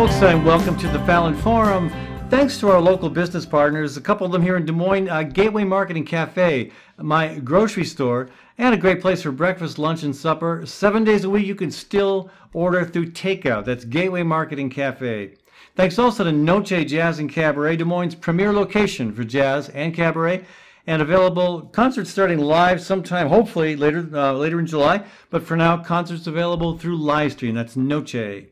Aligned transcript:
folks, 0.00 0.22
and 0.22 0.46
welcome 0.46 0.78
to 0.78 0.88
the 0.88 0.98
Fallon 1.00 1.34
Forum. 1.34 1.90
Thanks 2.30 2.58
to 2.58 2.70
our 2.70 2.80
local 2.80 3.10
business 3.10 3.44
partners, 3.44 3.98
a 3.98 4.00
couple 4.00 4.24
of 4.24 4.32
them 4.32 4.40
here 4.40 4.56
in 4.56 4.64
Des 4.64 4.72
Moines, 4.72 5.10
uh, 5.10 5.22
Gateway 5.24 5.62
Marketing 5.62 6.06
Cafe, 6.06 6.72
my 6.96 7.38
grocery 7.40 7.84
store, 7.84 8.30
and 8.56 8.74
a 8.74 8.78
great 8.78 9.02
place 9.02 9.20
for 9.20 9.30
breakfast, 9.30 9.78
lunch, 9.78 10.02
and 10.02 10.16
supper. 10.16 10.64
Seven 10.64 11.04
days 11.04 11.24
a 11.24 11.28
week, 11.28 11.46
you 11.46 11.54
can 11.54 11.70
still 11.70 12.30
order 12.54 12.82
through 12.82 13.10
takeout. 13.10 13.66
That's 13.66 13.84
Gateway 13.84 14.22
Marketing 14.22 14.70
Cafe. 14.70 15.34
Thanks 15.76 15.98
also 15.98 16.24
to 16.24 16.32
Noce 16.32 16.86
Jazz 16.86 17.18
and 17.18 17.30
Cabaret, 17.30 17.76
Des 17.76 17.84
Moines' 17.84 18.14
premier 18.14 18.54
location 18.54 19.12
for 19.12 19.22
jazz 19.22 19.68
and 19.68 19.92
cabaret, 19.92 20.46
and 20.86 21.02
available 21.02 21.60
concerts 21.74 22.08
starting 22.08 22.38
live 22.38 22.80
sometime, 22.80 23.28
hopefully 23.28 23.76
later 23.76 24.08
uh, 24.14 24.32
later 24.32 24.60
in 24.60 24.66
July. 24.66 25.04
But 25.28 25.42
for 25.42 25.58
now, 25.58 25.76
concerts 25.76 26.26
available 26.26 26.78
through 26.78 26.96
live 26.96 27.32
stream. 27.32 27.54
That's 27.54 27.76
Noce. 27.76 28.46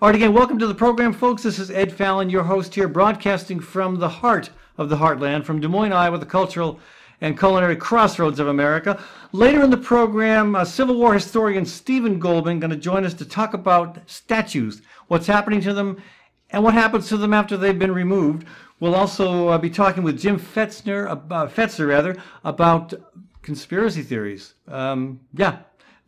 All 0.00 0.08
right, 0.08 0.14
again, 0.14 0.32
welcome 0.32 0.58
to 0.58 0.66
the 0.66 0.74
program, 0.74 1.12
folks. 1.12 1.42
This 1.42 1.58
is 1.58 1.70
Ed 1.70 1.92
Fallon, 1.92 2.30
your 2.30 2.42
host 2.42 2.74
here, 2.74 2.88
broadcasting 2.88 3.60
from 3.60 3.96
the 3.96 4.08
heart 4.08 4.50
of 4.78 4.88
the 4.88 4.96
heartland, 4.96 5.44
from 5.44 5.60
Des 5.60 5.68
Moines, 5.68 5.92
Iowa, 5.92 6.16
the 6.18 6.26
cultural 6.26 6.80
and 7.20 7.38
culinary 7.38 7.76
crossroads 7.76 8.40
of 8.40 8.48
America. 8.48 9.02
Later 9.32 9.62
in 9.62 9.70
the 9.70 9.76
program, 9.76 10.56
uh, 10.56 10.64
Civil 10.64 10.96
War 10.96 11.12
historian 11.12 11.66
Stephen 11.66 12.18
Goldman 12.18 12.60
going 12.60 12.70
to 12.70 12.76
join 12.76 13.04
us 13.04 13.14
to 13.14 13.24
talk 13.24 13.52
about 13.52 13.98
statues, 14.06 14.80
what's 15.08 15.26
happening 15.26 15.60
to 15.60 15.74
them, 15.74 16.02
and 16.50 16.64
what 16.64 16.74
happens 16.74 17.08
to 17.08 17.16
them 17.18 17.34
after 17.34 17.56
they've 17.56 17.78
been 17.78 17.92
removed. 17.92 18.46
We'll 18.80 18.94
also 18.94 19.48
uh, 19.48 19.58
be 19.58 19.70
talking 19.70 20.02
with 20.02 20.18
Jim 20.18 20.38
Fetzner, 20.38 21.08
uh, 21.10 21.46
Fetzer 21.46 21.88
rather, 21.88 22.16
about 22.42 22.94
conspiracy 23.42 24.02
theories. 24.02 24.54
Um, 24.66 25.20
yeah, 25.34 25.58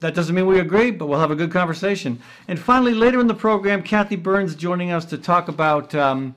that 0.01 0.15
doesn't 0.15 0.35
mean 0.35 0.47
we 0.47 0.61
agree, 0.61 0.91
but 0.91 1.07
we'll 1.07 1.21
have 1.21 1.31
a 1.31 1.37
good 1.37 1.51
conversation. 1.51 2.21
And 2.49 2.59
finally, 2.59 2.93
later 2.93 3.21
in 3.21 3.27
the 3.27 3.35
program, 3.35 3.83
Kathy 3.83 4.17
Byrnes 4.17 4.55
joining 4.55 4.91
us 4.91 5.05
to 5.07 5.19
talk 5.19 5.49
about 5.49 5.95
um, 5.95 6.35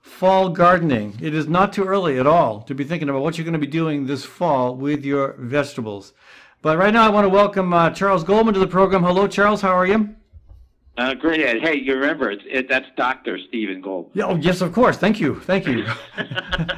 fall 0.00 0.48
gardening. 0.48 1.18
It 1.20 1.34
is 1.34 1.46
not 1.46 1.72
too 1.72 1.84
early 1.84 2.18
at 2.18 2.26
all 2.26 2.62
to 2.62 2.74
be 2.74 2.84
thinking 2.84 3.08
about 3.08 3.22
what 3.22 3.36
you're 3.36 3.44
going 3.44 3.52
to 3.52 3.58
be 3.58 3.66
doing 3.66 4.06
this 4.06 4.24
fall 4.24 4.74
with 4.74 5.04
your 5.04 5.34
vegetables. 5.38 6.14
But 6.62 6.78
right 6.78 6.92
now, 6.92 7.06
I 7.06 7.10
want 7.10 7.26
to 7.26 7.28
welcome 7.28 7.72
uh, 7.72 7.90
Charles 7.90 8.24
Goldman 8.24 8.54
to 8.54 8.60
the 8.60 8.66
program. 8.66 9.02
Hello, 9.02 9.28
Charles. 9.28 9.60
How 9.60 9.76
are 9.76 9.86
you? 9.86 10.16
Uh, 10.96 11.12
great, 11.12 11.40
Ed. 11.40 11.60
Hey, 11.60 11.76
you 11.76 11.94
remember 11.94 12.30
it's, 12.30 12.42
it, 12.46 12.68
that's 12.70 12.86
Doctor 12.96 13.38
Stephen 13.48 13.82
Goldman. 13.82 14.12
Yeah, 14.14 14.24
oh, 14.26 14.36
yes, 14.36 14.62
of 14.62 14.72
course. 14.72 14.96
Thank 14.96 15.20
you, 15.20 15.38
thank 15.40 15.66
you. 15.66 15.86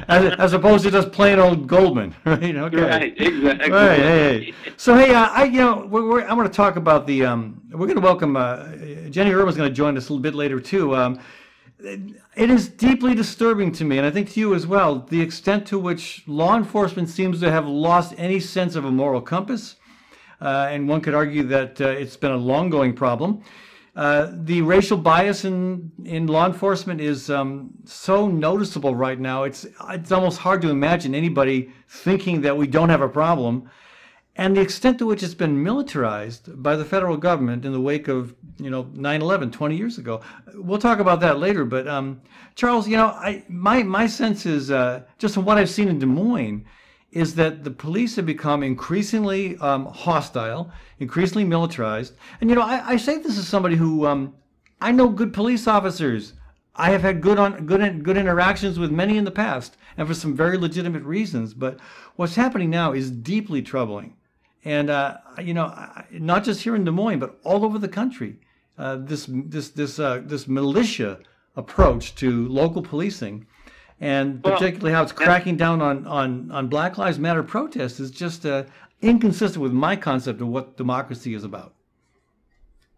as, 0.09 0.33
as 0.37 0.53
opposed 0.53 0.83
to 0.83 0.91
just 0.91 1.13
plain 1.13 1.39
old 1.39 1.67
Goldman, 1.67 2.13
right? 2.25 2.55
Okay. 2.55 2.77
Right, 2.77 3.21
exactly. 3.21 3.71
Right, 3.71 3.99
hey, 3.99 4.43
hey. 4.43 4.53
So 4.75 4.97
hey, 4.97 5.13
uh, 5.13 5.29
I 5.29 5.45
you 5.45 5.59
know 5.59 5.87
we're, 5.89 6.05
we're, 6.05 6.21
I'm 6.21 6.35
going 6.35 6.49
to 6.49 6.53
talk 6.53 6.75
about 6.75 7.07
the 7.07 7.25
um, 7.25 7.61
we're 7.71 7.87
going 7.87 7.95
to 7.95 8.01
welcome 8.01 8.35
uh, 8.35 8.75
Jenny 9.09 9.31
Erwin's 9.31 9.55
going 9.55 9.69
to 9.69 9.75
join 9.75 9.95
us 9.95 10.09
a 10.09 10.13
little 10.13 10.21
bit 10.21 10.35
later 10.35 10.59
too. 10.59 10.95
Um, 10.97 11.19
it 11.81 12.49
is 12.49 12.67
deeply 12.67 13.15
disturbing 13.15 13.71
to 13.73 13.85
me, 13.85 13.97
and 13.97 14.05
I 14.05 14.11
think 14.11 14.31
to 14.31 14.39
you 14.41 14.53
as 14.53 14.67
well, 14.67 14.99
the 14.99 15.21
extent 15.21 15.65
to 15.67 15.79
which 15.79 16.23
law 16.27 16.57
enforcement 16.57 17.07
seems 17.07 17.39
to 17.39 17.49
have 17.49 17.65
lost 17.65 18.13
any 18.17 18.41
sense 18.41 18.75
of 18.75 18.83
a 18.83 18.91
moral 18.91 19.21
compass. 19.21 19.77
Uh, 20.41 20.67
and 20.69 20.87
one 20.87 21.01
could 21.01 21.13
argue 21.13 21.43
that 21.43 21.79
uh, 21.81 21.87
it's 21.87 22.15
been 22.15 22.31
a 22.31 22.37
long 22.37 22.69
going 22.69 22.93
problem. 22.93 23.43
Uh, 23.99 24.31
the 24.33 24.61
racial 24.61 24.95
bias 24.95 25.43
in, 25.43 25.91
in 26.05 26.25
law 26.25 26.45
enforcement 26.45 27.01
is 27.01 27.29
um, 27.29 27.69
so 27.83 28.29
noticeable 28.29 28.95
right 28.95 29.19
now. 29.19 29.43
It's 29.43 29.67
it's 29.89 30.13
almost 30.13 30.37
hard 30.37 30.61
to 30.61 30.69
imagine 30.69 31.13
anybody 31.13 31.73
thinking 31.89 32.39
that 32.43 32.55
we 32.55 32.65
don't 32.65 32.87
have 32.87 33.01
a 33.01 33.09
problem, 33.09 33.69
and 34.37 34.55
the 34.55 34.61
extent 34.61 34.99
to 34.99 35.05
which 35.05 35.21
it's 35.21 35.33
been 35.33 35.61
militarized 35.61 36.63
by 36.63 36.77
the 36.77 36.85
federal 36.85 37.17
government 37.17 37.65
in 37.65 37.73
the 37.73 37.81
wake 37.81 38.07
of 38.07 38.33
you 38.57 38.69
know 38.69 38.85
9/11 38.85 39.51
20 39.51 39.75
years 39.75 39.97
ago. 39.97 40.21
We'll 40.55 40.79
talk 40.79 40.99
about 40.99 41.19
that 41.19 41.37
later. 41.37 41.65
But 41.65 41.85
um, 41.85 42.21
Charles, 42.55 42.87
you 42.87 42.95
know, 42.95 43.07
I 43.07 43.43
my 43.49 43.83
my 43.83 44.07
sense 44.07 44.45
is 44.45 44.71
uh, 44.71 45.03
just 45.17 45.33
from 45.33 45.43
what 45.43 45.57
I've 45.57 45.69
seen 45.69 45.89
in 45.89 45.99
Des 45.99 46.05
Moines 46.05 46.63
is 47.11 47.35
that 47.35 47.63
the 47.63 47.71
police 47.71 48.15
have 48.15 48.25
become 48.25 48.61
increasingly 48.61 49.57
um, 49.57 49.85
hostile, 49.87 50.71
increasingly 50.99 51.43
militarized. 51.43 52.13
And 52.39 52.49
you 52.49 52.55
know, 52.55 52.61
I, 52.61 52.91
I 52.91 52.97
say 52.97 53.17
this 53.17 53.37
as 53.37 53.47
somebody 53.47 53.75
who 53.75 54.05
um, 54.05 54.35
I 54.81 54.91
know 54.91 55.09
good 55.09 55.33
police 55.33 55.67
officers. 55.67 56.33
I 56.75 56.91
have 56.91 57.01
had 57.01 57.19
good 57.19 57.39
on 57.39 57.65
good 57.65 58.03
good 58.03 58.15
interactions 58.15 58.79
with 58.79 58.91
many 58.91 59.17
in 59.17 59.25
the 59.25 59.31
past, 59.31 59.75
and 59.97 60.07
for 60.07 60.13
some 60.13 60.35
very 60.35 60.57
legitimate 60.57 61.03
reasons. 61.03 61.53
But 61.53 61.79
what's 62.15 62.35
happening 62.35 62.69
now 62.69 62.93
is 62.93 63.11
deeply 63.11 63.61
troubling, 63.61 64.15
and 64.63 64.89
uh, 64.89 65.17
you 65.41 65.53
know, 65.53 65.73
not 66.11 66.45
just 66.45 66.61
here 66.61 66.75
in 66.75 66.85
Des 66.85 66.91
Moines, 66.91 67.19
but 67.19 67.39
all 67.43 67.65
over 67.65 67.79
the 67.79 67.89
country. 67.89 68.39
Uh, 68.77 68.95
this 68.95 69.27
this 69.29 69.69
this 69.69 69.99
uh, 69.99 70.21
this 70.23 70.47
militia 70.47 71.19
approach 71.57 72.15
to 72.15 72.47
local 72.47 72.81
policing 72.81 73.45
and 74.01 74.43
particularly 74.43 74.93
how 74.93 75.03
it's 75.03 75.11
cracking 75.11 75.57
down 75.57 75.81
on, 75.81 76.07
on, 76.07 76.51
on 76.51 76.67
Black 76.67 76.97
Lives 76.97 77.19
Matter 77.19 77.43
protests 77.43 77.99
is 77.99 78.11
just 78.11 78.45
uh, 78.45 78.63
inconsistent 79.01 79.61
with 79.61 79.73
my 79.73 79.95
concept 79.95 80.41
of 80.41 80.47
what 80.47 80.77
democracy 80.77 81.33
is 81.33 81.43
about. 81.43 81.73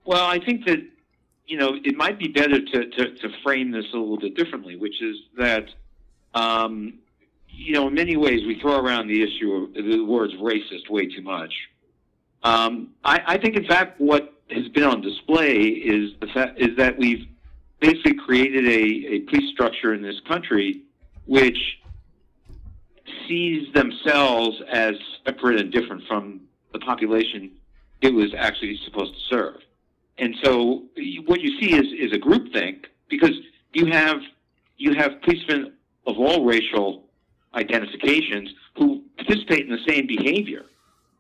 Well, 0.05 0.25
I 0.25 0.39
think 0.39 0.65
that 0.65 0.79
you 1.47 1.57
know 1.57 1.75
it 1.83 1.95
might 1.95 2.19
be 2.19 2.27
better 2.27 2.59
to, 2.59 2.89
to, 2.89 3.15
to 3.15 3.29
frame 3.43 3.71
this 3.71 3.85
a 3.93 3.97
little 3.97 4.19
bit 4.19 4.35
differently, 4.35 4.75
which 4.75 5.01
is 5.01 5.17
that 5.37 5.65
um, 6.33 6.99
you 7.49 7.73
know 7.73 7.87
in 7.87 7.93
many 7.93 8.15
ways 8.17 8.45
we 8.45 8.59
throw 8.59 8.79
around 8.79 9.07
the 9.07 9.21
issue 9.21 9.53
of 9.53 9.73
the 9.73 10.03
words 10.03 10.33
racist 10.35 10.89
way 10.89 11.07
too 11.07 11.21
much. 11.21 11.53
Um, 12.43 12.89
I, 13.03 13.21
I 13.25 13.37
think 13.37 13.55
in 13.55 13.65
fact 13.65 13.99
what 13.99 14.33
has 14.49 14.67
been 14.69 14.83
on 14.83 15.01
display 15.01 15.59
is 15.59 16.11
the 16.19 16.27
fact 16.27 16.59
is 16.59 16.75
that 16.77 16.97
we've 16.97 17.27
basically 17.79 18.15
created 18.15 18.67
a, 18.67 19.15
a 19.15 19.19
police 19.21 19.51
structure 19.51 19.93
in 19.93 20.01
this 20.01 20.19
country 20.27 20.81
which 21.25 21.57
sees 23.27 23.71
themselves 23.73 24.61
as 24.71 24.95
separate 25.25 25.59
and 25.59 25.71
different 25.71 26.03
from 26.07 26.41
the 26.73 26.79
population 26.79 27.51
it 28.01 28.13
was 28.13 28.33
actually 28.37 28.79
supposed 28.83 29.13
to 29.13 29.19
serve. 29.29 29.57
And 30.17 30.35
so 30.43 30.83
what 31.25 31.41
you 31.41 31.59
see 31.59 31.73
is, 31.75 31.85
is 31.93 32.13
a 32.13 32.19
groupthink 32.19 32.85
because 33.09 33.31
you 33.73 33.85
have 33.87 34.17
you 34.77 34.95
have 34.95 35.21
policemen 35.21 35.73
of 36.07 36.17
all 36.17 36.43
racial 36.43 37.03
identifications 37.53 38.49
who 38.75 39.03
participate 39.17 39.65
in 39.65 39.69
the 39.69 39.83
same 39.87 40.07
behavior. 40.07 40.65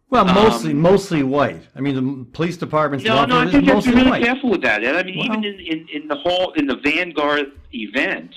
Well, 0.09 0.25
mostly 0.25 0.71
um, 0.71 0.81
mostly 0.81 1.23
white. 1.23 1.61
I 1.75 1.79
mean, 1.79 1.95
the 1.95 2.25
police 2.25 2.57
department's 2.57 3.05
no, 3.05 3.25
no. 3.25 3.39
I 3.39 3.49
think 3.49 3.65
you 3.65 3.73
have 3.73 3.83
to 3.83 3.89
be 3.91 3.95
really 3.95 4.09
white. 4.09 4.23
careful 4.23 4.49
with 4.49 4.61
that. 4.63 4.83
And 4.83 4.97
I 4.97 5.03
mean, 5.03 5.17
well, 5.17 5.27
even 5.27 5.45
in, 5.45 5.59
in, 5.59 5.87
in 5.93 6.07
the 6.07 6.15
hall 6.15 6.51
in 6.53 6.67
the 6.67 6.75
Vanguard 6.75 7.51
event, 7.73 8.35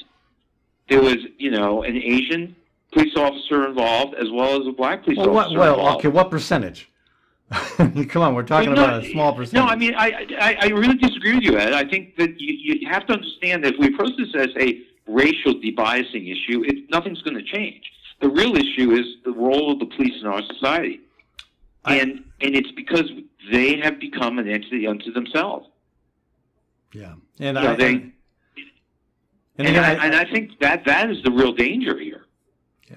there 0.88 1.02
was, 1.02 1.16
you 1.38 1.50
know, 1.50 1.82
an 1.82 1.96
Asian 1.96 2.54
police 2.92 3.16
officer 3.16 3.66
involved 3.66 4.14
as 4.14 4.30
well 4.30 4.60
as 4.60 4.66
a 4.66 4.72
black 4.72 5.04
police 5.04 5.18
well, 5.18 5.36
officer. 5.36 5.58
What, 5.58 5.58
well, 5.58 5.74
involved. 5.74 5.98
okay, 5.98 6.08
what 6.08 6.30
percentage? 6.30 6.90
Come 7.50 8.22
on, 8.22 8.34
we're 8.34 8.42
talking 8.42 8.70
well, 8.70 8.76
no, 8.76 8.84
about 8.84 9.04
a 9.04 9.10
small 9.10 9.34
percentage. 9.34 9.64
No, 9.64 9.70
I 9.70 9.76
mean, 9.76 9.94
I, 9.94 10.26
I, 10.40 10.56
I 10.62 10.66
really 10.68 10.96
disagree 10.96 11.34
with 11.34 11.44
you, 11.44 11.58
Ed. 11.58 11.72
I 11.72 11.84
think 11.84 12.16
that 12.16 12.40
you, 12.40 12.74
you 12.80 12.88
have 12.88 13.06
to 13.06 13.12
understand 13.12 13.64
that 13.64 13.74
if 13.74 13.80
we 13.80 13.88
approach 13.88 14.12
this 14.16 14.34
as 14.34 14.48
a 14.58 14.80
racial 15.06 15.54
debiasing 15.54 16.30
issue, 16.30 16.64
it, 16.64 16.90
nothing's 16.90 17.22
going 17.22 17.36
to 17.36 17.42
change. 17.42 17.82
The 18.20 18.28
real 18.28 18.56
issue 18.56 18.92
is 18.92 19.04
the 19.24 19.32
role 19.32 19.72
of 19.72 19.78
the 19.78 19.86
police 19.86 20.14
in 20.20 20.26
our 20.26 20.42
society, 20.42 21.00
I, 21.84 21.96
and 21.96 22.24
and 22.40 22.54
it's 22.54 22.70
because 22.72 23.10
they 23.52 23.78
have 23.80 24.00
become 24.00 24.38
an 24.38 24.48
entity 24.48 24.86
unto 24.86 25.12
themselves. 25.12 25.68
Yeah, 26.92 27.14
and 27.40 27.58
you 27.58 27.62
I, 27.62 27.64
know, 27.64 27.76
they, 27.76 28.12
and, 29.58 29.68
and, 29.68 29.78
I, 29.78 29.94
I, 29.94 30.06
and 30.06 30.14
I 30.14 30.24
think 30.24 30.58
that 30.60 30.84
that 30.86 31.10
is 31.10 31.22
the 31.22 31.30
real 31.30 31.52
danger 31.52 31.98
here. 31.98 32.26
Yeah. 32.90 32.96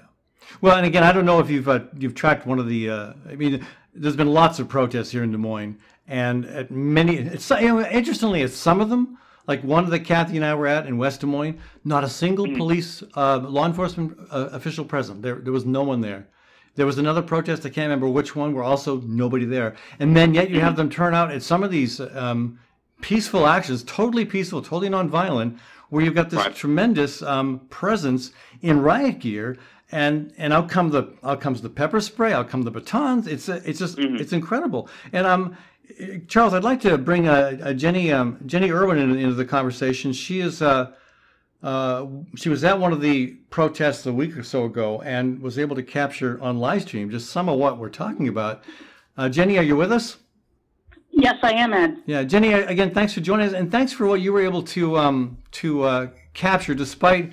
Well, 0.60 0.76
and 0.76 0.86
again, 0.86 1.04
I 1.04 1.12
don't 1.12 1.24
know 1.24 1.38
if 1.38 1.50
you've 1.50 1.68
uh, 1.68 1.80
you've 1.96 2.14
tracked 2.14 2.46
one 2.46 2.58
of 2.58 2.68
the. 2.68 2.90
Uh, 2.90 3.12
I 3.28 3.36
mean, 3.36 3.64
there's 3.94 4.16
been 4.16 4.32
lots 4.32 4.58
of 4.58 4.68
protests 4.68 5.10
here 5.10 5.22
in 5.22 5.30
Des 5.30 5.38
Moines, 5.38 5.78
and 6.06 6.44
at 6.46 6.70
many. 6.70 7.16
It's 7.16 7.48
you 7.50 7.68
know, 7.68 7.86
interestingly, 7.86 8.42
at 8.42 8.50
some 8.50 8.80
of 8.80 8.88
them, 8.88 9.18
like 9.46 9.62
one 9.62 9.88
that 9.88 10.00
Kathy 10.00 10.36
and 10.36 10.44
I 10.44 10.54
were 10.54 10.66
at 10.66 10.86
in 10.86 10.98
West 10.98 11.20
Des 11.20 11.26
Moines, 11.26 11.58
not 11.84 12.02
a 12.02 12.08
single 12.08 12.46
mm-hmm. 12.46 12.56
police 12.56 13.02
uh, 13.14 13.38
law 13.38 13.66
enforcement 13.66 14.18
uh, 14.30 14.48
official 14.52 14.84
present. 14.84 15.22
There, 15.22 15.36
there 15.36 15.52
was 15.52 15.64
no 15.64 15.84
one 15.84 16.00
there. 16.00 16.26
There 16.74 16.86
was 16.86 16.98
another 16.98 17.22
protest. 17.22 17.66
I 17.66 17.70
can't 17.70 17.86
remember 17.86 18.08
which 18.08 18.34
one. 18.34 18.52
Where 18.52 18.64
also 18.64 19.00
nobody 19.00 19.44
there, 19.44 19.76
and 20.00 20.16
then 20.16 20.34
yet 20.34 20.50
you 20.50 20.60
have 20.60 20.76
them 20.76 20.90
turn 20.90 21.14
out 21.14 21.30
at 21.30 21.42
some 21.42 21.62
of 21.62 21.70
these 21.70 22.00
um, 22.00 22.58
peaceful 23.00 23.46
actions, 23.46 23.82
totally 23.84 24.24
peaceful, 24.24 24.62
totally 24.62 24.88
nonviolent, 24.88 25.58
where 25.90 26.04
you've 26.04 26.14
got 26.14 26.30
this 26.30 26.38
right. 26.38 26.54
tremendous 26.54 27.22
um, 27.22 27.60
presence 27.70 28.32
in 28.60 28.80
riot 28.80 29.18
gear, 29.20 29.56
and 29.90 30.32
and 30.36 30.52
out 30.52 30.68
come 30.68 30.90
the 30.90 31.14
out 31.22 31.40
comes 31.40 31.62
the 31.62 31.70
pepper 31.70 32.00
spray, 32.00 32.32
out 32.32 32.48
come 32.48 32.62
the 32.62 32.70
batons. 32.70 33.26
It's 33.26 33.48
it's 33.48 33.78
just 33.78 33.96
mm-hmm. 33.96 34.16
it's 34.16 34.32
incredible. 34.32 34.88
And 35.12 35.26
um, 35.26 35.56
Charles, 36.28 36.54
I'd 36.54 36.64
like 36.64 36.80
to 36.82 36.98
bring 36.98 37.26
a, 37.26 37.58
a 37.62 37.74
Jenny 37.74 38.12
um, 38.12 38.38
Jenny 38.46 38.70
Erwin 38.70 38.98
in, 38.98 39.16
into 39.16 39.34
the 39.34 39.44
conversation. 39.44 40.12
She 40.12 40.40
is. 40.40 40.62
Uh, 40.62 40.92
uh, 41.60 42.06
she 42.36 42.48
was 42.48 42.62
at 42.62 42.78
one 42.78 42.92
of 42.92 43.00
the 43.00 43.26
protests 43.50 44.06
a 44.06 44.12
week 44.12 44.36
or 44.36 44.44
so 44.44 44.64
ago 44.64 45.02
and 45.02 45.42
was 45.42 45.58
able 45.58 45.74
to 45.74 45.82
capture 45.82 46.40
on 46.40 46.60
live 46.60 46.82
stream 46.82 47.10
just 47.10 47.30
some 47.30 47.48
of 47.48 47.58
what 47.58 47.78
we're 47.78 47.88
talking 47.88 48.28
about. 48.28 48.62
Uh, 49.16 49.28
Jenny, 49.28 49.58
are 49.58 49.64
you 49.64 49.74
with 49.74 49.90
us? 49.90 50.18
Yes, 51.20 51.34
I 51.42 51.52
am, 51.54 51.74
Ed. 51.74 51.96
Yeah, 52.06 52.22
Jenny, 52.22 52.52
again, 52.52 52.94
thanks 52.94 53.12
for 53.12 53.20
joining 53.20 53.48
us, 53.48 53.52
and 53.52 53.72
thanks 53.72 53.92
for 53.92 54.06
what 54.06 54.20
you 54.20 54.32
were 54.32 54.40
able 54.40 54.62
to 54.62 54.96
um, 54.96 55.38
to 55.50 55.82
uh, 55.82 56.06
capture, 56.32 56.76
despite 56.76 57.32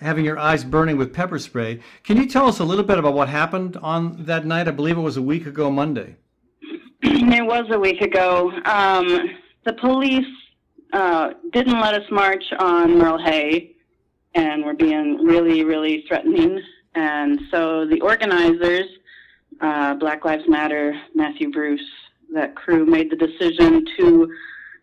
having 0.00 0.24
your 0.24 0.38
eyes 0.38 0.64
burning 0.64 0.96
with 0.96 1.12
pepper 1.12 1.38
spray. 1.38 1.80
Can 2.04 2.16
you 2.16 2.26
tell 2.26 2.46
us 2.48 2.58
a 2.58 2.64
little 2.64 2.84
bit 2.84 2.98
about 2.98 3.12
what 3.12 3.28
happened 3.28 3.76
on 3.82 4.24
that 4.24 4.46
night? 4.46 4.66
I 4.66 4.70
believe 4.70 4.96
it 4.96 5.02
was 5.02 5.18
a 5.18 5.22
week 5.22 5.44
ago 5.44 5.70
Monday. 5.70 6.16
it 7.02 7.44
was 7.44 7.66
a 7.70 7.78
week 7.78 8.00
ago. 8.00 8.50
Um, 8.64 9.36
the 9.66 9.74
police 9.74 10.24
uh, 10.94 11.32
didn't 11.52 11.80
let 11.80 11.92
us 11.92 12.10
march 12.10 12.44
on 12.58 12.96
Merle 12.96 13.22
Hay, 13.22 13.76
and 14.34 14.64
were 14.64 14.72
being 14.72 15.18
really, 15.22 15.64
really 15.64 16.02
threatening. 16.08 16.62
And 16.94 17.42
so 17.50 17.84
the 17.84 18.00
organizers, 18.00 18.86
uh, 19.60 19.96
Black 19.96 20.24
Lives 20.24 20.44
Matter, 20.48 20.98
Matthew 21.14 21.50
Bruce, 21.50 21.82
that 22.32 22.54
crew 22.56 22.84
made 22.84 23.10
the 23.10 23.16
decision 23.16 23.84
to 23.98 24.30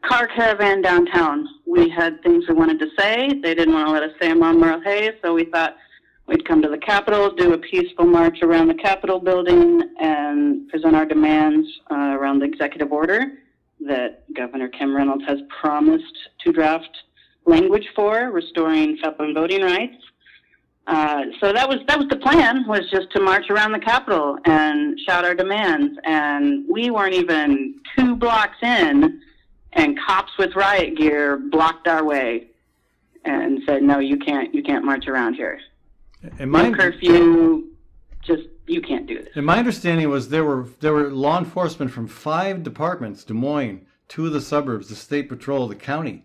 car 0.07 0.27
caravan 0.27 0.81
downtown. 0.81 1.47
We 1.65 1.89
had 1.89 2.21
things 2.21 2.45
we 2.47 2.53
wanted 2.53 2.80
to 2.80 2.88
say. 2.97 3.30
They 3.42 3.56
didn't 3.56 3.74
want 3.74 3.88
to 3.88 3.94
let 3.94 4.03
us 4.03 4.12
say 4.21 4.30
them 4.30 4.44
on 4.44 4.59
Merle 4.59 4.81
Hay, 4.81 5.12
so 5.24 5.33
we 5.33 5.45
thought 5.45 5.77
we'd 6.27 6.47
come 6.47 6.62
to 6.62 6.69
the 6.69 6.77
Capitol, 6.77 7.31
do 7.31 7.53
a 7.53 7.57
peaceful 7.57 8.06
march 8.06 8.39
around 8.42 8.68
the 8.68 8.75
Capitol 8.75 9.19
building, 9.19 9.81
and 10.00 10.68
present 10.69 10.95
our 10.95 11.06
demands 11.06 11.68
uh, 11.92 11.95
around 11.95 12.39
the 12.39 12.45
executive 12.45 12.92
order 12.92 13.25
that 13.81 14.24
Governor 14.33 14.68
Kim 14.69 14.95
Reynolds 14.95 15.24
has 15.27 15.39
promised 15.62 16.18
to 16.44 16.51
draft 16.51 16.89
language 17.45 17.88
for, 17.95 18.31
restoring 18.31 18.97
felon 18.97 19.33
voting 19.33 19.62
rights. 19.62 19.95
Uh, 20.87 21.23
so 21.39 21.51
that 21.51 21.67
was 21.67 21.79
that 21.87 21.97
was 21.97 22.07
the 22.09 22.17
plan 22.17 22.65
was 22.67 22.81
just 22.91 23.09
to 23.11 23.19
march 23.19 23.49
around 23.49 23.71
the 23.71 23.79
Capitol 23.79 24.37
and 24.45 24.99
shout 24.99 25.25
our 25.25 25.33
demands. 25.33 25.97
And 26.03 26.65
we 26.69 26.91
weren't 26.91 27.15
even 27.15 27.75
two 27.97 28.15
blocks 28.15 28.57
in, 28.61 29.19
and 29.73 29.99
cops 29.99 30.31
with 30.37 30.55
riot 30.55 30.95
gear 30.95 31.37
blocked 31.37 31.87
our 31.87 32.03
way 32.03 32.47
and 33.25 33.61
said, 33.65 33.81
"No, 33.81 33.97
you 33.99 34.17
can't 34.17 34.53
you 34.53 34.61
can't 34.61 34.85
march 34.85 35.07
around 35.07 35.33
here. 35.33 35.59
And 36.39 36.51
my, 36.51 36.69
no 36.69 36.75
curfew. 36.75 37.65
Just 38.21 38.43
you 38.67 38.81
can't 38.81 39.07
do 39.07 39.23
this." 39.23 39.29
And 39.35 39.45
my 39.45 39.57
understanding 39.57 40.07
was 40.09 40.29
there 40.29 40.43
were 40.43 40.67
there 40.81 40.93
were 40.93 41.09
law 41.09 41.39
enforcement 41.39 41.91
from 41.91 42.07
five 42.07 42.61
departments: 42.61 43.23
Des 43.23 43.33
Moines, 43.33 43.81
two 44.07 44.27
of 44.27 44.33
the 44.33 44.41
suburbs, 44.41 44.89
the 44.89 44.95
state 44.95 45.29
patrol, 45.29 45.67
the 45.67 45.75
county. 45.75 46.25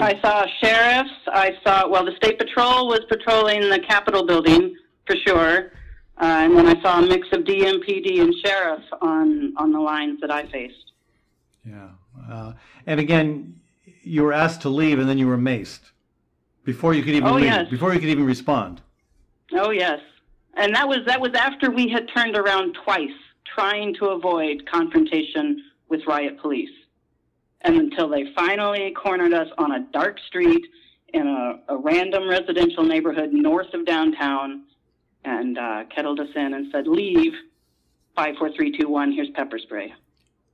I 0.00 0.18
saw 0.20 0.46
sheriffs. 0.62 1.10
I 1.26 1.56
saw, 1.64 1.88
well, 1.88 2.04
the 2.04 2.14
State 2.16 2.38
Patrol 2.38 2.88
was 2.88 3.00
patrolling 3.08 3.68
the 3.70 3.80
Capitol 3.80 4.26
building 4.26 4.76
for 5.06 5.16
sure. 5.26 5.72
Uh, 6.20 6.24
and 6.24 6.56
then 6.56 6.66
I 6.66 6.80
saw 6.80 7.00
a 7.00 7.02
mix 7.02 7.26
of 7.32 7.40
DMPD 7.40 8.20
and 8.20 8.34
sheriff 8.44 8.82
on, 9.00 9.52
on 9.56 9.72
the 9.72 9.80
lines 9.80 10.20
that 10.20 10.30
I 10.30 10.46
faced. 10.46 10.92
Yeah. 11.64 11.88
Uh, 12.30 12.52
and 12.86 13.00
again, 13.00 13.60
you 14.02 14.22
were 14.22 14.32
asked 14.32 14.62
to 14.62 14.68
leave 14.68 14.98
and 14.98 15.08
then 15.08 15.18
you 15.18 15.26
were 15.26 15.38
maced 15.38 15.90
before 16.64 16.94
you 16.94 17.02
could 17.02 17.14
even 17.14 17.28
oh, 17.28 17.34
leave, 17.34 17.44
yes. 17.46 17.68
before 17.68 17.92
you 17.92 18.00
could 18.00 18.08
even 18.08 18.24
respond. 18.24 18.80
Oh, 19.52 19.70
yes. 19.70 19.98
And 20.56 20.74
that 20.74 20.86
was, 20.86 20.98
that 21.06 21.20
was 21.20 21.32
after 21.34 21.70
we 21.70 21.88
had 21.88 22.08
turned 22.14 22.36
around 22.36 22.76
twice 22.84 23.10
trying 23.54 23.94
to 23.94 24.06
avoid 24.06 24.64
confrontation 24.70 25.62
with 25.88 26.00
riot 26.06 26.38
police 26.40 26.70
and 27.64 27.76
until 27.76 28.08
they 28.08 28.24
finally 28.36 28.92
cornered 28.92 29.32
us 29.32 29.48
on 29.58 29.72
a 29.72 29.86
dark 29.92 30.18
street 30.28 30.64
in 31.12 31.26
a, 31.26 31.74
a 31.74 31.76
random 31.76 32.28
residential 32.28 32.84
neighborhood 32.84 33.30
north 33.32 33.72
of 33.74 33.86
downtown 33.86 34.64
and 35.24 35.58
uh, 35.58 35.84
kettled 35.94 36.20
us 36.20 36.28
in 36.36 36.54
and 36.54 36.70
said, 36.70 36.86
Leave. 36.86 37.32
Five, 38.14 38.36
four, 38.38 38.50
three, 38.52 38.76
two, 38.78 38.88
one. 38.88 39.10
Here's 39.10 39.30
pepper 39.30 39.58
spray. 39.58 39.92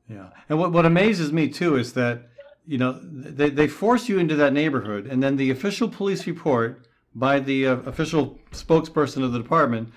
Yeah, 0.08 0.30
and 0.48 0.58
what 0.58 0.72
what 0.72 0.86
amazes 0.86 1.30
me 1.30 1.48
too 1.48 1.76
is 1.76 1.92
that 1.92 2.30
you 2.66 2.78
know 2.78 2.98
they 3.02 3.50
they 3.50 3.68
force 3.68 4.08
you 4.08 4.18
into 4.18 4.34
that 4.36 4.54
neighborhood, 4.54 5.06
and 5.06 5.22
then 5.22 5.36
the 5.36 5.50
official 5.50 5.86
police 5.86 6.26
report 6.26 6.86
by 7.14 7.38
the 7.38 7.66
uh, 7.66 7.76
official 7.80 8.38
spokesperson 8.52 9.22
of 9.22 9.32
the 9.32 9.38
department 9.38 9.92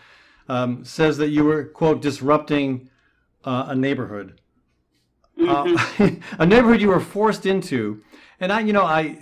um, 0.49 0.83
says 0.83 1.17
that 1.19 1.29
you 1.29 1.45
were 1.45 1.63
quote 1.63 2.01
disrupting 2.01 2.89
uh, 3.45 3.67
a 3.69 3.75
neighborhood 3.75 4.41
mm-hmm. 5.39 6.03
uh, 6.03 6.09
a 6.39 6.45
neighborhood 6.45 6.81
you 6.81 6.89
were 6.89 6.99
forced 6.99 7.45
into. 7.45 8.01
And 8.39 8.51
I, 8.51 8.61
you 8.61 8.73
know, 8.73 8.83
I, 8.83 9.17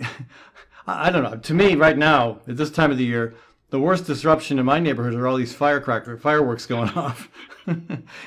I 0.86 1.10
don't 1.10 1.22
know. 1.22 1.36
To 1.36 1.54
me, 1.54 1.74
right 1.74 1.96
now 1.96 2.40
at 2.48 2.56
this 2.56 2.70
time 2.70 2.90
of 2.90 2.98
the 2.98 3.04
year, 3.04 3.34
the 3.70 3.80
worst 3.80 4.06
disruption 4.06 4.58
in 4.58 4.66
my 4.66 4.78
neighborhood 4.78 5.14
are 5.14 5.26
all 5.26 5.36
these 5.36 5.54
firecracker 5.54 6.16
fireworks 6.16 6.66
going 6.66 6.88
off. 6.96 7.30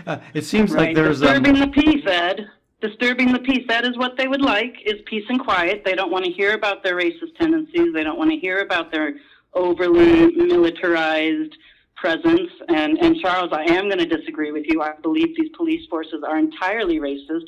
uh, 0.07 0.17
it 0.33 0.43
seems 0.45 0.71
right. 0.71 0.87
like 0.87 0.95
there's 0.95 1.21
a 1.21 1.25
disturbing 1.25 1.61
um, 1.61 1.71
the 1.71 1.81
peace, 1.81 2.05
Ed. 2.07 2.49
Disturbing 2.81 3.31
the 3.31 3.39
peace. 3.39 3.65
That 3.67 3.85
is 3.85 3.97
what 3.97 4.17
they 4.17 4.27
would 4.27 4.41
like: 4.41 4.75
is 4.85 4.95
peace 5.05 5.23
and 5.29 5.39
quiet. 5.39 5.83
They 5.85 5.95
don't 5.95 6.11
want 6.11 6.25
to 6.25 6.31
hear 6.31 6.53
about 6.53 6.83
their 6.83 6.95
racist 6.95 7.35
tendencies. 7.39 7.93
They 7.93 8.03
don't 8.03 8.17
want 8.17 8.31
to 8.31 8.37
hear 8.37 8.59
about 8.59 8.91
their 8.91 9.13
overly 9.53 10.27
militarized 10.35 11.55
presence. 11.95 12.49
And, 12.67 12.97
and 12.99 13.15
Charles, 13.21 13.51
I 13.51 13.63
am 13.63 13.89
going 13.89 13.99
to 13.99 14.05
disagree 14.05 14.51
with 14.51 14.65
you. 14.67 14.81
I 14.81 14.93
believe 15.01 15.35
these 15.35 15.49
police 15.55 15.87
forces 15.89 16.23
are 16.27 16.37
entirely 16.37 16.99
racist. 16.99 17.45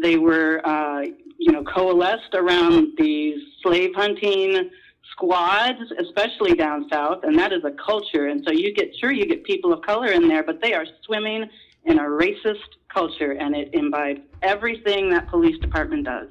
They 0.00 0.16
were, 0.16 0.60
uh, 0.64 1.02
you 1.38 1.52
know, 1.52 1.64
coalesced 1.64 2.34
around 2.34 2.94
these 2.96 3.40
slave 3.62 3.90
hunting 3.94 4.70
squads, 5.12 5.80
especially 5.98 6.54
down 6.54 6.88
south, 6.90 7.24
and 7.24 7.38
that 7.38 7.52
is 7.52 7.64
a 7.64 7.72
culture. 7.84 8.28
And 8.28 8.44
so 8.46 8.52
you 8.52 8.72
get, 8.72 8.94
sure, 9.00 9.10
you 9.12 9.26
get 9.26 9.44
people 9.44 9.72
of 9.72 9.82
color 9.82 10.12
in 10.12 10.28
there, 10.28 10.42
but 10.42 10.60
they 10.62 10.74
are 10.74 10.86
swimming 11.04 11.48
in 11.84 11.98
a 11.98 12.02
racist 12.02 12.76
culture, 12.92 13.32
and 13.32 13.56
it 13.56 13.74
imbibes 13.74 14.20
everything 14.42 15.10
that 15.10 15.28
police 15.28 15.58
department 15.58 16.04
does. 16.04 16.28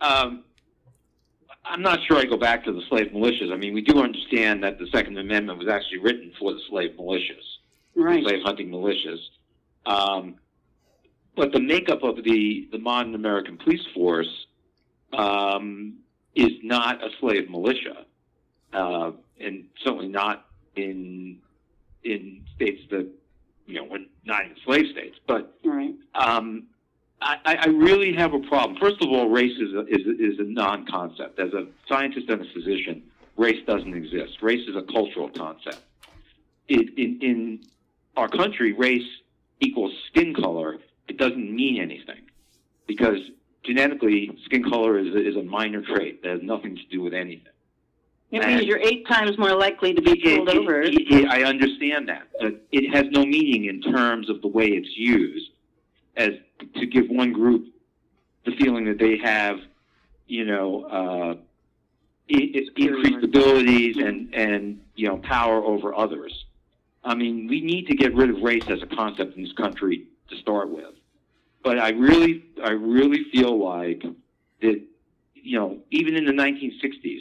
Um, 0.00 0.44
I'm 1.64 1.82
not 1.82 2.00
sure 2.06 2.18
I 2.18 2.24
go 2.24 2.36
back 2.36 2.64
to 2.64 2.72
the 2.72 2.82
slave 2.88 3.08
militias. 3.08 3.52
I 3.52 3.56
mean, 3.56 3.72
we 3.72 3.80
do 3.80 4.02
understand 4.02 4.62
that 4.64 4.78
the 4.78 4.86
Second 4.88 5.16
Amendment 5.18 5.58
was 5.58 5.68
actually 5.68 5.98
written 5.98 6.32
for 6.38 6.52
the 6.52 6.60
slave 6.68 6.92
militias, 6.98 7.44
right. 7.94 8.22
slave 8.22 8.42
hunting 8.44 8.70
militias. 8.70 9.18
Um, 9.86 10.36
but 11.36 11.52
the 11.52 11.60
makeup 11.60 12.02
of 12.02 12.22
the, 12.24 12.68
the 12.70 12.78
modern 12.78 13.14
American 13.14 13.56
police 13.56 13.84
force 13.94 14.46
um, 15.12 15.94
is 16.34 16.52
not 16.62 17.02
a 17.02 17.08
slave 17.20 17.50
militia, 17.50 18.06
uh, 18.72 19.12
and 19.40 19.64
certainly 19.82 20.08
not 20.08 20.46
in 20.76 21.38
in 22.02 22.42
states 22.54 22.82
that 22.90 23.08
you 23.66 23.74
know 23.76 23.84
were 23.84 23.98
not 24.24 24.44
in 24.44 24.54
slave 24.64 24.86
states. 24.92 25.16
But 25.26 25.56
right. 25.64 25.94
um, 26.14 26.64
I, 27.20 27.56
I 27.60 27.66
really 27.68 28.12
have 28.14 28.34
a 28.34 28.40
problem. 28.40 28.78
First 28.78 29.00
of 29.00 29.08
all, 29.10 29.28
race 29.28 29.58
is 29.58 29.72
a, 29.72 29.86
is 29.86 30.06
a, 30.06 30.32
is 30.32 30.38
a 30.38 30.44
non-concept. 30.44 31.38
As 31.38 31.52
a 31.54 31.66
scientist 31.88 32.28
and 32.28 32.42
a 32.42 32.52
physician, 32.52 33.02
race 33.36 33.64
doesn't 33.66 33.94
exist. 33.94 34.42
Race 34.42 34.68
is 34.68 34.76
a 34.76 34.82
cultural 34.82 35.30
concept. 35.30 35.80
It, 36.68 36.98
in, 36.98 37.18
in 37.22 37.60
our 38.16 38.28
country, 38.28 38.72
race 38.72 39.08
equals 39.60 39.92
skin 40.08 40.34
color. 40.34 40.76
It 41.08 41.18
doesn't 41.18 41.54
mean 41.54 41.80
anything 41.80 42.22
because 42.86 43.18
genetically, 43.64 44.36
skin 44.44 44.62
color 44.62 44.98
is 44.98 45.14
a, 45.14 45.28
is 45.28 45.36
a 45.36 45.42
minor 45.42 45.82
trait 45.82 46.22
that 46.22 46.30
has 46.30 46.42
nothing 46.42 46.76
to 46.76 46.82
do 46.90 47.02
with 47.02 47.14
anything. 47.14 47.52
It 48.30 48.42
and 48.42 48.56
means 48.56 48.66
you're 48.66 48.80
eight 48.80 49.06
times 49.06 49.38
more 49.38 49.54
likely 49.54 49.94
to 49.94 50.02
be 50.02 50.16
pulled 50.16 50.48
it, 50.48 50.56
over. 50.56 50.80
It, 50.82 50.94
it, 50.94 51.28
I 51.28 51.44
understand 51.44 52.08
that, 52.08 52.28
but 52.40 52.66
it 52.72 52.92
has 52.94 53.06
no 53.10 53.24
meaning 53.24 53.66
in 53.66 53.80
terms 53.80 54.28
of 54.28 54.42
the 54.42 54.48
way 54.48 54.68
it's 54.68 54.96
used 54.96 55.50
as 56.16 56.30
to 56.76 56.86
give 56.86 57.08
one 57.08 57.32
group 57.32 57.66
the 58.44 58.52
feeling 58.56 58.84
that 58.86 58.98
they 58.98 59.18
have, 59.18 59.60
you 60.26 60.44
know, 60.44 60.84
uh, 60.84 61.34
increased 62.28 63.24
abilities 63.24 63.98
and 63.98 64.34
and 64.34 64.80
you 64.96 65.06
know 65.06 65.18
power 65.18 65.62
over 65.62 65.94
others. 65.94 66.44
I 67.04 67.14
mean, 67.14 67.46
we 67.46 67.60
need 67.60 67.86
to 67.88 67.94
get 67.94 68.14
rid 68.14 68.30
of 68.30 68.42
race 68.42 68.64
as 68.68 68.82
a 68.82 68.86
concept 68.86 69.36
in 69.36 69.42
this 69.42 69.52
country 69.52 70.06
to 70.30 70.36
start 70.36 70.70
with. 70.70 70.94
But 71.62 71.78
I 71.78 71.90
really, 71.90 72.44
I 72.62 72.70
really 72.70 73.24
feel 73.32 73.58
like 73.58 74.02
that, 74.60 74.82
you 75.34 75.58
know, 75.58 75.78
even 75.90 76.16
in 76.16 76.24
the 76.24 76.32
1960s, 76.32 77.20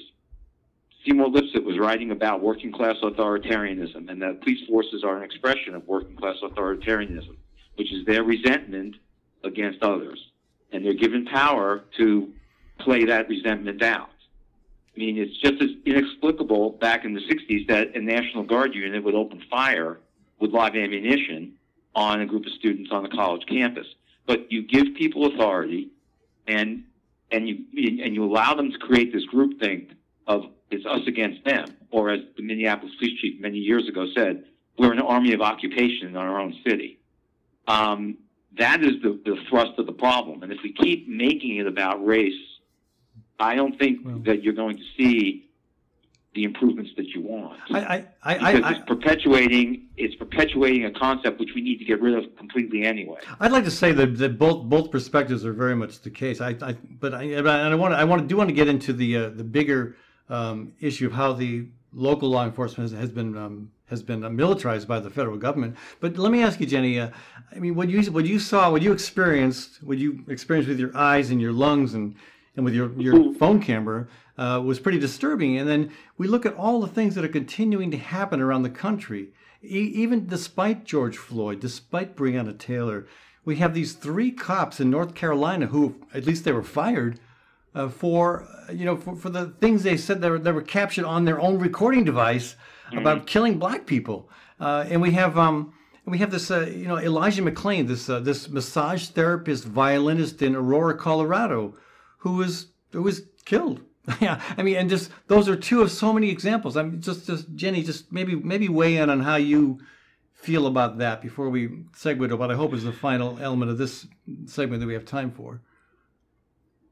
Seymour 1.05 1.27
Lipset 1.27 1.63
was 1.63 1.77
writing 1.77 2.11
about 2.11 2.41
working 2.41 2.71
class 2.71 2.95
authoritarianism, 3.03 4.09
and 4.09 4.21
that 4.21 4.41
police 4.41 4.65
forces 4.67 5.03
are 5.03 5.17
an 5.17 5.23
expression 5.23 5.75
of 5.75 5.85
working 5.87 6.15
class 6.15 6.35
authoritarianism, 6.41 7.35
which 7.75 7.91
is 7.91 8.05
their 8.05 8.23
resentment 8.23 8.95
against 9.43 9.81
others. 9.83 10.31
And 10.71 10.85
they're 10.85 10.93
given 10.93 11.25
power 11.25 11.83
to 11.97 12.31
play 12.79 13.05
that 13.05 13.27
resentment 13.27 13.81
out. 13.83 14.09
I 14.95 14.99
mean, 14.99 15.17
it's 15.17 15.37
just 15.39 15.61
as 15.61 15.69
inexplicable 15.85 16.71
back 16.71 17.03
in 17.03 17.13
the 17.13 17.21
60s 17.21 17.67
that 17.67 17.95
a 17.95 18.01
National 18.01 18.43
Guard 18.43 18.75
unit 18.75 19.03
would 19.03 19.15
open 19.15 19.41
fire 19.49 19.99
with 20.39 20.51
live 20.51 20.75
ammunition 20.75 21.53
on 21.95 22.21
a 22.21 22.25
group 22.25 22.45
of 22.45 22.51
students 22.53 22.91
on 22.91 23.03
the 23.03 23.09
college 23.09 23.45
campus. 23.47 23.87
But 24.25 24.51
you 24.51 24.63
give 24.63 24.95
people 24.95 25.25
authority, 25.25 25.89
and 26.47 26.83
and 27.31 27.47
you 27.47 27.57
and 28.03 28.15
you 28.15 28.23
allow 28.23 28.53
them 28.55 28.71
to 28.71 28.77
create 28.77 29.13
this 29.13 29.25
groupthink 29.33 29.91
of 30.27 30.45
it's 30.71 30.85
us 30.85 31.01
against 31.07 31.43
them, 31.45 31.65
or 31.91 32.09
as 32.09 32.21
the 32.35 32.43
Minneapolis 32.43 32.93
police 32.97 33.19
chief 33.19 33.39
many 33.39 33.57
years 33.57 33.87
ago 33.87 34.07
said, 34.15 34.45
we're 34.77 34.91
an 34.91 34.99
army 34.99 35.33
of 35.33 35.41
occupation 35.41 36.07
in 36.07 36.15
our 36.15 36.39
own 36.39 36.55
city. 36.65 36.99
Um, 37.67 38.17
that 38.57 38.83
is 38.83 38.93
the, 39.01 39.19
the 39.25 39.37
thrust 39.49 39.77
of 39.77 39.85
the 39.85 39.93
problem. 39.93 40.43
And 40.43 40.51
if 40.51 40.59
we 40.63 40.73
keep 40.73 41.07
making 41.07 41.57
it 41.57 41.67
about 41.67 42.03
race, 42.03 42.33
I 43.39 43.55
don't 43.55 43.77
think 43.77 43.99
Well- 44.03 44.19
that 44.19 44.43
you're 44.43 44.53
going 44.53 44.77
to 44.77 44.83
see 44.97 45.49
the 46.35 46.43
improvements 46.43 46.91
that 46.97 47.07
you 47.07 47.21
want. 47.21 47.59
I, 47.71 47.79
I, 47.79 48.05
I, 48.23 48.53
because 48.53 48.63
I, 48.63 48.71
it's 48.71 48.85
perpetuating 48.87 49.87
it's 49.97 50.15
perpetuating 50.15 50.85
a 50.85 50.91
concept 50.91 51.39
which 51.39 51.51
we 51.53 51.61
need 51.61 51.77
to 51.77 51.85
get 51.85 52.01
rid 52.01 52.17
of 52.17 52.35
completely 52.35 52.83
anyway. 52.83 53.19
I'd 53.39 53.51
like 53.51 53.65
to 53.65 53.71
say 53.71 53.91
that, 53.91 54.17
that 54.17 54.39
both 54.39 54.65
both 54.65 54.91
perspectives 54.91 55.45
are 55.45 55.53
very 55.53 55.75
much 55.75 56.01
the 56.01 56.09
case. 56.09 56.41
I, 56.41 56.55
I 56.61 56.73
but 56.99 57.13
I 57.13 57.23
and 57.23 57.47
I 57.47 57.75
want 57.75 57.93
to, 57.93 57.97
I 57.97 58.03
want 58.03 58.21
to 58.21 58.27
do 58.27 58.37
want 58.37 58.49
to 58.49 58.55
get 58.55 58.67
into 58.67 58.93
the 58.93 59.17
uh, 59.17 59.29
the 59.29 59.43
bigger 59.43 59.95
um, 60.29 60.73
issue 60.79 61.07
of 61.07 61.13
how 61.13 61.33
the 61.33 61.67
local 61.93 62.29
law 62.29 62.43
enforcement 62.43 62.89
has, 62.89 62.99
has 62.99 63.11
been 63.11 63.37
um, 63.37 63.71
has 63.85 64.01
been 64.01 64.23
uh, 64.23 64.29
militarized 64.29 64.87
by 64.87 64.99
the 64.99 65.09
federal 65.09 65.37
government. 65.37 65.75
But 65.99 66.17
let 66.17 66.31
me 66.31 66.41
ask 66.41 66.59
you, 66.59 66.65
Jenny. 66.65 66.99
Uh, 66.99 67.09
I 67.55 67.59
mean, 67.59 67.75
what 67.75 67.89
you 67.89 68.11
what 68.11 68.25
you 68.25 68.39
saw, 68.39 68.71
what 68.71 68.81
you 68.81 68.91
experienced, 68.91 69.83
what 69.83 69.99
you 69.99 70.23
experienced 70.27 70.67
with 70.67 70.79
your 70.79 70.95
eyes 70.97 71.29
and 71.29 71.39
your 71.39 71.53
lungs 71.53 71.93
and 71.93 72.15
and 72.55 72.65
with 72.65 72.73
your 72.73 72.91
your 72.93 73.33
phone 73.35 73.61
camera 73.61 74.07
uh, 74.37 74.61
was 74.63 74.79
pretty 74.79 74.99
disturbing. 74.99 75.57
And 75.57 75.67
then 75.69 75.91
we 76.17 76.27
look 76.27 76.45
at 76.45 76.55
all 76.55 76.81
the 76.81 76.87
things 76.87 77.15
that 77.15 77.25
are 77.25 77.29
continuing 77.29 77.91
to 77.91 77.97
happen 77.97 78.41
around 78.41 78.63
the 78.63 78.69
country, 78.69 79.29
e- 79.63 79.91
even 79.93 80.27
despite 80.27 80.85
George 80.85 81.17
Floyd, 81.17 81.59
despite 81.59 82.15
Breonna 82.15 82.57
Taylor. 82.57 83.07
We 83.45 83.57
have 83.57 83.73
these 83.73 83.93
three 83.93 84.31
cops 84.31 84.79
in 84.79 84.89
North 84.89 85.15
Carolina 85.15 85.67
who, 85.67 85.95
at 86.13 86.25
least 86.25 86.45
they 86.45 86.51
were 86.51 86.63
fired 86.63 87.19
uh, 87.75 87.89
for, 87.89 88.47
uh, 88.69 88.71
you 88.71 88.85
know, 88.85 88.95
for, 88.95 89.15
for 89.15 89.29
the 89.29 89.47
things 89.59 89.83
they 89.83 89.97
said 89.97 90.21
that 90.21 90.31
were, 90.31 90.39
that 90.39 90.53
were 90.53 90.61
captured 90.61 91.05
on 91.05 91.25
their 91.25 91.39
own 91.39 91.59
recording 91.59 92.03
device 92.03 92.55
about 92.95 93.25
killing 93.25 93.57
black 93.57 93.85
people. 93.85 94.29
Uh, 94.59 94.85
and 94.87 95.01
we 95.01 95.11
have, 95.11 95.37
um, 95.37 95.73
we 96.05 96.19
have 96.19 96.31
this, 96.31 96.51
uh, 96.51 96.61
you 96.61 96.87
know, 96.87 96.97
Elijah 96.97 97.41
McClain, 97.41 97.87
this 97.87 98.09
uh, 98.09 98.19
this 98.19 98.49
massage 98.49 99.07
therapist, 99.07 99.63
violinist 99.63 100.41
in 100.41 100.55
Aurora, 100.55 100.97
Colorado, 100.97 101.75
who 102.19 102.33
was 102.33 102.67
who 102.91 103.03
was 103.03 103.23
killed. 103.45 103.81
yeah, 104.21 104.41
I 104.57 104.63
mean, 104.63 104.75
and 104.75 104.89
just 104.89 105.11
those 105.27 105.47
are 105.47 105.55
two 105.55 105.81
of 105.81 105.91
so 105.91 106.11
many 106.11 106.29
examples. 106.29 106.75
I 106.75 106.83
mean, 106.83 107.01
just 107.01 107.25
just 107.25 107.53
Jenny, 107.55 107.83
just 107.83 108.11
maybe 108.11 108.35
maybe 108.35 108.67
weigh 108.67 108.97
in 108.97 109.09
on 109.09 109.21
how 109.21 109.37
you 109.37 109.79
feel 110.33 110.67
about 110.67 110.97
that 110.97 111.21
before 111.21 111.49
we 111.49 111.69
segue 111.95 112.27
to 112.27 112.35
what 112.35 112.51
I 112.51 112.55
hope 112.55 112.73
is 112.73 112.83
the 112.83 112.91
final 112.91 113.39
element 113.41 113.71
of 113.71 113.77
this 113.77 114.05
segment 114.45 114.81
that 114.81 114.87
we 114.87 114.93
have 114.93 115.05
time 115.05 115.31
for. 115.31 115.61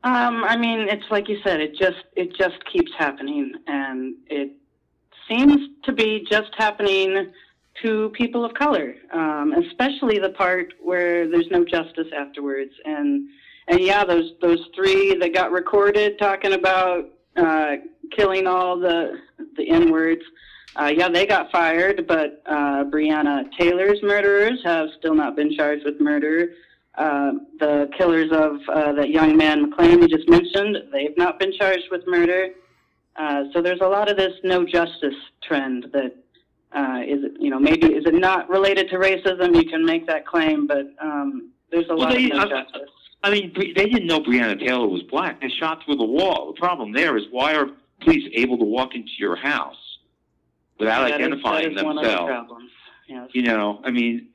Um, 0.03 0.43
I 0.45 0.55
mean, 0.55 0.87
it's 0.89 1.03
like 1.11 1.27
you 1.27 1.37
said, 1.43 1.59
it 1.59 1.75
just 1.75 2.03
it 2.15 2.35
just 2.37 2.57
keeps 2.71 2.91
happening, 2.97 3.53
and 3.67 4.15
it 4.27 4.51
seems 5.29 5.57
to 5.83 5.91
be 5.91 6.25
just 6.29 6.51
happening 6.57 7.31
to 7.81 8.09
people 8.09 8.43
of 8.45 8.53
color, 8.53 8.95
um, 9.13 9.53
especially 9.53 10.19
the 10.19 10.29
part 10.29 10.73
where 10.81 11.27
there's 11.29 11.49
no 11.51 11.63
justice 11.65 12.07
afterwards. 12.17 12.71
And 12.85 13.29
and 13.67 13.79
yeah, 13.79 14.03
those 14.03 14.33
those 14.41 14.59
three 14.75 15.15
that 15.15 15.33
got 15.33 15.51
recorded 15.51 16.19
talking 16.19 16.53
about 16.53 17.09
uh, 17.37 17.75
killing 18.15 18.47
all 18.47 18.79
the 18.79 19.19
the 19.57 19.69
N 19.69 19.91
words. 19.91 20.21
Uh, 20.75 20.91
yeah, 20.95 21.09
they 21.09 21.25
got 21.25 21.51
fired, 21.51 22.07
but 22.07 22.41
uh, 22.45 22.85
Breonna 22.85 23.51
Taylor's 23.57 24.01
murderers 24.01 24.59
have 24.63 24.87
still 24.97 25.13
not 25.13 25.35
been 25.35 25.53
charged 25.55 25.83
with 25.83 25.99
murder. 25.99 26.53
Uh, 26.95 27.31
the 27.59 27.89
killers 27.97 28.31
of 28.31 28.57
uh, 28.69 28.93
that 28.93 29.09
young 29.09 29.35
man 29.35 29.71
McClain 29.71 30.01
you 30.01 30.07
just 30.07 30.29
mentioned, 30.29 30.77
they've 30.91 31.17
not 31.17 31.39
been 31.39 31.53
charged 31.57 31.85
with 31.89 32.01
murder. 32.07 32.49
Uh, 33.15 33.43
so 33.53 33.61
there's 33.61 33.81
a 33.81 33.87
lot 33.87 34.09
of 34.09 34.17
this 34.17 34.33
no 34.43 34.65
justice 34.65 35.15
trend 35.43 35.87
that 35.93 36.15
uh, 36.73 37.01
is, 37.05 37.23
it, 37.23 37.31
you 37.39 37.49
know, 37.49 37.59
maybe 37.59 37.87
is 37.87 38.05
it 38.05 38.13
not 38.13 38.49
related 38.49 38.89
to 38.89 38.97
racism? 38.97 39.55
You 39.55 39.69
can 39.69 39.85
make 39.85 40.07
that 40.07 40.25
claim, 40.25 40.67
but 40.67 40.87
um, 41.01 41.51
there's 41.71 41.85
a 41.89 41.95
Well, 41.95 41.99
lot 41.99 42.13
they- 42.13 42.31
of 42.31 42.49
no 42.49 42.57
I- 42.57 42.65
I 43.23 43.29
mean, 43.29 43.53
they 43.55 43.85
didn't 43.85 44.07
know 44.07 44.19
Breonna 44.19 44.59
Taylor 44.59 44.87
was 44.87 45.03
black. 45.03 45.41
They 45.41 45.49
shot 45.49 45.83
through 45.85 45.97
the 45.97 46.03
wall. 46.05 46.53
The 46.53 46.59
problem 46.59 46.91
there 46.91 47.17
is 47.17 47.25
why 47.29 47.53
are 47.53 47.67
police 48.01 48.27
able 48.33 48.57
to 48.57 48.63
walk 48.63 48.95
into 48.95 49.11
your 49.19 49.35
house 49.35 49.75
without 50.79 51.01
That 51.01 51.11
is- 51.11 51.15
identifying 51.17 51.63
that 51.65 51.71
is 51.73 51.81
of 51.83 51.87
the 51.87 52.01
themselves? 52.01 52.25
problems. 52.31 52.71
Yes. 53.07 53.29
You 53.33 53.43
know, 53.43 53.79
I 53.83 53.91
mean, 53.91 54.29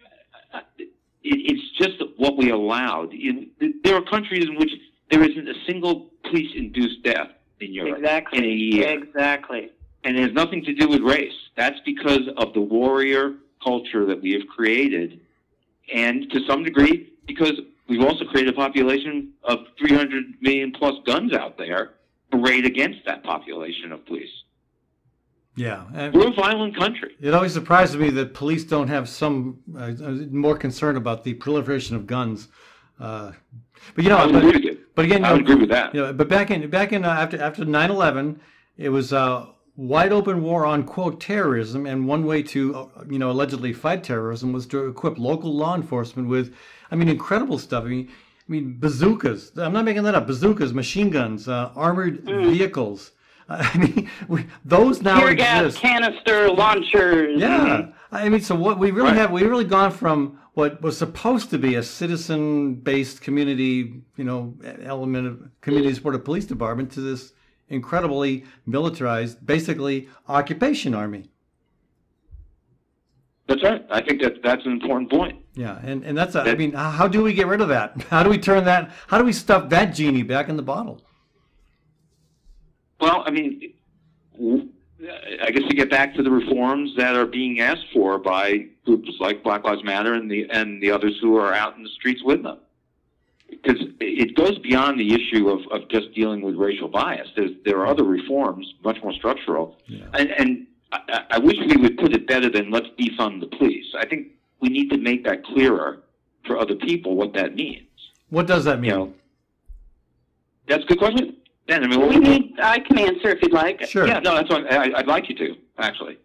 uh, 0.55 0.61
it, 0.79 0.89
it's 1.25 1.71
just 1.79 2.01
what 2.17 2.37
we 2.37 2.51
allowed. 2.51 3.13
In, 3.13 3.51
there 3.83 3.97
are 3.97 4.03
countries 4.03 4.45
in 4.45 4.55
which 4.55 4.71
there 5.11 5.23
isn't 5.29 5.49
a 5.49 5.55
single 5.67 6.13
police-induced 6.25 7.03
death 7.03 7.31
in 7.61 7.73
Europe 7.75 7.99
Exactly. 7.99 8.39
in 8.39 8.45
a 8.45 8.49
year, 8.49 8.89
Exactly. 9.03 9.71
And 10.07 10.17
it 10.17 10.23
has 10.23 10.33
nothing 10.33 10.63
to 10.65 10.73
do 10.73 10.89
with 10.89 11.03
race. 11.03 11.33
That's 11.57 11.81
because 11.85 12.29
of 12.37 12.55
the 12.55 12.61
warrior 12.61 13.35
culture 13.63 14.07
that 14.07 14.23
we 14.23 14.33
have 14.33 14.47
created, 14.47 15.21
and 15.93 16.31
to 16.31 16.41
some 16.49 16.63
degree, 16.63 17.13
because 17.27 17.55
we've 17.89 18.03
also 18.03 18.25
created 18.25 18.55
a 18.55 18.57
population 18.57 19.33
of 19.43 19.59
300 19.79 20.23
million 20.41 20.71
plus 20.73 20.95
guns 21.05 21.33
out 21.33 21.59
there 21.59 21.95
arrayed 22.33 22.65
against 22.65 23.01
that 23.05 23.25
population 23.25 23.91
of 23.91 24.07
police. 24.07 24.31
Yeah, 25.57 26.11
We're 26.13 26.29
a 26.29 26.35
violent 26.35 26.77
country. 26.77 27.17
it 27.21 27.33
always 27.33 27.55
surprises 27.55 27.97
me 27.97 28.11
that 28.11 28.35
police 28.35 28.63
don't 28.63 28.89
have 28.89 29.09
some 29.09 29.59
uh, 29.77 29.93
more 30.31 30.57
concern 30.57 30.97
about 30.97 31.25
the 31.25 31.33
proliferation 31.35 31.97
of 31.97 32.07
guns. 32.07 32.49
Uh, 33.01 33.33
but 33.95 34.05
you 34.05 34.11
know, 34.11 34.19
I 34.19 34.27
would 34.27 34.35
but, 34.35 34.45
agree 34.45 34.53
with 34.53 34.65
you. 34.65 34.79
but 34.95 35.05
again, 35.07 35.25
I 35.25 35.31
you 35.31 35.37
would 35.37 35.47
know, 35.47 35.53
agree 35.53 35.61
with 35.63 35.71
that. 35.71 35.95
You 35.95 36.03
know, 36.03 36.13
but 36.13 36.29
back 36.29 36.51
in 36.51 36.69
back 36.69 36.93
in 36.93 37.05
uh, 37.07 37.09
after 37.09 37.41
after 37.41 37.65
9/11, 37.65 38.39
it 38.77 38.91
was 38.91 39.13
a 39.13 39.49
wide 39.77 40.13
open 40.13 40.43
war 40.43 40.65
on 40.67 40.85
quote 40.85 41.21
terrorism, 41.21 41.87
and 41.87 42.07
one 42.09 42.25
way 42.27 42.43
to 42.43 42.75
uh, 42.75 42.87
you 43.09 43.19
know 43.19 43.31
allegedly 43.31 43.73
fight 43.73 44.03
terrorism 44.05 44.53
was 44.53 44.67
to 44.67 44.87
equip 44.87 45.19
local 45.19 45.55
law 45.55 45.75
enforcement 45.75 46.29
with, 46.29 46.55
I 46.91 46.97
mean, 46.97 47.09
incredible 47.09 47.59
stuff. 47.59 47.85
I 47.85 47.89
mean, 47.89 48.09
I 48.11 48.53
mean 48.53 48.77
bazookas. 48.79 49.53
I'm 49.57 49.73
not 49.73 49.85
making 49.85 50.05
that 50.05 50.15
up. 50.15 50.27
Bazookas, 50.27 50.73
machine 50.73 51.11
guns, 51.11 51.49
uh, 51.49 51.71
armored 51.77 52.23
vehicles. 52.25 53.13
I 53.49 53.79
mean, 53.79 54.11
we, 54.27 54.47
those 54.65 55.03
now 55.03 55.21
Tear 55.21 55.35
gas 55.35 55.65
exist. 55.67 55.81
canister 55.83 56.51
launchers. 56.51 57.41
Yeah, 57.41 57.89
I 58.11 58.29
mean, 58.29 58.41
so 58.41 58.57
what 58.57 58.79
we 58.79 58.91
really 58.91 59.11
Right. 59.11 59.17
have, 59.19 59.31
we 59.31 59.45
really 59.45 59.65
gone 59.65 59.93
from 59.93 60.41
what 60.55 60.83
was 60.83 60.97
supposed 60.99 61.51
to 61.51 61.59
be 61.59 61.75
a 61.77 61.83
citizen-based 61.83 63.21
community, 63.21 64.03
you 64.17 64.25
know, 64.25 64.55
element 64.83 65.27
of 65.29 65.49
community 65.61 65.93
supported 65.95 66.25
police 66.25 66.45
department 66.47 66.91
to 66.93 67.01
this 67.01 67.33
incredibly 67.69 68.45
militarized, 68.65 69.45
basically 69.45 70.09
occupation 70.29 70.95
army. 70.95 71.31
That's 73.49 73.63
right. 73.63 73.85
I 73.91 74.03
think 74.03 74.21
that 74.23 74.43
that's 74.43 74.65
an 74.67 74.73
important 74.73 75.11
point. 75.11 75.41
Yeah, 75.55 75.79
and 75.85 76.05
and 76.05 76.19
that's 76.19 76.35
a, 76.35 76.41
I 76.41 76.45
That- 76.45 76.59
mean, 76.59 76.73
how 76.73 77.07
do 77.07 77.23
we 77.23 77.33
get 77.33 77.47
rid 77.47 77.61
of 77.61 77.69
that? 77.69 78.01
How 78.11 78.23
do 78.23 78.31
we 78.31 78.39
turn 78.39 78.65
that? 78.65 78.91
How 79.07 79.19
do 79.19 79.25
we 79.25 79.33
stuff 79.33 79.69
that 79.71 79.95
genie 79.95 80.23
back 80.25 80.49
in 80.49 80.57
the 80.57 80.63
bottle? 80.63 81.01
Well, 83.01 83.23
I 83.27 83.31
mean, 83.31 83.73
I 84.41 85.51
guess 85.51 85.63
you 85.63 85.77
get 85.77 85.91
back 85.91 86.15
to 86.15 86.23
the 86.23 86.31
reforms 86.31 86.95
that 86.97 87.15
are 87.15 87.27
being 87.27 87.61
asked 87.61 87.87
for 87.93 88.19
by 88.19 88.67
groups 88.85 89.11
like 89.21 89.43
Black 89.45 89.65
Lives 89.65 89.85
Matter 89.85 90.15
and 90.15 90.31
the 90.31 90.49
and 90.51 90.83
the 90.83 90.91
others 90.91 91.17
who 91.21 91.37
are 91.37 91.55
out 91.55 91.77
in 91.77 91.83
the 91.85 91.91
streets 91.91 92.23
with 92.25 92.43
them. 92.43 92.59
Because 93.49 93.81
it 94.01 94.37
goes 94.37 94.59
beyond 94.59 94.99
the 94.99 95.15
issue 95.15 95.49
of, 95.49 95.61
of 95.71 95.89
just 95.89 96.13
dealing 96.15 96.43
with 96.43 96.57
racial 96.57 96.89
bias. 96.89 97.29
There's, 97.37 97.53
there 97.65 97.79
are 97.79 97.87
other 97.87 98.05
reforms, 98.05 98.75
much 98.85 98.99
more 99.03 99.13
structural. 99.13 99.77
Yeah. 99.87 100.05
And, 100.15 100.31
and 100.33 100.67
I, 100.93 101.23
I 101.31 101.39
wish 101.39 101.57
we 101.59 101.77
would 101.77 101.97
put 101.97 102.13
it 102.13 102.27
better 102.27 102.51
than 102.51 102.71
let's 102.71 102.89
defund 102.99 103.41
the 103.41 103.47
police. 103.47 103.87
I 103.99 104.07
think 104.07 104.29
we 104.61 104.69
need 104.69 104.91
to 104.91 104.99
make 104.99 105.25
that 105.25 105.45
clearer 105.45 106.03
for 106.47 106.59
other 106.59 106.75
people 106.75 107.15
what 107.17 107.35
that 107.35 107.55
means. 107.55 107.87
What 108.31 108.47
does 108.47 108.65
that 108.65 108.81
mean? 108.81 108.91
You 108.91 108.97
know, 108.97 109.15
that's 110.67 110.85
a 110.85 110.87
good 110.87 110.99
question. 110.99 111.37
Dan, 111.69 111.85
I 111.85 111.89
mean, 111.89 112.01
what 112.01 112.11
We 112.11 112.19
need, 112.19 112.55
I 112.63 112.79
can 112.79 112.99
answer 112.99 113.31
if 113.31 113.43
you'd 113.43 113.53
like. 113.53 113.83
Sure. 113.83 114.07
yeah, 114.07 114.21
no, 114.21 114.35
that's 114.35 114.49
what 114.49 114.73
I, 114.73 114.93
I'd 114.97 115.07
like 115.07 115.29
you 115.29 115.35
to, 115.37 115.57
actually. 115.79 116.19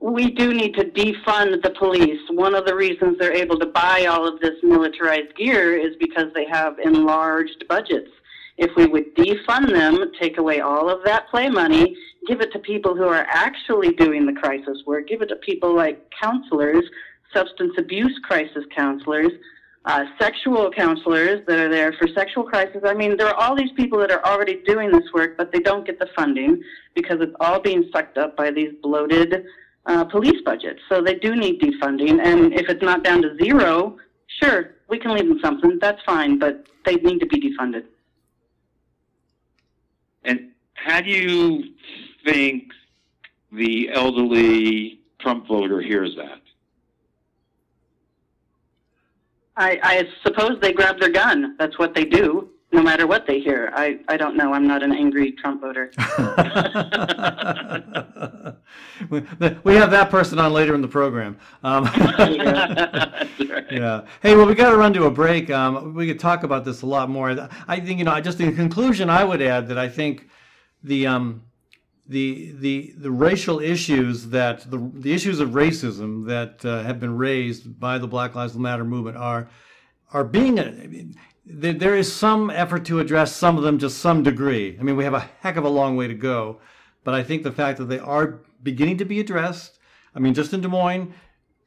We 0.00 0.30
do 0.30 0.54
need 0.54 0.74
to 0.76 0.84
defund 0.84 1.62
the 1.62 1.74
police. 1.78 2.20
One 2.30 2.54
of 2.54 2.64
the 2.64 2.74
reasons 2.74 3.18
they're 3.18 3.34
able 3.34 3.58
to 3.58 3.66
buy 3.66 4.06
all 4.06 4.26
of 4.26 4.40
this 4.40 4.54
militarized 4.62 5.36
gear 5.36 5.76
is 5.76 5.94
because 6.00 6.32
they 6.34 6.46
have 6.50 6.78
enlarged 6.78 7.64
budgets. 7.68 8.10
If 8.56 8.70
we 8.76 8.86
would 8.86 9.14
defund 9.14 9.70
them, 9.70 10.10
take 10.18 10.38
away 10.38 10.60
all 10.60 10.88
of 10.88 11.04
that 11.04 11.28
play 11.28 11.50
money, 11.50 11.94
give 12.26 12.40
it 12.40 12.50
to 12.52 12.58
people 12.58 12.96
who 12.96 13.04
are 13.04 13.26
actually 13.28 13.92
doing 13.92 14.24
the 14.24 14.32
crisis 14.32 14.82
work, 14.86 15.06
give 15.06 15.20
it 15.20 15.26
to 15.26 15.36
people 15.36 15.74
like 15.76 16.10
counselors, 16.18 16.84
substance 17.34 17.74
abuse 17.76 18.18
crisis 18.24 18.64
counselors, 18.74 19.32
uh, 19.84 20.04
sexual 20.18 20.70
counselors 20.70 21.40
that 21.46 21.58
are 21.58 21.70
there 21.70 21.92
for 21.94 22.08
sexual 22.08 22.44
crisis. 22.44 22.82
I 22.86 22.94
mean, 22.94 23.18
there 23.18 23.28
are 23.28 23.34
all 23.34 23.54
these 23.54 23.72
people 23.76 23.98
that 23.98 24.10
are 24.10 24.24
already 24.24 24.62
doing 24.66 24.90
this 24.90 25.12
work, 25.12 25.36
but 25.36 25.52
they 25.52 25.60
don't 25.60 25.86
get 25.86 25.98
the 25.98 26.08
funding 26.16 26.62
because 26.94 27.18
it's 27.20 27.34
all 27.40 27.60
being 27.60 27.88
sucked 27.92 28.16
up 28.16 28.36
by 28.36 28.50
these 28.50 28.72
bloated 28.82 29.44
uh, 29.90 30.04
police 30.04 30.40
budgets. 30.44 30.80
So 30.88 31.02
they 31.02 31.16
do 31.16 31.34
need 31.34 31.60
defunding. 31.60 32.20
And 32.22 32.52
if 32.54 32.68
it's 32.68 32.82
not 32.82 33.02
down 33.02 33.22
to 33.22 33.36
zero, 33.42 33.98
sure, 34.40 34.76
we 34.88 34.98
can 34.98 35.14
leave 35.14 35.28
them 35.28 35.40
something. 35.42 35.78
That's 35.80 36.00
fine, 36.04 36.38
but 36.38 36.66
they 36.84 36.94
need 36.96 37.18
to 37.20 37.26
be 37.26 37.38
defunded. 37.40 37.84
And 40.24 40.50
how 40.74 41.00
do 41.00 41.10
you 41.10 41.74
think 42.24 42.70
the 43.50 43.90
elderly 43.92 45.00
Trump 45.18 45.48
voter 45.48 45.80
hears 45.80 46.14
that? 46.16 46.40
I, 49.56 49.78
I 49.82 50.08
suppose 50.22 50.52
they 50.62 50.72
grab 50.72 51.00
their 51.00 51.10
gun. 51.10 51.56
That's 51.58 51.78
what 51.78 51.94
they 51.94 52.04
do, 52.04 52.48
no 52.72 52.82
matter 52.82 53.06
what 53.06 53.26
they 53.26 53.40
hear. 53.40 53.72
I, 53.74 53.98
I 54.08 54.16
don't 54.16 54.36
know. 54.36 54.52
I'm 54.52 54.66
not 54.66 54.82
an 54.82 54.92
angry 54.92 55.32
Trump 55.32 55.60
voter. 55.60 55.90
we 59.10 59.20
we 59.64 59.74
have 59.74 59.90
that 59.90 60.08
person 60.10 60.38
on 60.38 60.52
later 60.52 60.74
in 60.74 60.82
the 60.82 60.88
program. 60.88 61.38
Um, 61.64 61.84
That's 61.96 63.50
right. 63.50 63.66
yeah. 63.70 64.02
Hey, 64.22 64.36
well, 64.36 64.46
we 64.46 64.54
got 64.54 64.70
to 64.70 64.76
run 64.76 64.92
to 64.94 65.04
a 65.04 65.10
break. 65.10 65.50
Um, 65.50 65.94
we 65.94 66.06
could 66.06 66.20
talk 66.20 66.44
about 66.44 66.64
this 66.64 66.82
a 66.82 66.86
lot 66.86 67.10
more. 67.10 67.48
I 67.66 67.80
think 67.80 67.98
you 67.98 68.04
know. 68.04 68.12
I 68.12 68.20
just 68.20 68.40
in 68.40 68.54
conclusion, 68.54 69.10
I 69.10 69.24
would 69.24 69.42
add 69.42 69.68
that 69.68 69.78
I 69.78 69.88
think 69.88 70.28
the 70.82 71.06
um, 71.08 71.42
the 72.06 72.52
the 72.52 72.94
the 72.96 73.10
racial 73.10 73.58
issues 73.60 74.28
that 74.28 74.70
the 74.70 74.90
the 74.94 75.12
issues 75.12 75.40
of 75.40 75.50
racism 75.50 76.26
that 76.26 76.64
uh, 76.64 76.82
have 76.84 77.00
been 77.00 77.16
raised 77.16 77.80
by 77.80 77.98
the 77.98 78.06
Black 78.06 78.34
Lives 78.36 78.56
Matter 78.56 78.84
movement 78.84 79.16
are 79.16 79.48
are 80.12 80.24
being 80.24 81.14
there, 81.44 81.72
there 81.72 81.96
is 81.96 82.12
some 82.12 82.50
effort 82.50 82.84
to 82.86 83.00
address 83.00 83.34
some 83.34 83.56
of 83.56 83.62
them 83.62 83.78
to 83.78 83.90
some 83.90 84.22
degree. 84.22 84.76
I 84.78 84.82
mean, 84.82 84.96
we 84.96 85.04
have 85.04 85.14
a 85.14 85.28
heck 85.40 85.56
of 85.56 85.64
a 85.64 85.68
long 85.68 85.96
way 85.96 86.06
to 86.06 86.14
go, 86.14 86.60
but 87.04 87.14
I 87.14 87.22
think 87.22 87.42
the 87.42 87.52
fact 87.52 87.78
that 87.78 87.86
they 87.86 87.98
are 87.98 88.40
beginning 88.62 88.98
to 88.98 89.04
be 89.04 89.20
addressed. 89.20 89.78
I 90.14 90.18
mean, 90.18 90.34
just 90.34 90.52
in 90.52 90.60
Des 90.60 90.68
Moines, 90.68 91.14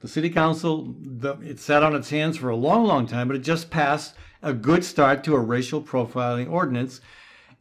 the 0.02 0.08
city 0.08 0.30
council 0.30 0.94
the, 1.00 1.40
it 1.42 1.60
sat 1.60 1.82
on 1.82 1.96
its 1.96 2.10
hands 2.10 2.38
for 2.38 2.50
a 2.50 2.56
long, 2.56 2.86
long 2.86 3.08
time, 3.08 3.28
but 3.28 3.38
it 3.38 3.40
just 3.40 3.70
passed 3.70 4.16
a 4.42 4.54
good 4.54 4.84
start 4.84 5.24
to 5.24 5.36
a 5.36 5.40
racial 5.40 5.82
profiling 5.82 6.52
ordinance. 6.52 7.00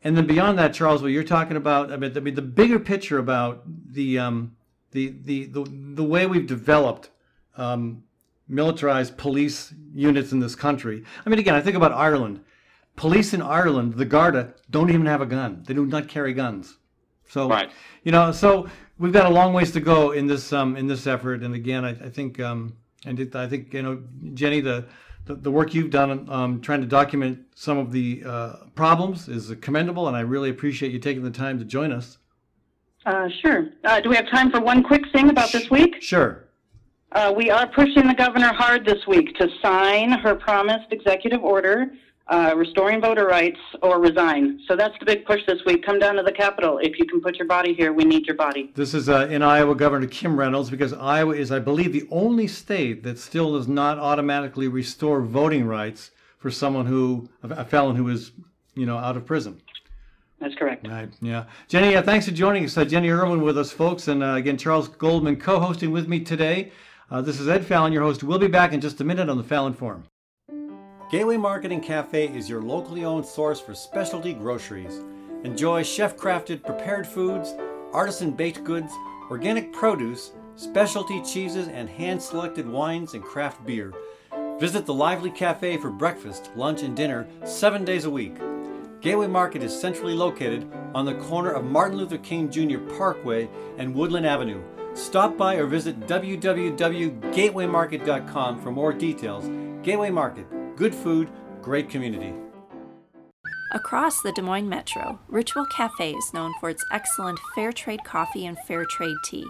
And 0.05 0.17
then 0.17 0.27
beyond 0.27 0.59
that, 0.59 0.75
Charles, 0.75 1.01
what 1.01 1.13
you're 1.13 1.23
talking 1.23 1.57
about, 1.57 1.93
I 1.93 1.97
mean, 1.97 2.17
I 2.17 2.21
mean 2.21 2.35
the 2.35 2.43
bigger 2.43 2.81
picture 2.81 3.19
about 3.19 3.63
the 3.67 4.19
um, 4.19 4.57
the, 4.91 5.15
the 5.25 5.45
the 5.47 5.65
the 5.95 6.05
way 6.05 6.27
we've 6.27 6.47
developed 6.47 7.11
um, 7.57 8.03
militarized 8.49 9.17
police 9.17 9.75
units 9.95 10.33
in 10.33 10.41
this 10.41 10.55
country. 10.55 11.05
I 11.25 11.31
mean, 11.31 11.39
again, 11.39 11.55
I 11.55 11.61
think 11.61 11.77
about 11.77 11.93
Ireland. 11.93 12.41
Police 12.97 13.33
in 13.33 13.41
Ireland, 13.41 13.95
the 13.95 14.05
Garda, 14.05 14.55
don't 14.71 14.91
even 14.91 15.07
have 15.07 15.21
a 15.23 15.27
gun. 15.27 15.63
They 15.67 15.75
do 15.75 15.87
not 15.87 16.09
carry 16.09 16.35
guns. 16.35 16.77
So, 17.29 17.49
Right. 17.49 17.71
you 18.03 18.13
know, 18.13 18.33
so 18.33 18.69
we've 18.99 19.13
got 19.13 19.25
a 19.25 19.31
long 19.35 19.55
ways 19.55 19.73
to 19.73 19.81
go 19.81 20.11
in 20.11 20.27
this 20.27 20.53
um, 20.53 20.77
in 20.77 20.87
this 20.87 21.07
effort. 21.07 21.43
And 21.43 21.55
again, 21.55 21.85
I, 21.85 21.91
I 21.91 22.11
think 22.11 22.39
um, 22.41 22.77
and 23.07 23.19
it, 23.19 23.35
I 23.35 23.49
think 23.49 23.73
you 23.73 23.83
know, 23.83 24.03
Jenny, 24.35 24.61
the 24.61 24.87
the, 25.25 25.37
the 25.37 25.51
work 25.51 25.73
you've 25.73 25.91
done 25.91 26.29
um, 26.29 26.61
trying 26.61 26.81
to 26.81 26.87
document 26.87 27.39
some 27.55 27.79
of 27.79 27.93
the 27.93 28.23
uh, 28.27 28.53
problems 28.75 29.29
is 29.29 29.55
commendable, 29.61 30.09
and 30.09 30.17
I 30.17 30.21
really 30.21 30.51
appreciate 30.51 30.93
you 30.93 30.99
taking 30.99 31.23
the 31.23 31.31
time 31.31 31.59
to 31.59 31.65
join 31.65 31.93
us. 31.93 32.19
Uh, 33.07 33.29
sure. 33.41 33.69
Uh, 33.85 34.01
do 34.01 34.09
we 34.09 34.17
have 34.17 34.29
time 34.29 34.51
for 34.51 34.61
one 34.61 34.83
quick 34.83 35.03
thing 35.13 35.31
about 35.31 35.51
this 35.53 35.71
week? 35.71 35.97
Sure. 36.01 36.49
Uh, 37.15 37.33
we 37.37 37.51
are 37.51 37.67
pushing 37.67 38.07
the 38.07 38.15
governor 38.15 38.53
hard 38.55 38.87
this 38.87 39.07
week 39.07 39.35
to 39.37 39.47
sign 39.61 40.13
her 40.13 40.35
promised 40.35 40.91
executive 40.91 41.45
order 41.45 41.93
uh, 42.29 42.55
restoring 42.57 43.01
voter 43.01 43.27
rights 43.27 43.59
or 43.83 44.01
resign. 44.01 44.59
So 44.67 44.77
that's 44.77 44.99
the 44.99 45.05
big 45.05 45.27
push 45.27 45.41
this 45.47 45.59
week. 45.67 45.85
Come 45.85 45.99
down 45.99 46.15
to 46.17 46.23
the 46.23 46.33
Capitol. 46.33 46.79
If 46.79 46.99
you 46.99 47.05
can 47.05 47.21
put 47.21 47.37
your 47.37 47.47
body 47.47 47.75
here, 47.75 47.93
we 47.93 48.05
need 48.05 48.27
your 48.27 48.37
body. 48.37 48.73
This 48.75 48.95
is 48.95 49.11
uh, 49.11 49.27
in 49.31 49.43
Iowa 49.43 49.75
Governor 49.75 50.07
Kim 50.07 50.39
Reynolds 50.39 50.71
because 50.71 50.95
Iowa 50.95 51.35
is, 51.35 51.53
I 51.53 51.59
believe, 51.59 51.93
the 51.93 52.09
only 52.11 52.47
state 52.47 53.03
that 53.03 53.19
still 53.19 53.55
does 53.55 53.69
not 53.69 53.99
automatically 53.99 54.69
restore 54.69 55.21
voting 55.21 55.67
rights 55.67 56.13
for 56.39 56.51
someone 56.51 56.87
who, 56.87 57.29
a 57.43 57.65
felon 57.65 57.97
who 57.97 58.09
is, 58.09 58.33
you 58.75 58.87
know, 58.87 58.97
out 58.97 59.19
of 59.19 59.27
prison. 59.27 59.61
That's 60.41 60.55
correct. 60.55 60.89
Right. 60.89 61.11
Yeah. 61.21 61.45
Jenny, 61.69 61.95
uh, 61.95 62.03
thanks 62.03 62.27
for 62.27 62.33
joining 62.33 62.65
us. 62.65 62.77
Uh, 62.77 62.85
Jenny 62.85 63.11
Erwin 63.11 63.43
with 63.43 63.59
us, 63.59 63.71
folks. 63.71 64.09
And 64.09 64.25
uh, 64.25 64.35
again, 64.35 64.57
Charles 64.57 64.89
Goldman 64.89 65.37
co 65.37 65.61
hosting 65.61 65.91
with 65.91 66.09
me 66.09 66.21
today. 66.21 66.73
Uh, 67.13 67.21
this 67.21 67.39
is 67.39 67.47
Ed 67.47 67.67
Fallon, 67.67 67.93
your 67.93 68.03
host. 68.03 68.25
We'll 68.25 68.39
be 68.39 68.47
back 68.47 68.73
in 68.73 68.81
just 68.81 69.03
a 69.03 69.05
minute 69.05 69.29
on 69.29 69.37
the 69.37 69.45
Fallon 69.45 69.75
Forum. 69.75 70.05
Gateway 71.11 71.37
Marketing 71.37 71.79
Cafe 71.83 72.29
is 72.29 72.49
your 72.49 72.63
locally 72.63 73.05
owned 73.05 73.27
source 73.27 73.61
for 73.61 73.75
specialty 73.75 74.33
groceries. 74.33 75.03
Enjoy 75.45 75.83
chef 75.83 76.17
crafted 76.17 76.65
prepared 76.65 77.07
foods, 77.07 77.53
artisan 77.93 78.31
baked 78.31 78.65
goods, 78.65 78.91
organic 79.29 79.75
produce, 79.75 80.33
specialty 80.57 81.21
cheeses, 81.21 81.69
and 81.69 81.87
hand 81.87 82.23
selected 82.23 82.67
wines 82.67 83.13
and 83.13 83.23
craft 83.23 83.63
beer. 83.67 83.93
Visit 84.59 84.87
the 84.87 84.95
lively 84.95 85.31
cafe 85.31 85.77
for 85.77 85.91
breakfast, 85.91 86.51
lunch, 86.57 86.81
and 86.81 86.97
dinner 86.97 87.29
seven 87.45 87.85
days 87.85 88.07
a 88.07 88.11
week. 88.11 88.39
Gateway 89.03 89.27
Market 89.27 89.63
is 89.63 89.79
centrally 89.79 90.15
located 90.15 90.67
on 90.95 91.05
the 91.05 91.17
corner 91.17 91.51
of 91.51 91.67
Martin 91.67 91.99
Luther 91.99 92.17
King 92.17 92.51
Jr. 92.51 92.79
Parkway 92.97 93.51
and 93.77 93.95
Woodland 93.95 94.25
Avenue. 94.25 94.63
Stop 94.95 95.39
by 95.39 95.57
or 95.57 95.67
visit 95.67 95.99
www.gatewaymarket.com 96.01 98.61
for 98.61 98.71
more 98.71 98.93
details. 98.93 99.51
Gateway 99.83 100.11
Market, 100.11 100.77
good 100.77 100.95
food, 100.95 101.31
great 101.61 101.89
community. 101.89 102.35
Across 103.73 104.21
the 104.21 104.33
Des 104.33 104.43
Moines 104.43 104.69
Metro, 104.69 105.19
Ritual 105.29 105.65
Cafe 105.65 106.13
is 106.13 106.35
known 106.35 106.53
for 106.61 106.69
its 106.69 106.85
excellent 106.93 107.39
fair 107.55 107.73
trade 107.73 108.05
coffee 108.05 108.45
and 108.45 108.59
fair 108.69 108.85
trade 108.85 109.17
tea. 109.25 109.47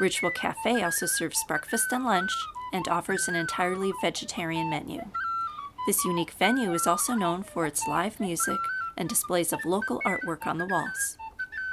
Ritual 0.00 0.30
Cafe 0.30 0.82
also 0.82 1.04
serves 1.04 1.44
breakfast 1.46 1.92
and 1.92 2.04
lunch 2.04 2.32
and 2.72 2.88
offers 2.88 3.28
an 3.28 3.36
entirely 3.36 3.92
vegetarian 4.00 4.70
menu. 4.70 5.02
This 5.86 6.02
unique 6.04 6.32
venue 6.32 6.72
is 6.72 6.86
also 6.86 7.12
known 7.12 7.42
for 7.42 7.66
its 7.66 7.86
live 7.86 8.18
music 8.18 8.58
and 8.96 9.06
displays 9.06 9.52
of 9.52 9.66
local 9.66 10.00
artwork 10.06 10.46
on 10.46 10.56
the 10.56 10.66
walls. 10.66 11.18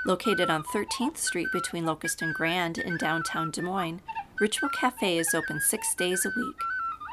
Located 0.05 0.49
on 0.49 0.63
13th 0.63 1.17
Street 1.17 1.49
between 1.51 1.85
Locust 1.85 2.21
and 2.21 2.33
Grand 2.33 2.77
in 2.77 2.97
downtown 2.97 3.51
Des 3.51 3.61
Moines, 3.61 3.99
Ritual 4.39 4.69
Cafe 4.69 5.17
is 5.17 5.33
open 5.33 5.59
six 5.59 5.93
days 5.95 6.25
a 6.25 6.29
week. 6.39 6.55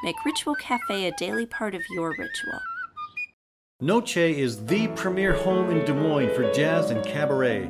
Make 0.03 0.15
Ritual 0.25 0.55
Cafe 0.55 1.05
a 1.05 1.11
daily 1.17 1.45
part 1.45 1.75
of 1.75 1.81
your 1.89 2.11
ritual. 2.11 2.59
Noce 3.81 4.15
is 4.15 4.65
the 4.65 4.87
premier 4.89 5.33
home 5.33 5.69
in 5.69 5.83
Des 5.83 5.93
Moines 5.93 6.33
for 6.33 6.49
jazz 6.53 6.89
and 6.89 7.05
cabaret. 7.05 7.69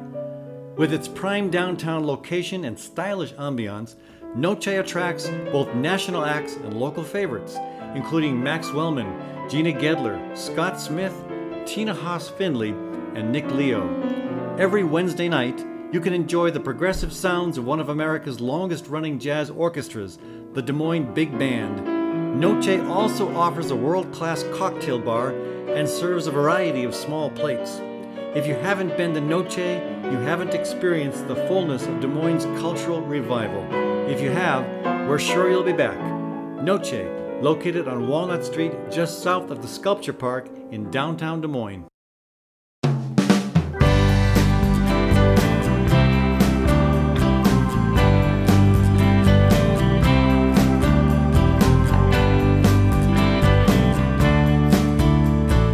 With 0.75 0.93
its 0.93 1.07
prime 1.07 1.49
downtown 1.49 2.05
location 2.05 2.65
and 2.65 2.77
stylish 2.77 3.33
ambiance, 3.33 3.95
Noce 4.35 4.79
attracts 4.79 5.27
both 5.51 5.73
national 5.73 6.25
acts 6.25 6.57
and 6.57 6.79
local 6.79 7.03
favorites, 7.03 7.57
including 7.95 8.41
Max 8.41 8.71
Wellman, 8.71 9.49
Gina 9.49 9.71
Gedler, 9.71 10.37
Scott 10.37 10.79
Smith, 10.79 11.15
Tina 11.65 11.95
Haas 11.95 12.29
Findlay, 12.29 12.75
and 13.15 13.31
Nick 13.31 13.49
Leo. 13.51 14.16
Every 14.57 14.83
Wednesday 14.83 15.29
night, 15.29 15.63
you 15.91 16.01
can 16.01 16.13
enjoy 16.13 16.49
the 16.49 16.59
progressive 16.59 17.13
sounds 17.13 17.59
of 17.59 17.65
one 17.65 17.79
of 17.79 17.89
America's 17.89 18.41
longest 18.41 18.87
running 18.87 19.19
jazz 19.19 19.51
orchestras, 19.51 20.17
the 20.53 20.63
Des 20.63 20.73
Moines 20.73 21.13
Big 21.13 21.37
Band. 21.37 22.39
Noce 22.39 22.83
also 22.89 23.35
offers 23.35 23.69
a 23.69 23.75
world 23.75 24.11
class 24.11 24.43
cocktail 24.55 24.97
bar 24.97 25.29
and 25.69 25.87
serves 25.87 26.25
a 26.25 26.31
variety 26.31 26.85
of 26.85 26.95
small 26.95 27.29
plates. 27.29 27.79
If 28.33 28.47
you 28.47 28.55
haven't 28.55 28.97
been 28.97 29.13
to 29.13 29.21
Noce, 29.21 29.57
you 30.11 30.17
haven't 30.21 30.55
experienced 30.55 31.27
the 31.27 31.35
fullness 31.35 31.85
of 31.85 31.99
Des 31.99 32.07
Moines' 32.07 32.45
cultural 32.59 33.01
revival. 33.01 33.63
If 34.09 34.21
you 34.21 34.31
have, 34.31 34.65
we're 35.07 35.19
sure 35.19 35.51
you'll 35.51 35.61
be 35.61 35.71
back. 35.71 35.99
Noce, 36.63 37.43
located 37.43 37.87
on 37.87 38.07
Walnut 38.07 38.43
Street 38.43 38.73
just 38.89 39.21
south 39.21 39.51
of 39.51 39.61
the 39.61 39.67
Sculpture 39.67 40.13
Park 40.13 40.49
in 40.71 40.89
downtown 40.89 41.41
Des 41.41 41.47
Moines. 41.47 41.85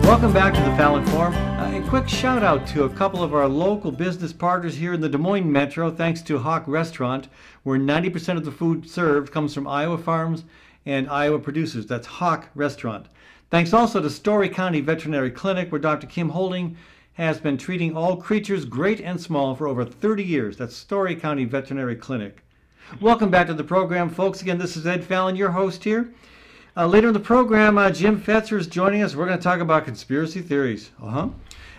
Welcome 0.04 0.34
back 0.34 0.54
to 0.54 0.60
the 0.60 0.76
Fallon 0.76 1.06
Forum. 1.06 1.34
A 1.34 1.82
quick 1.88 2.10
shout 2.10 2.44
out 2.44 2.68
to 2.68 2.84
a 2.84 2.90
couple 2.90 3.24
of 3.24 3.34
our 3.34 3.48
local 3.48 3.90
business 3.90 4.34
partners 4.34 4.76
here 4.76 4.94
in 4.94 5.00
the 5.00 5.08
Des 5.08 5.18
Moines 5.18 5.50
Metro, 5.50 5.90
thanks 5.90 6.22
to 6.24 6.40
HoQ 6.40 6.68
Restaurant, 6.68 7.30
where 7.64 7.80
90% 7.80 8.36
of 8.36 8.44
the 8.44 8.52
food 8.52 8.88
served 8.88 9.32
comes 9.32 9.54
from 9.54 9.66
Iowa 9.66 9.98
farms 9.98 10.44
and 10.86 11.10
Iowa 11.10 11.40
producers. 11.40 11.88
That's 11.88 12.06
HoQ 12.06 12.44
Restaurant. 12.54 13.08
Thanks 13.50 13.74
also 13.74 14.02
to 14.02 14.10
Story 14.10 14.50
County 14.50 14.82
Veterinary 14.82 15.32
Clinic, 15.32 15.72
where 15.72 15.80
Dr. 15.80 16.06
Kim 16.06 16.30
Holding 16.30 16.76
has 17.14 17.40
been 17.40 17.58
treating 17.58 17.96
all 17.96 18.18
creatures, 18.18 18.66
great 18.66 19.00
and 19.00 19.20
small, 19.22 19.56
for 19.56 19.70
over 19.70 19.86
30 19.86 20.22
years. 20.22 20.58
That's 20.58 20.76
Story 20.76 21.16
County 21.16 21.46
Veterinary 21.46 21.96
Clinic. 21.96 22.44
Welcome 23.00 23.32
back 23.32 23.48
to 23.48 23.54
the 23.54 23.64
program, 23.64 24.10
folks. 24.10 24.42
Again, 24.42 24.58
this 24.58 24.76
is 24.76 24.86
Ed 24.86 25.06
Fallon, 25.06 25.38
your 25.38 25.52
host 25.52 25.84
here. 25.86 26.14
Uh, 26.76 26.88
later 26.88 27.08
in 27.08 27.14
the 27.14 27.20
program, 27.20 27.78
uh, 27.78 27.92
Jim 27.92 28.20
Fetzer 28.20 28.58
is 28.58 28.66
joining 28.66 29.04
us. 29.04 29.16
We're 29.16 29.28
going 29.28 29.38
to 29.38 29.44
talk 29.44 29.60
about 29.60 29.86
conspiracy 29.86 30.42
theories. 30.42 30.90
Uh 31.00 31.10
huh. 31.10 31.30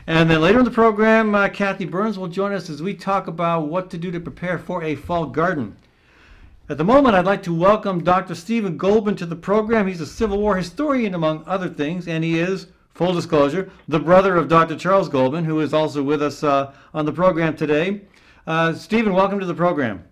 And 0.07 0.31
then 0.31 0.41
later 0.41 0.61
in 0.61 0.65
the 0.65 0.71
program, 0.71 1.35
uh, 1.35 1.49
Kathy 1.49 1.85
Byrnes 1.85 2.17
will 2.17 2.29
join 2.29 2.53
us 2.53 2.71
as 2.71 2.81
we 2.81 2.95
talk 2.95 3.27
about 3.27 3.67
what 3.67 3.91
to 3.91 3.99
do 3.99 4.13
to 4.13 4.21
prepare 4.21 4.57
for 4.57 4.85
a 4.85 4.95
fall 4.95 5.27
garden. 5.27 5.77
At 6.69 6.79
the 6.79 6.85
moment, 6.85 7.17
I'd 7.17 7.25
like 7.25 7.43
to 7.45 7.55
welcome 7.55 8.05
Dr. 8.05 8.37
Stephen 8.37 8.77
Goldman 8.77 9.17
to 9.17 9.27
the 9.27 9.35
program. 9.35 9.89
He's 9.89 10.01
a 10.01 10.07
Civil 10.07 10.39
War 10.39 10.57
historian, 10.57 11.15
among 11.15 11.43
other 11.45 11.69
things, 11.69 12.07
and 12.07 12.23
he 12.23 12.39
is, 12.39 12.69
full 12.95 13.15
disclosure, 13.15 13.71
the 13.89 13.99
brother 13.99 14.37
of 14.37 14.49
Dr. 14.49 14.77
Charles 14.77 15.09
Goldman, 15.09 15.45
who 15.45 15.59
is 15.59 15.75
also 15.75 16.05
with 16.05 16.23
us 16.23 16.45
uh, 16.45 16.73
on 16.95 17.05
the 17.05 17.13
program 17.13 17.57
today. 17.57 18.03
Uh, 18.47 18.73
Stephen, 18.75 19.13
welcome 19.13 19.41
to 19.41 19.47
the 19.47 19.55
program. 19.55 20.05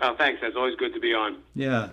Oh, 0.00 0.14
thanks. 0.16 0.40
That's 0.42 0.56
always 0.56 0.76
good 0.76 0.92
to 0.92 1.00
be 1.00 1.14
on. 1.14 1.38
Yeah. 1.54 1.88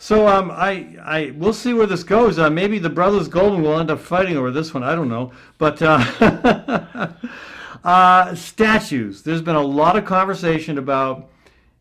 So 0.00 0.28
um, 0.28 0.52
I, 0.52 0.96
I, 1.02 1.32
we'll 1.36 1.52
see 1.52 1.74
where 1.74 1.86
this 1.86 2.04
goes. 2.04 2.38
Uh, 2.38 2.48
maybe 2.48 2.78
the 2.78 2.88
brothers 2.88 3.26
Goldman 3.26 3.62
will 3.62 3.80
end 3.80 3.90
up 3.90 3.98
fighting 3.98 4.36
over 4.36 4.52
this 4.52 4.72
one. 4.72 4.84
I 4.84 4.94
don't 4.94 5.08
know, 5.08 5.32
but 5.58 5.82
uh, 5.82 7.08
uh, 7.84 8.34
statues. 8.36 9.22
There's 9.22 9.42
been 9.42 9.56
a 9.56 9.62
lot 9.62 9.96
of 9.96 10.04
conversation 10.04 10.78
about 10.78 11.28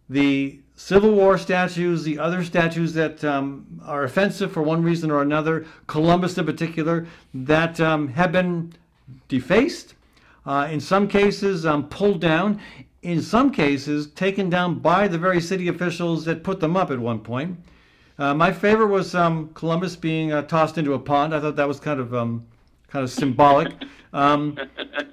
the 0.09 0.59
Civil 0.75 1.11
War 1.11 1.37
statues, 1.37 2.03
the 2.03 2.17
other 2.17 2.43
statues 2.43 2.93
that 2.95 3.23
um, 3.23 3.81
are 3.85 4.03
offensive 4.03 4.51
for 4.51 4.63
one 4.63 4.81
reason 4.81 5.11
or 5.11 5.21
another, 5.21 5.67
Columbus 5.85 6.37
in 6.39 6.45
particular, 6.45 7.05
that 7.35 7.79
um, 7.79 8.07
have 8.09 8.31
been 8.31 8.73
defaced. 9.27 9.93
Uh, 10.43 10.67
in 10.71 10.79
some 10.79 11.07
cases, 11.07 11.67
um, 11.67 11.87
pulled 11.87 12.21
down. 12.21 12.59
In 13.03 13.21
some 13.21 13.51
cases, 13.51 14.07
taken 14.07 14.49
down 14.49 14.79
by 14.79 15.07
the 15.07 15.19
very 15.19 15.39
city 15.39 15.67
officials 15.67 16.25
that 16.25 16.43
put 16.43 16.59
them 16.59 16.75
up 16.75 16.89
at 16.89 16.99
one 16.99 17.19
point. 17.19 17.57
Uh, 18.19 18.33
my 18.33 18.51
favorite 18.51 18.87
was 18.87 19.13
um, 19.13 19.49
Columbus 19.53 19.95
being 19.95 20.31
uh, 20.31 20.41
tossed 20.43 20.77
into 20.77 20.93
a 20.93 20.99
pond. 20.99 21.35
I 21.35 21.39
thought 21.39 21.55
that 21.55 21.67
was 21.67 21.79
kind 21.79 21.99
of 21.99 22.15
um, 22.15 22.45
kind 22.87 23.03
of 23.03 23.11
symbolic. 23.11 23.73
Um, 24.13 24.57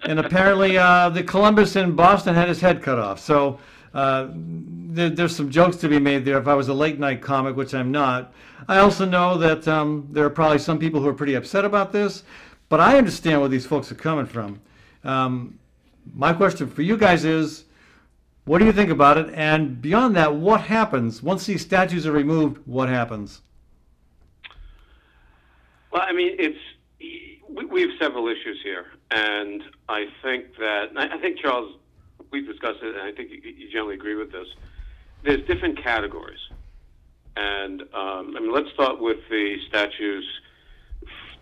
and 0.04 0.18
apparently, 0.18 0.78
uh, 0.78 1.10
the 1.10 1.22
Columbus 1.22 1.76
in 1.76 1.94
Boston 1.94 2.34
had 2.34 2.48
his 2.48 2.60
head 2.60 2.82
cut 2.82 2.98
off. 2.98 3.20
So 3.20 3.58
uh, 3.92 4.28
there, 4.32 5.10
there's 5.10 5.36
some 5.36 5.50
jokes 5.50 5.76
to 5.78 5.88
be 5.88 5.98
made 5.98 6.24
there. 6.24 6.38
If 6.38 6.48
I 6.48 6.54
was 6.54 6.68
a 6.68 6.74
late 6.74 6.98
night 6.98 7.20
comic, 7.20 7.56
which 7.56 7.74
I'm 7.74 7.92
not, 7.92 8.32
I 8.68 8.78
also 8.78 9.04
know 9.04 9.36
that 9.38 9.68
um, 9.68 10.08
there 10.10 10.24
are 10.24 10.30
probably 10.30 10.58
some 10.58 10.78
people 10.78 11.00
who 11.00 11.08
are 11.08 11.14
pretty 11.14 11.34
upset 11.34 11.64
about 11.64 11.92
this. 11.92 12.22
But 12.70 12.80
I 12.80 12.96
understand 12.96 13.40
where 13.40 13.50
these 13.50 13.66
folks 13.66 13.92
are 13.92 13.96
coming 13.96 14.26
from. 14.26 14.60
Um, 15.04 15.58
my 16.14 16.32
question 16.32 16.68
for 16.68 16.82
you 16.82 16.96
guys 16.96 17.24
is 17.24 17.64
what 18.44 18.58
do 18.58 18.66
you 18.66 18.72
think 18.72 18.90
about 18.90 19.16
it? 19.16 19.30
And 19.34 19.80
beyond 19.80 20.16
that, 20.16 20.34
what 20.34 20.62
happens 20.62 21.22
once 21.22 21.46
these 21.46 21.62
statues 21.62 22.06
are 22.06 22.12
removed? 22.12 22.60
What 22.66 22.88
happens? 22.88 23.40
Well, 25.90 26.02
I 26.06 26.12
mean, 26.12 26.36
it's 26.38 26.58
we, 27.48 27.82
have 27.82 27.90
several 28.00 28.28
issues 28.28 28.58
here, 28.62 28.86
and 29.10 29.62
I 29.88 30.06
think 30.22 30.56
that 30.58 30.88
I 30.96 31.18
think 31.18 31.38
Charles, 31.38 31.76
we've 32.30 32.46
discussed 32.46 32.82
it, 32.82 32.96
and 32.96 33.02
I 33.02 33.12
think 33.12 33.30
you, 33.30 33.38
you 33.50 33.70
generally 33.70 33.94
agree 33.94 34.16
with 34.16 34.32
this. 34.32 34.48
There's 35.22 35.46
different 35.46 35.82
categories, 35.82 36.40
and 37.36 37.82
um, 37.94 38.34
I 38.36 38.40
mean, 38.40 38.52
let's 38.52 38.70
start 38.74 39.00
with 39.00 39.18
the 39.30 39.56
statues 39.68 40.24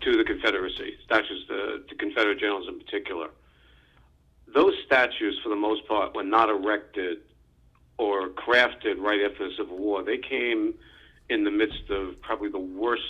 to 0.01 0.17
the 0.17 0.23
Confederacy, 0.23 0.97
statues 1.03 1.45
to, 1.47 1.79
to 1.87 1.95
Confederate 1.95 2.39
generals 2.39 2.67
in 2.67 2.79
particular. 2.79 3.29
Those 4.53 4.73
statues, 4.85 5.39
for 5.41 5.49
the 5.49 5.55
most 5.55 5.87
part, 5.87 6.15
were 6.15 6.23
not 6.23 6.49
erected 6.49 7.19
or 7.97 8.29
crafted 8.29 8.99
right 8.99 9.21
after 9.21 9.49
the 9.49 9.55
Civil 9.57 9.77
War. 9.77 10.03
They 10.03 10.17
came 10.17 10.73
in 11.29 11.43
the 11.43 11.51
midst 11.51 11.89
of 11.89 12.21
probably 12.21 12.49
the 12.49 12.59
worst 12.59 13.03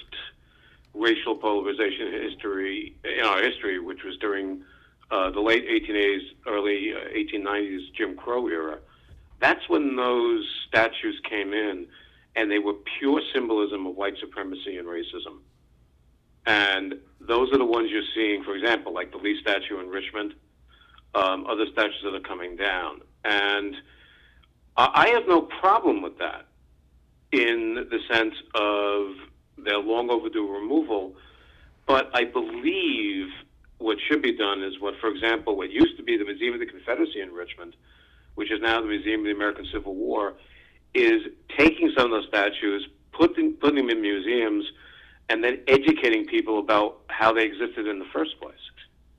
racial 0.94 1.36
polarization 1.36 2.14
in 2.14 2.30
history 2.30 2.96
in 3.04 3.26
our 3.26 3.42
history, 3.42 3.80
which 3.80 4.04
was 4.04 4.16
during 4.18 4.64
uh, 5.12 5.32
the 5.32 5.42
late 5.42 5.68
1880s, 5.68 6.22
early 6.48 6.94
uh, 6.94 7.00
1890s 7.16 7.94
Jim 7.94 8.16
Crow 8.16 8.48
era. 8.48 8.80
That's 9.40 9.68
when 9.68 9.96
those 9.96 10.46
statues 10.68 11.20
came 11.30 11.54
in, 11.54 11.88
and 12.36 12.50
they 12.50 12.60
were 12.60 12.76
pure 13.00 13.22
symbolism 13.34 13.86
of 13.86 13.96
white 13.96 14.18
supremacy 14.20 14.78
and 14.78 14.88
racism. 14.88 15.40
And 16.46 16.96
those 17.20 17.52
are 17.54 17.58
the 17.58 17.66
ones 17.66 17.90
you're 17.92 18.04
seeing, 18.16 18.44
for 18.44 18.56
example, 18.56 18.94
like 18.94 19.12
the 19.12 19.18
Lee 19.18 19.40
statue 19.42 19.80
in 19.80 19.90
Richmond, 19.90 20.34
um, 21.16 21.46
other 21.48 21.66
statues 21.72 22.02
that 22.04 22.16
are 22.16 22.20
coming 22.20 22.56
down. 22.56 23.02
And 23.24 23.76
I 24.76 25.10
have 25.10 25.28
no 25.28 25.42
problem 25.42 26.02
with 26.02 26.18
that 26.18 26.48
in 27.32 27.88
the 27.90 28.00
sense 28.12 28.34
of 28.56 29.16
their 29.64 29.78
long 29.78 30.10
overdue 30.10 30.52
removal. 30.52 31.16
But 31.86 32.10
I 32.14 32.24
believe 32.24 33.28
what 33.78 33.98
should 34.08 34.22
be 34.22 34.36
done 34.36 34.64
is 34.64 34.80
what, 34.80 34.96
for 35.00 35.10
example, 35.10 35.58
what 35.58 35.70
used 35.70 35.98
to 35.98 36.04
be 36.04 36.18
the 36.18 36.26
Museum 36.26 36.54
of 36.54 36.60
the 36.60 36.66
Confederacy 36.66 37.22
in 37.22 37.32
Richmond, 37.32 37.76
which 38.36 38.52
is 38.52 38.60
now 38.62 38.82
the 38.82 38.88
Museum 38.88 39.22
of 39.22 39.26
the 39.26 39.32
American 39.32 39.66
Civil 39.72 39.94
War, 39.94 40.34
is 40.94 41.22
taking 41.58 41.92
some 41.96 42.06
of 42.06 42.12
those 42.12 42.28
statues, 42.28 42.88
putting, 43.12 43.54
putting 43.54 43.76
them 43.76 43.90
in 43.90 44.02
museums, 44.02 44.66
and 45.30 45.44
then 45.44 45.60
educating 45.68 46.26
people 46.26 46.60
about 46.60 47.02
how 47.08 47.34
they 47.34 47.44
existed 47.44 47.88
in 47.88 48.00
the 48.00 48.06
first 48.14 48.40
place. 48.42 48.56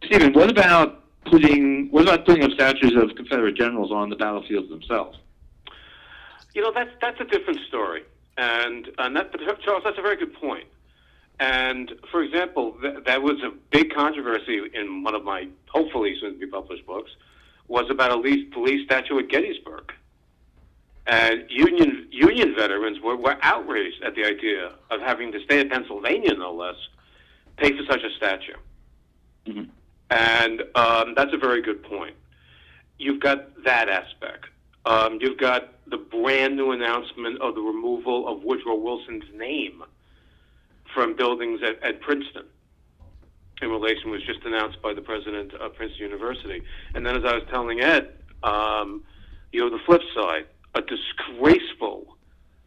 Stephen, 0.05 0.33
what 0.33 0.51
about 0.51 1.04
putting 1.27 1.89
what 1.91 2.03
about 2.03 2.27
putting 2.27 2.45
up 2.45 2.53
statues 2.53 2.95
of 2.97 3.15
Confederate 3.17 3.57
generals 3.57 3.91
on 3.93 4.11
the 4.11 4.17
battlefields 4.17 4.69
themselves? 4.69 5.19
You 6.55 6.63
know, 6.63 6.73
that's 6.73 6.91
that's 7.01 7.21
a 7.21 7.25
different 7.25 7.61
story, 7.69 8.03
and 8.37 8.89
and 8.99 9.17
that 9.17 9.33
Charles, 9.65 9.83
that's 9.85 9.99
a 9.99 10.03
very 10.03 10.17
good 10.17 10.35
point. 10.35 10.67
And 11.41 11.93
for 12.11 12.23
example, 12.23 12.77
th- 12.81 13.05
that 13.07 13.23
was 13.23 13.43
a 13.43 13.51
big 13.71 13.93
controversy 13.93 14.61
in 14.73 15.03
one 15.03 15.15
of 15.15 15.25
my 15.25 15.49
hopefully 15.67 16.17
soon 16.21 16.35
to 16.35 16.39
be 16.39 16.47
published 16.47 16.87
books, 16.87 17.11
was 17.67 17.87
about 17.91 18.13
a 18.13 18.47
police 18.53 18.85
statue 18.85 19.19
at 19.19 19.29
Gettysburg. 19.29 19.93
And 21.07 21.45
Union 21.51 22.09
Union 22.11 22.55
veterans 22.57 23.01
were, 23.01 23.17
were 23.17 23.37
outraged 23.43 24.03
at 24.03 24.15
the 24.15 24.25
idea 24.25 24.73
of 24.91 25.01
having 25.01 25.33
the 25.33 25.41
state 25.45 25.67
of 25.67 25.73
Pennsylvania, 25.73 26.35
no 26.35 26.55
less, 26.55 26.77
pay 27.57 27.77
for 27.77 27.85
such 27.91 28.03
a 28.03 28.11
statue. 28.17 28.57
Mm-hmm. 29.47 29.71
And 30.11 30.63
um, 30.75 31.15
that's 31.17 31.33
a 31.33 31.39
very 31.39 31.63
good 31.63 31.83
point. 31.83 32.15
You've 32.99 33.21
got 33.21 33.65
that 33.65 33.89
aspect. 33.89 34.47
Um, 34.87 35.19
you've 35.21 35.39
got 35.39 35.73
the 35.87 35.97
brand 35.97 36.57
new 36.57 36.73
announcement 36.73 37.41
of 37.41 37.55
the 37.55 37.61
removal 37.61 38.29
of 38.29 38.43
Woodrow 38.43 38.77
Wilson's 38.77 39.25
name 39.35 39.83
from 40.95 41.17
buildings 41.17 41.61
at, 41.63 41.83
at 41.83 42.01
Princeton. 42.01 42.45
In 43.63 43.71
relation 43.71 44.11
was 44.11 44.23
just 44.25 44.45
announced 44.45 44.83
by 44.83 44.93
the 44.93 45.01
president 45.01 45.55
of 45.55 45.75
Princeton 45.75 46.03
University. 46.03 46.63
And 46.95 47.07
then, 47.07 47.17
as 47.17 47.25
I 47.25 47.35
was 47.35 47.45
telling 47.51 47.81
Ed, 47.81 48.13
um, 48.43 49.05
you 49.53 49.61
know, 49.61 49.71
the 49.71 49.83
flip 49.87 50.03
side, 50.15 50.47
a 50.75 50.83
disgraceful 50.83 52.17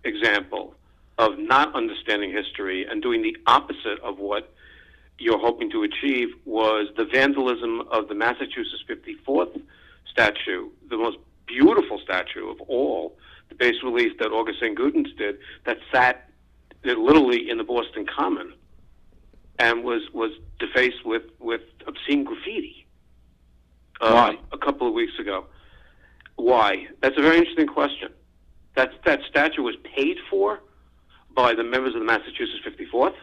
example 0.04 0.74
of 1.18 1.38
not 1.38 1.76
understanding 1.76 2.32
history 2.32 2.86
and 2.90 3.02
doing 3.02 3.22
the 3.22 3.36
opposite 3.48 4.00
of 4.04 4.18
what 4.18 4.54
you're 5.20 5.40
hoping 5.40 5.70
to 5.72 5.84
achieve 5.84 6.30
was 6.46 6.88
the 6.96 7.06
vandalism 7.06 7.82
of 7.92 8.08
the 8.08 8.16
Massachusetts 8.16 8.84
54th 8.88 9.60
statue, 10.10 10.70
the 10.90 10.98
most 10.98 11.18
beautiful 11.48 12.00
statue 12.04 12.50
of 12.50 12.62
all, 12.62 13.18
the 13.50 13.56
bas 13.56 13.76
relief 13.84 14.18
that 14.20 14.28
August 14.28 14.60
St. 14.60 14.78
Gaudens 14.78 15.16
did, 15.18 15.38
that 15.66 15.78
sat 15.92 16.30
literally 16.84 17.50
in 17.50 17.58
the 17.58 17.64
Boston 17.64 18.06
Common 18.06 18.54
and 19.60 19.84
was, 19.84 20.04
was 20.14 20.32
defaced 20.60 21.06
with, 21.06 21.24
with 21.40 21.62
obscene 21.88 22.24
graffiti 22.24 22.86
uh, 24.02 24.34
a 24.52 24.58
couple 24.58 24.88
of 24.88 24.94
weeks 24.94 25.14
ago. 25.20 25.46
Why? 26.36 26.88
That's 27.02 27.18
a 27.18 27.22
very 27.22 27.38
interesting 27.38 27.68
question. 27.68 28.10
That, 28.76 28.92
that 29.06 29.22
statue 29.28 29.64
was 29.64 29.76
paid 29.96 30.18
for 30.30 30.60
by 31.34 31.56
the 31.56 31.64
members 31.64 31.96
of 31.96 32.02
the 32.02 32.06
Massachusetts 32.06 32.62
54th. 32.66 33.16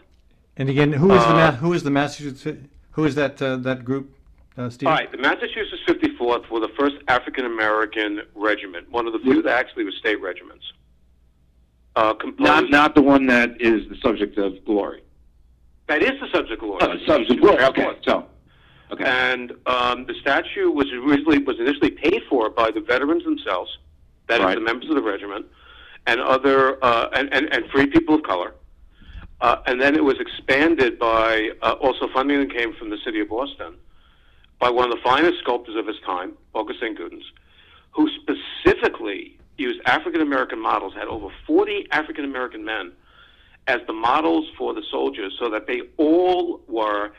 And 0.56 0.68
again, 0.68 0.92
who 0.92 1.12
is 1.12 1.22
the 1.24 1.30
Uh, 1.30 1.34
Ma- 1.34 1.50
who 1.52 1.72
is 1.72 1.82
the 1.82 1.90
Massachusetts? 1.90 2.46
Who 2.92 3.04
is 3.04 3.14
that 3.16 3.40
uh, 3.42 3.56
that 3.56 3.84
group, 3.84 4.14
uh, 4.56 4.70
Steve? 4.70 4.88
All 4.88 4.94
right, 4.94 5.10
the 5.10 5.18
Massachusetts 5.18 5.82
54th 5.88 6.48
were 6.48 6.60
the 6.60 6.72
first 6.78 6.96
African 7.08 7.44
American 7.44 8.22
regiment, 8.34 8.90
one 8.90 9.06
of 9.06 9.12
the 9.12 9.18
few 9.18 9.42
that 9.42 9.56
actually 9.58 9.84
was 9.84 9.96
state 9.96 10.20
regiments. 10.20 10.64
Uh, 11.96 12.14
composed, 12.14 12.40
Not 12.40 12.70
not 12.70 12.94
the 12.94 13.02
one 13.02 13.26
that 13.26 13.60
is 13.60 13.88
the 13.88 13.96
subject 13.96 14.38
of 14.38 14.64
glory. 14.64 15.02
that 15.88 16.02
is 16.02 16.12
the 16.20 16.28
subject 16.32 16.62
of 16.62 16.68
law. 16.68 16.78
Oh, 16.80 16.96
the 16.98 17.04
subject 17.06 17.30
of 17.32 17.40
glory. 17.40 17.64
Okay, 17.64 17.98
so 18.04 18.26
okay. 18.92 19.04
And 19.04 19.52
um, 19.66 20.06
the 20.06 20.14
statue 20.20 20.70
was 20.70 20.86
originally 20.92 21.38
was 21.38 21.58
initially 21.58 21.90
paid 21.90 22.22
for 22.28 22.48
by 22.50 22.70
the 22.70 22.80
veterans 22.80 23.24
themselves, 23.24 23.76
that 24.28 24.38
is 24.40 24.44
Right. 24.46 24.54
the 24.54 24.60
members 24.60 24.88
of 24.88 24.94
the 24.94 25.02
regiment, 25.02 25.46
and 26.06 26.20
other 26.20 26.82
uh, 26.84 27.08
and, 27.12 27.32
and 27.34 27.52
and 27.52 27.68
free 27.70 27.86
people 27.86 28.14
of 28.16 28.22
color. 28.22 28.54
Uh, 29.44 29.60
and 29.66 29.78
then 29.78 29.94
it 29.94 30.02
was 30.02 30.18
expanded 30.18 30.98
by 30.98 31.50
uh, 31.60 31.72
also 31.72 32.08
funding 32.14 32.40
that 32.40 32.50
came 32.50 32.72
from 32.72 32.88
the 32.88 32.96
city 33.04 33.20
of 33.20 33.28
Boston 33.28 33.74
by 34.58 34.70
one 34.70 34.90
of 34.90 34.90
the 34.90 35.02
finest 35.04 35.38
sculptors 35.40 35.76
of 35.76 35.86
his 35.86 35.96
time, 36.06 36.32
August 36.54 36.80
St. 36.80 36.98
Who 37.90 38.08
specifically 38.22 39.38
used 39.58 39.82
African 39.84 40.22
American 40.22 40.58
models, 40.58 40.94
had 40.94 41.08
over 41.08 41.28
40 41.46 41.88
African 41.90 42.24
American 42.24 42.64
men 42.64 42.92
as 43.66 43.80
the 43.86 43.92
models 43.92 44.46
for 44.56 44.72
the 44.72 44.82
soldiers 44.90 45.36
so 45.38 45.50
that 45.50 45.66
they 45.66 45.82
all 45.98 46.62
were, 46.66 47.10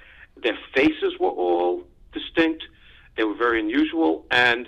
their 0.42 0.58
faces 0.74 1.20
were 1.20 1.30
all 1.30 1.84
distinct, 2.12 2.64
they 3.18 3.24
were 3.24 3.36
very 3.36 3.60
unusual, 3.60 4.26
and 4.32 4.68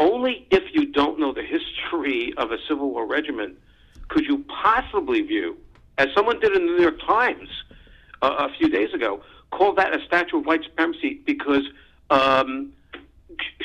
only 0.00 0.44
if 0.50 0.64
you 0.74 0.86
don't 0.86 1.20
know 1.20 1.32
the 1.32 1.44
history 1.44 2.34
of 2.36 2.50
a 2.50 2.56
Civil 2.66 2.90
War 2.90 3.06
regiment 3.06 3.56
could 4.08 4.24
you 4.26 4.44
possibly 4.48 5.20
view, 5.20 5.56
as 6.00 6.08
someone 6.16 6.40
did 6.40 6.56
in 6.56 6.66
the 6.66 6.72
New 6.72 6.80
York 6.82 6.98
Times 7.06 7.48
uh, 8.22 8.48
a 8.48 8.54
few 8.58 8.68
days 8.70 8.92
ago, 8.94 9.22
call 9.50 9.74
that 9.74 9.94
a 9.94 10.02
statue 10.06 10.38
of 10.38 10.46
white 10.46 10.62
supremacy 10.64 11.20
because 11.26 11.62
um, 12.08 12.72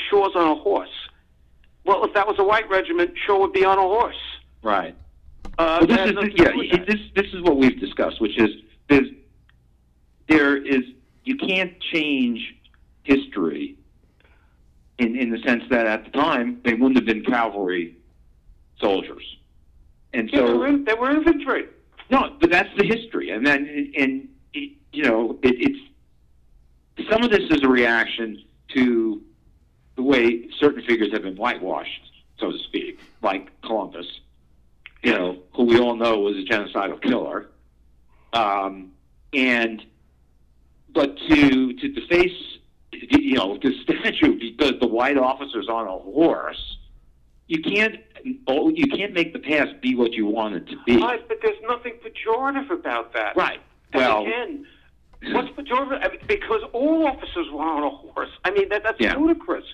Shaw's 0.10 0.36
on 0.36 0.52
a 0.52 0.56
horse. 0.62 0.90
Well, 1.86 2.04
if 2.04 2.14
that 2.14 2.28
was 2.28 2.38
a 2.40 2.44
white 2.44 2.70
regiment, 2.70 3.12
Shaw 3.26 3.40
would 3.40 3.54
be 3.54 3.64
on 3.64 3.78
a 3.78 3.82
horse. 3.82 4.22
right. 4.62 4.96
Uh, 5.58 5.86
Well, 5.88 5.98
this 5.98 6.10
is 6.12 6.34
yeah. 6.36 6.50
it- 6.54 6.86
This 6.88 7.00
this 7.16 7.34
is 7.34 7.42
what 7.42 7.56
we've 7.56 7.80
discussed, 7.80 8.20
which 8.20 8.38
is 8.38 8.50
there's 8.90 9.08
there 10.28 10.58
is 10.58 10.82
you 11.24 11.38
can't 11.38 11.80
change 11.94 12.40
history 13.04 13.78
in 14.98 15.16
in 15.16 15.30
the 15.30 15.38
sense 15.48 15.64
that 15.70 15.86
at 15.88 16.04
the 16.04 16.12
time 16.12 16.60
they 16.66 16.74
wouldn't 16.74 16.98
have 16.98 17.06
been 17.06 17.24
cavalry 17.24 17.96
soldiers, 18.82 19.24
and 20.14 20.30
Yeah, 20.30 20.42
they, 20.42 20.48
so 20.48 20.58
were 20.58 20.68
in, 20.68 20.84
they 20.84 20.94
were 20.96 21.12
infantry. 21.12 21.68
No, 22.10 22.36
but 22.40 22.52
that's 22.52 22.70
the 22.78 22.86
history, 22.86 23.32
and 23.32 23.46
then 23.46 23.92
and 23.98 24.30
it, 24.54 24.72
you 24.92 25.04
know 25.04 25.38
it, 25.42 25.56
it's 25.60 27.10
some 27.10 27.24
of 27.24 27.32
this 27.32 27.50
is 27.50 27.64
a 27.64 27.68
reaction 27.68 28.44
to 28.74 29.22
the 29.96 30.04
way 30.04 30.48
certain 30.60 30.84
figures 30.84 31.12
have 31.14 31.24
been 31.24 31.36
whitewashed, 31.36 32.12
so 32.38 32.52
to 32.52 32.58
speak, 32.60 33.00
like 33.22 33.50
Columbus, 33.62 34.06
you 35.04 35.14
know, 35.14 35.38
who 35.54 35.64
we 35.64 35.80
all 35.80 35.96
know 35.96 36.20
was 36.20 36.36
a 36.36 36.44
genocidal 36.44 37.02
killer, 37.02 37.48
um, 38.34 38.92
and 39.34 39.84
but 40.94 41.18
to 41.30 41.74
to 41.74 41.88
deface 41.90 42.58
you 42.92 43.36
know 43.36 43.58
the 43.58 43.74
statue 43.84 44.40
because 44.40 44.80
the 44.80 44.88
white 44.88 45.18
officer's 45.18 45.68
on 45.68 45.88
a 45.88 45.98
horse, 45.98 46.78
you 47.48 47.62
can't 47.62 48.00
oh, 48.48 48.70
you 48.70 48.88
can't 48.88 49.14
make 49.14 49.34
the 49.34 49.40
past 49.40 49.80
be 49.82 49.96
what 49.96 50.14
you 50.14 50.26
want 50.26 50.56
it 50.56 50.68
to 50.68 50.76
be. 50.86 50.98
Right, 50.98 51.26
but 51.28 51.38
there's 51.42 51.58
nothing 51.68 51.94
pejorative 52.04 52.70
about 52.72 53.14
that. 53.14 53.36
Right. 53.36 53.60
And 53.94 54.02
Well, 54.02 54.22
again, 54.24 54.66
what's 55.34 55.50
pejorative? 55.50 56.04
I 56.06 56.10
mean, 56.10 56.20
because 56.28 56.62
all 56.74 57.08
officers 57.08 57.48
were 57.52 57.62
on 57.64 57.84
a 57.84 57.90
horse. 57.90 58.30
I 58.44 58.52
mean, 58.52 58.70
that 58.70 58.84
that's 58.84 59.00
Yeah. 59.00 59.16
ludicrous. 59.18 59.66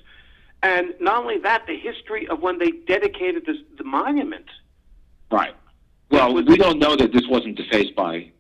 And 0.64 0.94
not 1.00 1.24
only 1.24 1.40
that, 1.40 1.66
the 1.66 1.76
history 1.78 2.28
of 2.28 2.42
when 2.42 2.60
they 2.60 2.72
dedicated 2.88 3.46
this, 3.46 3.58
the 3.78 3.84
monument. 3.84 4.46
right. 5.32 5.56
Well, 6.12 6.34
we 6.34 6.58
don't 6.58 6.78
know 6.78 6.98
that 6.98 7.14
this 7.14 7.26
wasn't 7.30 7.56
defaced 7.56 7.96
by 7.96 8.32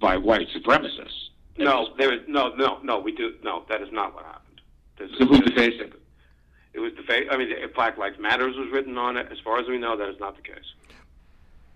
by 0.00 0.18
white 0.18 0.48
supremacists. 0.50 1.30
No, 1.56 1.88
there 1.98 2.12
is 2.12 2.20
no, 2.28 2.54
no, 2.56 2.78
no. 2.84 2.98
We 3.00 3.10
do 3.10 3.34
no. 3.42 3.64
That 3.70 3.80
is 3.80 3.88
not 3.90 4.14
what 4.14 4.24
happened. 4.26 4.60
This 4.98 5.10
So 5.18 5.24
who 5.24 5.40
defaced 5.40 5.80
it? 5.80 5.92
It 6.78 6.80
was 6.80 6.92
the 6.94 7.32
I 7.32 7.36
mean, 7.36 7.52
Black 7.74 7.98
Lives 7.98 8.20
Matters 8.20 8.54
was 8.56 8.70
written 8.70 8.96
on 8.98 9.16
it. 9.16 9.26
As 9.32 9.38
far 9.40 9.58
as 9.58 9.66
we 9.66 9.78
know, 9.78 9.96
that 9.96 10.08
is 10.08 10.20
not 10.20 10.36
the 10.36 10.42
case. 10.42 10.74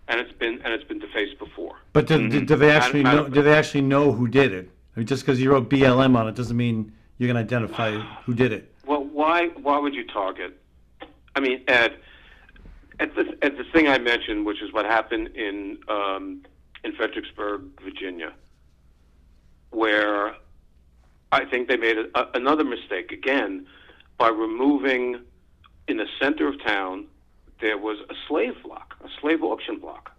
And 0.07 0.21
it's 0.21 0.31
been 0.31 0.63
and 0.63 0.73
it's 0.73 0.85
been 0.85 1.01
defaced 1.01 1.41
before. 1.41 1.75
But 1.93 2.07
do, 2.07 2.29
do, 2.29 2.45
do 2.45 2.55
they 2.55 2.71
actually 2.71 3.03
Matter- 3.03 3.23
know? 3.23 3.29
Do 3.29 3.43
they 3.43 3.53
actually 3.53 3.81
know 3.81 4.13
who 4.13 4.29
did 4.29 4.53
it? 4.53 4.71
I 4.95 5.01
mean, 5.01 5.09
just 5.09 5.27
because 5.27 5.41
you 5.41 5.51
wrote 5.51 5.69
BLM 5.69 6.17
on 6.17 6.29
it 6.29 6.37
doesn't 6.37 6.57
mean 6.57 6.93
you're 7.19 7.27
going 7.27 7.35
to 7.35 7.43
identify 7.57 7.99
who 8.25 8.33
did 8.33 8.53
it. 8.53 8.73
Well, 8.87 9.03
why 9.03 9.49
why 9.49 9.77
would 9.77 9.93
you 9.93 10.07
target? 10.07 10.57
I 11.35 11.41
mean, 11.41 11.65
Ed, 11.67 11.97
at 13.01 13.13
the 13.17 13.37
at 13.43 13.57
the 13.57 13.65
thing 13.73 13.89
I 13.89 13.99
mentioned, 13.99 14.47
which 14.47 14.63
is 14.63 14.73
what 14.73 14.85
happened 14.85 15.35
in 15.35 15.79
um, 15.89 16.45
in 16.85 16.93
Fredericksburg, 16.93 17.63
Virginia, 17.83 18.33
where 19.71 20.37
I 21.33 21.45
think 21.45 21.67
they 21.67 21.77
made 21.77 21.99
a, 21.99 22.07
a, 22.17 22.31
another 22.35 22.63
mistake 22.63 23.11
again 23.11 23.67
by 24.19 24.29
removing 24.29 25.21
in 25.89 25.97
the 25.97 26.07
center 26.21 26.49
of 26.49 26.63
town 26.65 27.07
there 27.61 27.79
was 27.79 27.99
a 28.11 28.15
slave 28.29 28.55
block, 28.65 28.97
a 29.05 29.09
slave 29.21 29.43
auction 29.43 29.79
block. 29.79 30.11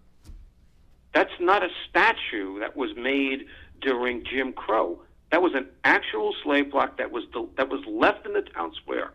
That's 1.13 1.33
not 1.39 1.61
a 1.61 1.67
statue 1.89 2.59
that 2.59 2.75
was 2.75 2.95
made 2.95 3.45
during 3.81 4.23
Jim 4.23 4.53
Crow. 4.53 4.99
That 5.31 5.41
was 5.41 5.53
an 5.53 5.67
actual 5.83 6.33
slave 6.43 6.71
block 6.71 6.97
that 6.97 7.11
was 7.11 7.25
the, 7.33 7.47
that 7.57 7.69
was 7.69 7.83
left 7.85 8.25
in 8.25 8.33
the 8.33 8.41
town 8.41 8.73
square 8.81 9.11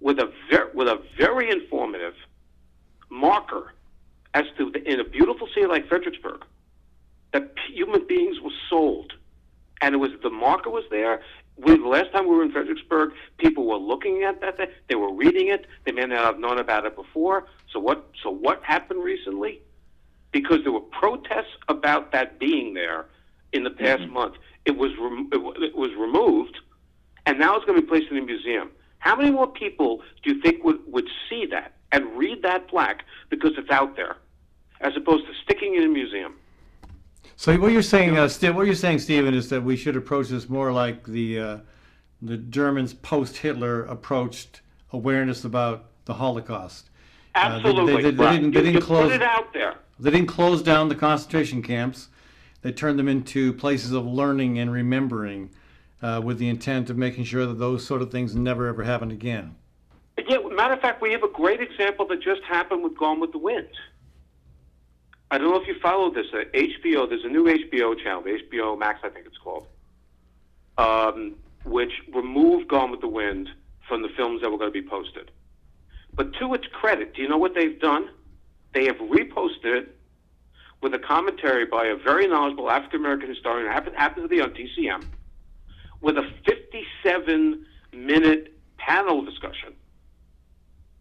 with 0.00 0.18
a 0.18 0.32
ver- 0.50 0.70
with 0.74 0.88
a 0.88 1.02
very 1.16 1.50
informative 1.50 2.14
marker 3.10 3.72
as 4.34 4.44
to 4.58 4.70
the, 4.70 4.82
in 4.90 5.00
a 5.00 5.04
beautiful 5.04 5.48
city 5.54 5.66
like 5.66 5.88
Fredericksburg 5.88 6.44
that 7.32 7.54
p- 7.54 7.74
human 7.74 8.06
beings 8.06 8.40
were 8.40 8.50
sold, 8.70 9.12
and 9.80 9.94
it 9.94 9.98
was 9.98 10.10
the 10.22 10.30
marker 10.30 10.70
was 10.70 10.84
there. 10.90 11.22
We, 11.58 11.76
the 11.76 11.88
last 11.88 12.12
time 12.12 12.28
we 12.28 12.36
were 12.36 12.42
in 12.42 12.52
Fredericksburg, 12.52 13.12
people 13.38 13.66
were 13.66 13.78
looking 13.78 14.24
at 14.24 14.40
that. 14.42 14.58
They, 14.58 14.68
they 14.88 14.94
were 14.94 15.12
reading 15.12 15.48
it. 15.48 15.66
They 15.84 15.92
may 15.92 16.04
not 16.04 16.24
have 16.24 16.38
known 16.38 16.58
about 16.58 16.84
it 16.84 16.94
before. 16.94 17.46
So 17.72 17.80
what? 17.80 18.10
So 18.22 18.30
what 18.30 18.62
happened 18.62 19.02
recently? 19.02 19.62
Because 20.32 20.58
there 20.64 20.72
were 20.72 20.80
protests 20.80 21.56
about 21.68 22.12
that 22.12 22.38
being 22.38 22.74
there 22.74 23.06
in 23.52 23.64
the 23.64 23.70
past 23.70 24.02
mm-hmm. 24.02 24.12
month. 24.12 24.34
It 24.66 24.76
was 24.76 24.90
rem- 25.00 25.30
it, 25.32 25.38
wa- 25.38 25.54
it 25.56 25.74
was 25.74 25.92
removed, 25.98 26.58
and 27.24 27.38
now 27.38 27.56
it's 27.56 27.64
going 27.64 27.80
to 27.80 27.82
be 27.82 27.88
placed 27.88 28.10
in 28.10 28.18
a 28.18 28.22
museum. 28.22 28.70
How 28.98 29.16
many 29.16 29.30
more 29.30 29.46
people 29.46 30.02
do 30.22 30.34
you 30.34 30.42
think 30.42 30.64
would, 30.64 30.80
would 30.86 31.08
see 31.30 31.46
that 31.46 31.74
and 31.92 32.04
read 32.18 32.42
that 32.42 32.68
plaque 32.68 33.04
because 33.30 33.52
it's 33.56 33.70
out 33.70 33.96
there, 33.96 34.16
as 34.80 34.96
opposed 34.96 35.26
to 35.26 35.32
sticking 35.44 35.74
it 35.74 35.82
in 35.82 35.90
a 35.90 35.92
museum? 35.92 36.34
So 37.38 37.56
what 37.58 37.72
you're 37.72 37.82
saying, 37.82 38.16
uh, 38.16 38.28
Steve, 38.28 38.56
what 38.56 38.64
you're 38.66 38.74
saying, 38.74 38.98
Stephen, 39.00 39.34
is 39.34 39.50
that 39.50 39.62
we 39.62 39.76
should 39.76 39.94
approach 39.96 40.28
this 40.28 40.48
more 40.48 40.72
like 40.72 41.04
the 41.04 41.38
uh, 41.38 41.58
the 42.22 42.38
Germans 42.38 42.94
post-Hitler 42.94 43.84
approached 43.84 44.62
awareness 44.92 45.44
about 45.44 45.84
the 46.06 46.14
Holocaust. 46.14 46.88
Uh, 47.34 47.48
they- 47.50 47.54
Absolutely. 47.56 48.02
they- 48.02 48.10
they 48.10 48.24
right. 48.24 48.32
didn't- 48.40 48.52
they 48.52 48.58
You- 48.60 48.64
didn't 48.64 48.74
you 48.76 48.80
close- 48.80 49.12
put 49.12 49.16
it 49.16 49.22
out 49.22 49.52
there. 49.52 49.74
They 50.00 50.10
didn't 50.10 50.28
close 50.28 50.62
down 50.62 50.88
the 50.88 50.94
concentration 50.94 51.62
camps. 51.62 52.08
They 52.62 52.72
turned 52.72 52.98
them 52.98 53.06
into 53.08 53.52
places 53.52 53.92
of 53.92 54.06
learning 54.06 54.58
and 54.58 54.72
remembering, 54.72 55.50
uh, 56.02 56.22
with 56.24 56.38
the 56.38 56.48
intent 56.48 56.88
of 56.88 56.96
making 56.96 57.24
sure 57.24 57.44
that 57.46 57.58
those 57.58 57.86
sort 57.86 58.00
of 58.00 58.10
things 58.10 58.34
never 58.34 58.66
ever 58.66 58.82
happen 58.84 59.10
again. 59.10 59.54
Yeah, 60.26 60.38
matter 60.54 60.72
of 60.72 60.80
fact, 60.80 61.02
we 61.02 61.12
have 61.12 61.22
a 61.22 61.28
great 61.28 61.60
example 61.60 62.06
that 62.06 62.22
just 62.22 62.42
happened 62.44 62.82
with 62.82 62.96
Gone 62.96 63.20
with 63.20 63.32
the 63.32 63.38
Wind. 63.38 63.68
I 65.30 65.38
don't 65.38 65.50
know 65.50 65.60
if 65.60 65.66
you 65.66 65.78
followed 65.80 66.14
this. 66.14 66.26
Uh, 66.32 66.44
HBO, 66.54 67.08
there's 67.08 67.24
a 67.24 67.28
new 67.28 67.44
HBO 67.44 67.98
channel, 67.98 68.22
HBO 68.22 68.78
Max, 68.78 69.00
I 69.02 69.08
think 69.08 69.26
it's 69.26 69.38
called, 69.38 69.66
um, 70.78 71.34
which 71.64 71.92
removed 72.14 72.68
Gone 72.68 72.90
with 72.90 73.00
the 73.00 73.08
Wind 73.08 73.48
from 73.88 74.02
the 74.02 74.08
films 74.16 74.42
that 74.42 74.50
were 74.50 74.58
going 74.58 74.72
to 74.72 74.82
be 74.82 74.86
posted. 74.86 75.30
But 76.14 76.32
to 76.34 76.54
its 76.54 76.66
credit, 76.68 77.14
do 77.14 77.22
you 77.22 77.28
know 77.28 77.38
what 77.38 77.54
they've 77.54 77.78
done? 77.78 78.08
They 78.72 78.86
have 78.86 78.96
reposted 78.96 79.64
it 79.64 79.96
with 80.80 80.94
a 80.94 80.98
commentary 80.98 81.66
by 81.66 81.86
a 81.86 81.96
very 81.96 82.28
knowledgeable 82.28 82.70
African 82.70 83.00
American 83.00 83.28
historian, 83.28 83.70
happens, 83.70 83.96
happens 83.96 84.24
to 84.24 84.28
be 84.28 84.40
on 84.40 84.50
TCM, 84.50 85.04
with 86.00 86.16
a 86.18 86.30
57 86.44 87.66
minute 87.92 88.52
panel 88.78 89.24
discussion 89.24 89.74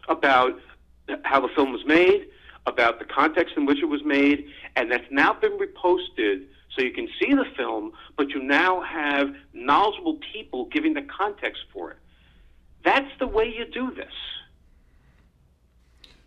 about 0.07 0.59
how 1.23 1.39
the 1.41 1.49
film 1.49 1.71
was 1.71 1.85
made, 1.85 2.27
about 2.67 2.99
the 2.99 3.05
context 3.05 3.55
in 3.57 3.65
which 3.65 3.81
it 3.81 3.85
was 3.85 4.03
made, 4.03 4.47
and 4.75 4.91
that's 4.91 5.09
now 5.11 5.33
been 5.33 5.57
reposted 5.57 6.45
so 6.75 6.81
you 6.81 6.91
can 6.91 7.07
see 7.19 7.33
the 7.33 7.45
film, 7.55 7.93
but 8.17 8.29
you 8.29 8.41
now 8.41 8.81
have 8.81 9.33
knowledgeable 9.53 10.19
people 10.33 10.65
giving 10.65 10.93
the 10.93 11.03
context 11.03 11.61
for 11.71 11.91
it. 11.91 11.97
That's 12.83 13.09
the 13.19 13.27
way 13.27 13.45
you 13.45 13.65
do 13.65 13.93
this. 13.93 14.11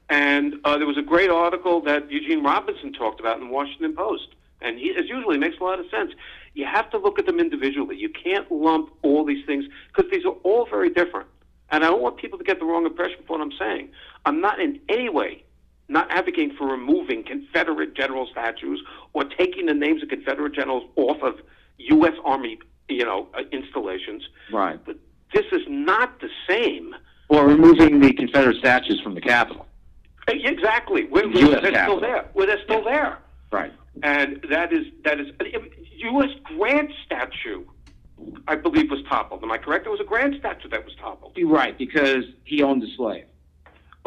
And 0.09 0.55
uh, 0.65 0.79
there 0.79 0.87
was 0.87 0.97
a 0.97 1.03
great 1.03 1.31
article 1.31 1.83
that 1.83 2.11
Eugene 2.11 2.43
Robinson 2.43 2.93
talked 2.93 3.21
about 3.21 3.39
in 3.41 3.49
the 3.49 3.53
Washington 3.53 3.95
Post. 3.95 4.29
And 4.61 4.79
he, 4.79 4.91
as 4.99 5.09
usually, 5.09 5.39
makes 5.39 5.59
a 5.61 5.65
lot 5.65 5.79
of 5.79 5.87
sense. 5.91 6.13
You 6.55 6.65
have 6.65 6.91
to 6.91 6.99
look 6.99 7.19
at 7.19 7.27
them 7.27 7.39
individually. 7.39 7.97
You 7.97 8.09
can't 8.09 8.51
lump 8.51 8.91
all 9.03 9.25
these 9.25 9.45
things 9.47 9.67
because 9.89 10.11
these 10.11 10.25
are 10.25 10.35
all 10.43 10.67
very 10.67 10.91
different. 10.91 11.29
And 11.71 11.85
I 11.85 11.89
don't 11.89 12.01
want 12.01 12.17
people 12.17 12.39
to 12.39 12.45
get 12.45 12.59
the 12.59 12.65
wrong 12.65 12.87
impression 12.87 13.21
of 13.21 13.29
what 13.29 13.41
I'm 13.41 13.53
saying. 13.53 13.91
I'm 14.25 14.41
not 14.41 14.59
in 14.59 14.81
any 14.89 15.11
way 15.11 15.45
not 15.89 16.07
advocating 16.11 16.55
for 16.57 16.67
removing 16.67 17.25
Confederate 17.25 17.95
general 17.95 18.27
statues 18.31 18.83
or 19.15 19.25
taking 19.25 19.67
the 19.67 19.75
names 19.75 20.03
of 20.03 20.09
Confederate 20.09 20.55
generals 20.55 20.85
off 20.97 21.23
of 21.23 21.35
U.S. 21.79 22.13
Army, 22.25 22.59
you 22.89 23.05
know, 23.05 23.29
uh, 23.35 23.43
installations. 23.53 24.23
Right. 24.53 24.79
But 24.85 24.97
this 25.33 25.47
is 25.53 25.63
not 25.69 26.21
the 26.21 26.29
same. 26.49 26.95
Or 27.29 27.47
removing 27.47 28.01
the 28.01 28.13
Confederate 28.13 28.57
statues 28.59 29.01
from 29.03 29.15
the 29.15 29.21
Capitol. 29.21 29.67
Uh, 30.27 30.33
Exactly. 30.37 31.05
We're, 31.05 31.23
The 31.23 31.29
we're, 31.29 31.55
US 31.55 31.63
they're 31.63 31.73
Capitol. 31.73 31.99
still 31.99 32.01
there. 32.01 32.31
Well, 32.35 32.47
they're 32.47 32.65
still 32.65 32.85
there. 32.85 33.19
Right. 33.51 33.73
And 34.03 34.45
that 34.51 34.73
is 34.73 34.85
that 35.05 35.19
is 35.19 35.29
U.S. 35.97 36.29
Grant 36.45 36.91
statue, 37.05 37.65
I 38.47 38.55
believe, 38.55 38.91
was 38.91 39.01
toppled. 39.09 39.43
Am 39.43 39.51
I 39.51 39.59
correct? 39.59 39.87
It 39.87 39.91
was 39.91 40.01
a 40.01 40.05
Grant 40.05 40.39
statue 40.39 40.69
that 40.69 40.85
was 40.85 40.95
toppled. 41.01 41.37
Right, 41.45 41.77
because 41.77 42.25
he 42.45 42.63
owned 42.63 42.83
a 42.85 42.87
slave. 42.97 43.25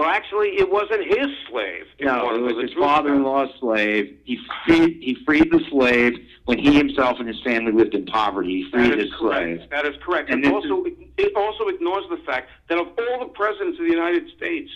Well, 0.01 0.09
actually, 0.09 0.57
it 0.57 0.67
wasn't 0.67 1.05
his 1.05 1.27
slave. 1.47 1.85
No, 1.99 2.33
it 2.33 2.41
was 2.41 2.59
his 2.59 2.73
father-in-law's 2.73 3.51
slave. 3.59 4.17
He 4.23 4.39
freed 4.65 4.97
he 4.99 5.15
freed 5.23 5.51
the 5.51 5.63
slave 5.69 6.13
when 6.45 6.57
he 6.57 6.73
himself 6.73 7.19
and 7.19 7.27
his 7.27 7.39
family 7.43 7.71
lived 7.71 7.93
in 7.93 8.07
poverty. 8.07 8.63
He 8.63 8.71
freed 8.71 8.97
is 8.97 9.03
his 9.11 9.13
slave. 9.19 9.57
correct. 9.59 9.69
That 9.69 9.85
is 9.85 9.93
correct. 10.01 10.31
And 10.31 10.43
And 10.43 10.55
this 10.55 10.71
also, 10.71 10.85
it 11.19 11.35
also 11.35 11.67
ignores 11.67 12.05
the 12.09 12.17
fact 12.25 12.49
that 12.67 12.79
of 12.79 12.87
all 12.97 13.19
the 13.19 13.31
presidents 13.31 13.77
of 13.77 13.85
the 13.85 13.91
United 13.91 14.27
States, 14.35 14.71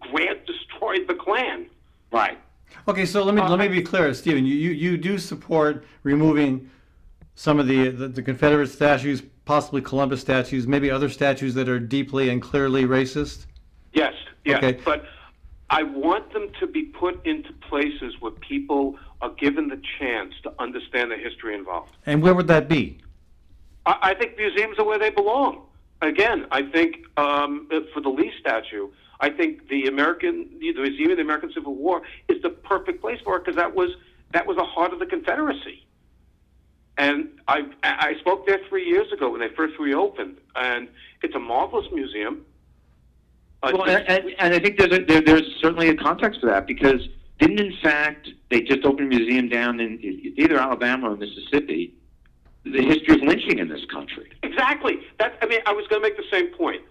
Grant 0.00 0.46
destroyed 0.46 1.08
the 1.08 1.14
Klan. 1.14 1.66
Right. 2.10 2.38
Okay, 2.88 3.04
so 3.04 3.22
let 3.22 3.34
me 3.34 3.42
let 3.42 3.58
me 3.58 3.68
be 3.68 3.82
clear, 3.82 4.14
Stephen. 4.14 4.46
You, 4.46 4.54
you 4.54 4.70
you 4.70 4.96
do 4.96 5.18
support 5.18 5.84
removing 6.04 6.70
some 7.34 7.60
of 7.60 7.66
the, 7.66 7.90
the 7.90 8.08
the 8.08 8.22
Confederate 8.22 8.68
statues, 8.68 9.22
possibly 9.44 9.82
Columbus 9.82 10.22
statues, 10.22 10.66
maybe 10.66 10.90
other 10.90 11.10
statues 11.10 11.52
that 11.52 11.68
are 11.68 11.78
deeply 11.78 12.30
and 12.30 12.40
clearly 12.40 12.84
racist. 12.84 13.44
Yes, 13.94 14.12
yes. 14.44 14.58
Okay. 14.58 14.80
But 14.84 15.06
I 15.70 15.82
want 15.82 16.32
them 16.32 16.50
to 16.60 16.66
be 16.66 16.82
put 16.84 17.24
into 17.26 17.52
places 17.68 18.14
where 18.20 18.32
people 18.32 18.96
are 19.22 19.30
given 19.30 19.68
the 19.68 19.80
chance 19.98 20.34
to 20.42 20.52
understand 20.58 21.10
the 21.10 21.16
history 21.16 21.54
involved. 21.54 21.92
And 22.04 22.22
where 22.22 22.34
would 22.34 22.48
that 22.48 22.68
be? 22.68 22.98
I, 23.86 23.96
I 24.02 24.14
think 24.14 24.36
museums 24.36 24.78
are 24.78 24.84
where 24.84 24.98
they 24.98 25.10
belong. 25.10 25.62
Again, 26.02 26.46
I 26.50 26.62
think 26.62 27.06
um, 27.16 27.68
for 27.94 28.00
the 28.00 28.10
Lee 28.10 28.32
statue, 28.38 28.90
I 29.20 29.30
think 29.30 29.68
the 29.68 29.86
American, 29.86 30.50
the 30.60 30.72
Museum 30.74 31.12
of 31.12 31.16
the 31.16 31.22
American 31.22 31.52
Civil 31.52 31.74
War 31.74 32.02
is 32.28 32.42
the 32.42 32.50
perfect 32.50 33.00
place 33.00 33.20
for 33.24 33.36
it 33.36 33.44
because 33.44 33.56
that 33.56 33.74
was 33.74 33.90
that 34.32 34.46
was 34.46 34.56
the 34.56 34.64
heart 34.64 34.92
of 34.92 34.98
the 34.98 35.06
Confederacy. 35.06 35.86
And 36.98 37.28
I 37.48 37.62
I 37.82 38.16
spoke 38.20 38.46
there 38.46 38.60
three 38.68 38.84
years 38.84 39.10
ago 39.12 39.30
when 39.30 39.40
they 39.40 39.48
first 39.56 39.78
reopened, 39.78 40.36
and 40.56 40.88
it's 41.22 41.34
a 41.34 41.38
marvelous 41.38 41.86
museum. 41.92 42.44
Well, 43.72 43.84
and, 43.84 44.08
and, 44.08 44.34
and 44.38 44.54
I 44.54 44.58
think 44.58 44.78
there's, 44.78 44.92
a, 44.92 45.04
there, 45.04 45.20
there's 45.20 45.56
certainly 45.60 45.88
a 45.88 45.94
context 45.94 46.40
for 46.40 46.46
that 46.46 46.66
because 46.66 47.08
didn't 47.38 47.58
in 47.58 47.74
fact 47.82 48.28
they 48.50 48.60
just 48.60 48.84
opened 48.84 49.12
a 49.12 49.16
museum 49.16 49.48
down 49.48 49.80
in 49.80 49.98
either 50.36 50.58
Alabama 50.58 51.12
or 51.12 51.16
Mississippi, 51.16 51.94
the 52.64 52.82
history 52.82 53.16
of 53.16 53.22
lynching 53.22 53.58
in 53.58 53.68
this 53.68 53.84
country. 53.86 54.30
Exactly. 54.42 55.00
That 55.18 55.36
I 55.42 55.46
mean, 55.46 55.60
I 55.66 55.72
was 55.72 55.86
going 55.88 56.02
to 56.02 56.08
make 56.08 56.16
the 56.16 56.24
same 56.30 56.52
point. 56.54 56.82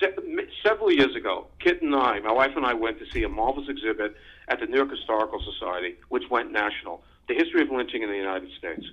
Se- 0.00 0.14
several 0.62 0.92
years 0.92 1.14
ago, 1.14 1.46
Kit 1.60 1.82
and 1.82 1.94
I, 1.94 2.20
my 2.20 2.32
wife 2.32 2.52
and 2.56 2.66
I, 2.66 2.74
went 2.74 2.98
to 2.98 3.06
see 3.12 3.22
a 3.22 3.28
marvelous 3.28 3.68
exhibit 3.68 4.14
at 4.48 4.60
the 4.60 4.66
New 4.66 4.76
York 4.76 4.90
Historical 4.90 5.40
Society, 5.52 5.96
which 6.08 6.24
went 6.30 6.52
national. 6.52 7.02
The 7.28 7.34
history 7.34 7.62
of 7.62 7.70
lynching 7.70 8.02
in 8.02 8.10
the 8.10 8.16
United 8.16 8.50
States. 8.58 8.86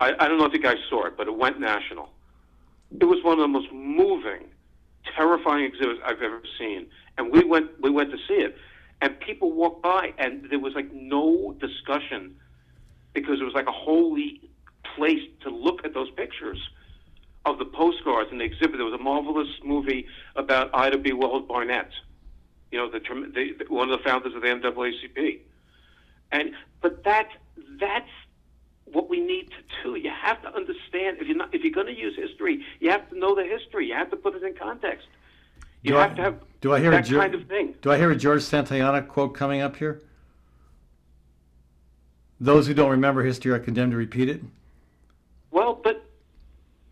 I, 0.00 0.12
I 0.18 0.28
don't 0.28 0.38
know 0.38 0.46
if 0.46 0.52
you 0.52 0.62
guys 0.62 0.78
saw 0.88 1.06
it, 1.06 1.16
but 1.16 1.26
it 1.28 1.36
went 1.36 1.60
national. 1.60 2.10
It 2.98 3.04
was 3.04 3.22
one 3.22 3.34
of 3.34 3.42
the 3.42 3.48
most 3.48 3.70
moving, 3.72 4.48
terrifying 5.16 5.64
exhibits 5.64 6.00
I've 6.04 6.22
ever 6.22 6.42
seen. 6.58 6.86
And 7.18 7.32
we 7.32 7.44
went 7.44 7.80
we 7.80 7.90
went 7.90 8.10
to 8.10 8.18
see 8.28 8.34
it, 8.34 8.56
and 9.00 9.18
people 9.20 9.52
walked 9.52 9.82
by, 9.82 10.12
and 10.18 10.48
there 10.50 10.58
was 10.58 10.74
like 10.74 10.92
no 10.92 11.54
discussion 11.60 12.36
because 13.12 13.40
it 13.40 13.44
was 13.44 13.54
like 13.54 13.66
a 13.66 13.72
holy 13.72 14.50
place 14.96 15.22
to 15.42 15.50
look 15.50 15.84
at 15.84 15.94
those 15.94 16.10
pictures 16.12 16.58
of 17.44 17.58
the 17.58 17.64
postcards 17.64 18.30
and 18.30 18.40
the 18.40 18.44
exhibit. 18.44 18.76
There 18.76 18.84
was 18.84 18.98
a 18.98 19.02
marvelous 19.02 19.48
movie 19.64 20.06
about 20.36 20.70
Ida 20.74 20.98
B. 20.98 21.12
Wells 21.12 21.44
Barnett, 21.48 21.90
you 22.70 22.78
know, 22.78 22.90
the, 22.90 23.00
the 23.00 23.64
one 23.68 23.90
of 23.90 23.98
the 23.98 24.04
founders 24.04 24.34
of 24.34 24.42
the 24.42 24.48
NAACP. 24.48 25.40
And 26.32 26.52
but 26.80 27.04
that 27.04 27.28
that's 27.80 28.10
what 28.92 29.08
we 29.08 29.20
need 29.20 29.50
to 29.50 29.56
do. 29.82 29.96
You 29.96 30.10
have 30.10 30.40
to 30.42 30.54
understand 30.54 31.18
if 31.20 31.26
you're 31.28 31.36
not 31.36 31.54
if 31.54 31.62
you're 31.62 31.72
going 31.72 31.86
to 31.86 31.96
use 31.98 32.16
history, 32.16 32.64
you 32.80 32.90
have 32.90 33.08
to 33.10 33.18
know 33.18 33.34
the 33.34 33.44
history. 33.44 33.86
You 33.88 33.94
have 33.94 34.10
to 34.10 34.16
put 34.16 34.34
it 34.34 34.42
in 34.42 34.54
context. 34.54 35.06
You 35.82 35.92
Do 35.92 35.98
I- 35.98 36.02
have 36.02 36.16
to 36.16 36.22
have 36.22 36.40
do 36.60 36.74
I 36.74 36.80
hear 36.80 36.90
a 36.92 36.96
that 36.96 37.04
Jer- 37.06 37.18
kind 37.18 37.34
of 37.34 37.46
thing. 37.46 37.74
Do 37.80 37.90
I 37.90 37.96
hear 37.96 38.10
a 38.10 38.16
George 38.16 38.42
Santayana 38.42 39.06
quote 39.08 39.34
coming 39.34 39.62
up 39.62 39.76
here? 39.76 40.02
Those 42.38 42.66
who 42.66 42.74
don't 42.74 42.90
remember 42.90 43.22
history 43.22 43.50
are 43.52 43.58
condemned 43.58 43.92
to 43.92 43.96
repeat 43.98 44.28
it. 44.28 44.42
Well, 45.50 45.74
but 45.82 46.04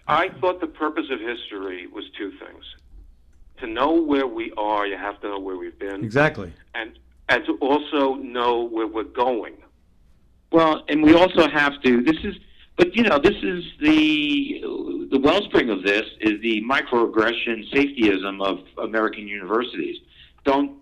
I 0.07 0.29
thought 0.41 0.61
the 0.61 0.67
purpose 0.67 1.07
of 1.11 1.21
history 1.21 1.87
was 1.87 2.05
two 2.17 2.31
things. 2.33 2.65
To 3.61 3.67
know 3.67 3.93
where 3.93 4.27
we 4.27 4.53
are, 4.57 4.87
you 4.87 4.97
have 4.97 5.21
to 5.21 5.29
know 5.29 5.39
where 5.41 5.57
we've 5.57 5.79
been, 5.79 6.05
Exactly. 6.05 6.53
and 6.75 6.99
and 7.31 7.45
to 7.45 7.57
also 7.59 8.15
know 8.15 8.63
where 8.65 8.87
we're 8.87 9.03
going. 9.05 9.55
Well, 10.51 10.83
and 10.89 11.03
we 11.03 11.15
also 11.15 11.49
have 11.49 11.81
to. 11.83 12.03
This 12.03 12.17
is, 12.25 12.35
but 12.77 12.95
you 12.97 13.03
know, 13.03 13.19
this 13.19 13.37
is 13.43 13.65
the 13.81 14.61
the 15.11 15.19
wellspring 15.19 15.71
of 15.71 15.83
this 15.83 16.05
is 16.21 16.41
the 16.43 16.63
microaggression 16.63 17.71
safetyism 17.73 18.43
of 18.43 18.61
American 18.79 19.29
universities. 19.29 19.97
Don't 20.45 20.73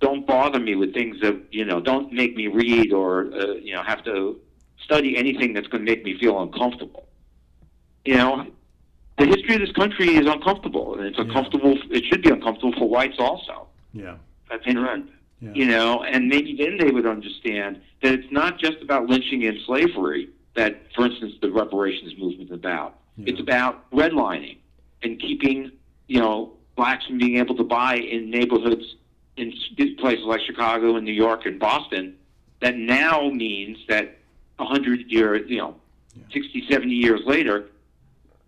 don't 0.00 0.26
bother 0.26 0.60
me 0.60 0.74
with 0.76 0.94
things 0.94 1.20
that 1.22 1.40
you 1.50 1.64
know. 1.64 1.80
Don't 1.80 2.12
make 2.12 2.36
me 2.36 2.46
read 2.48 2.92
or 2.92 3.26
uh, 3.34 3.54
you 3.54 3.74
know 3.74 3.82
have 3.82 4.04
to 4.04 4.38
study 4.84 5.16
anything 5.16 5.52
that's 5.54 5.66
going 5.66 5.84
to 5.84 5.90
make 5.90 6.04
me 6.04 6.16
feel 6.18 6.40
uncomfortable. 6.42 7.06
You 8.04 8.16
know, 8.16 8.46
the 9.18 9.26
history 9.26 9.54
of 9.56 9.60
this 9.62 9.72
country 9.72 10.08
is 10.14 10.26
uncomfortable, 10.28 10.94
and 10.96 11.06
it's 11.06 11.18
uncomfortable. 11.18 11.76
It 11.90 12.04
should 12.04 12.22
be 12.22 12.30
uncomfortable 12.30 12.74
for 12.78 12.88
whites 12.88 13.16
also 13.18 13.66
Yeah. 13.92 14.16
That's 14.48 14.64
And- 14.66 14.76
correct. 14.76 15.08
Yeah. 15.40 15.52
you 15.52 15.66
know, 15.66 16.02
and 16.02 16.28
maybe 16.28 16.56
then 16.56 16.78
they 16.78 16.90
would 16.90 17.06
understand 17.06 17.82
that 18.02 18.14
it's 18.14 18.32
not 18.32 18.58
just 18.58 18.80
about 18.80 19.06
lynching 19.06 19.44
and 19.44 19.58
slavery 19.66 20.30
that, 20.54 20.80
for 20.94 21.04
instance, 21.06 21.34
the 21.42 21.50
reparations 21.50 22.14
movement 22.18 22.50
is 22.50 22.54
about. 22.54 22.98
Yeah. 23.16 23.32
It's 23.32 23.40
about 23.40 23.90
redlining 23.90 24.56
and 25.02 25.20
keeping, 25.20 25.72
you 26.06 26.20
know, 26.20 26.54
blacks 26.74 27.06
from 27.06 27.18
being 27.18 27.36
able 27.36 27.54
to 27.56 27.64
buy 27.64 27.96
in 27.96 28.30
neighborhoods 28.30 28.96
in 29.36 29.52
places 29.98 30.24
like 30.24 30.40
Chicago 30.40 30.96
and 30.96 31.04
New 31.04 31.12
York 31.12 31.44
and 31.44 31.58
Boston. 31.58 32.16
That 32.60 32.76
now 32.76 33.28
means 33.28 33.78
that 33.88 34.16
a 34.58 34.64
hundred 34.64 35.10
years, 35.10 35.42
you 35.50 35.58
know, 35.58 35.76
sixty, 36.32 36.64
seventy 36.68 36.68
60, 36.68 36.72
70 36.72 36.94
years 36.94 37.20
later, 37.26 37.66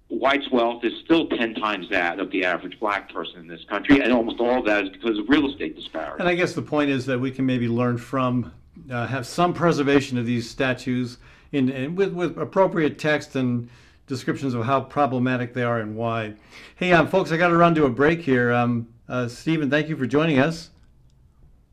white's 0.09 0.51
wealth 0.51 0.85
is 0.85 0.93
still 1.05 1.27
10 1.29 1.55
times 1.55 1.89
that 1.91 2.19
of 2.19 2.31
the 2.31 2.45
average 2.45 2.79
black 2.81 3.13
person 3.13 3.41
in 3.41 3.47
this 3.47 3.65
country, 3.65 4.01
and 4.01 4.13
almost 4.13 4.41
all 4.41 4.59
of 4.59 4.67
that 4.67 4.85
is 4.85 4.91
because 4.91 5.19
of 5.19 5.29
real 5.29 5.51
estate 5.51 5.77
disparity. 5.77 6.21
And 6.21 6.29
I 6.29 6.35
guess 6.35 6.55
the 6.55 6.63
point 6.63 6.91
is 6.91 7.07
that 7.07 7.19
we 7.19 7.31
can 7.31 7.45
maybe 7.47 7.69
learn 7.69 7.99
from, 7.99 8.53
uh, 8.91 9.07
have 9.07 9.27
some 9.27 9.53
preservation 9.53 10.19
of 10.19 10.27
these 10.27 10.49
statues 10.49 11.19
in, 11.53 11.69
in 11.69 11.95
with, 11.95 12.13
with 12.13 12.39
appropriate 12.39 12.99
text 12.99 13.37
and 13.37 13.69
descriptions 14.07 14.55
of 14.55 14.65
how 14.65 14.81
problematic 14.81 15.53
they 15.53 15.63
are 15.63 15.81
and 15.81 15.95
why. 15.95 16.35
Hey, 16.77 16.93
um, 16.93 17.07
folks, 17.07 17.31
I 17.31 17.37
got 17.37 17.49
to 17.49 17.57
run 17.57 17.75
to 17.75 17.85
a 17.85 17.91
break 17.91 18.23
here. 18.23 18.53
Um, 18.53 18.89
uh, 19.09 19.29
Stephen, 19.29 19.71
thank 19.71 19.89
you 19.89 19.97
for 19.97 20.07
joining 20.07 20.39
us. 20.39 20.71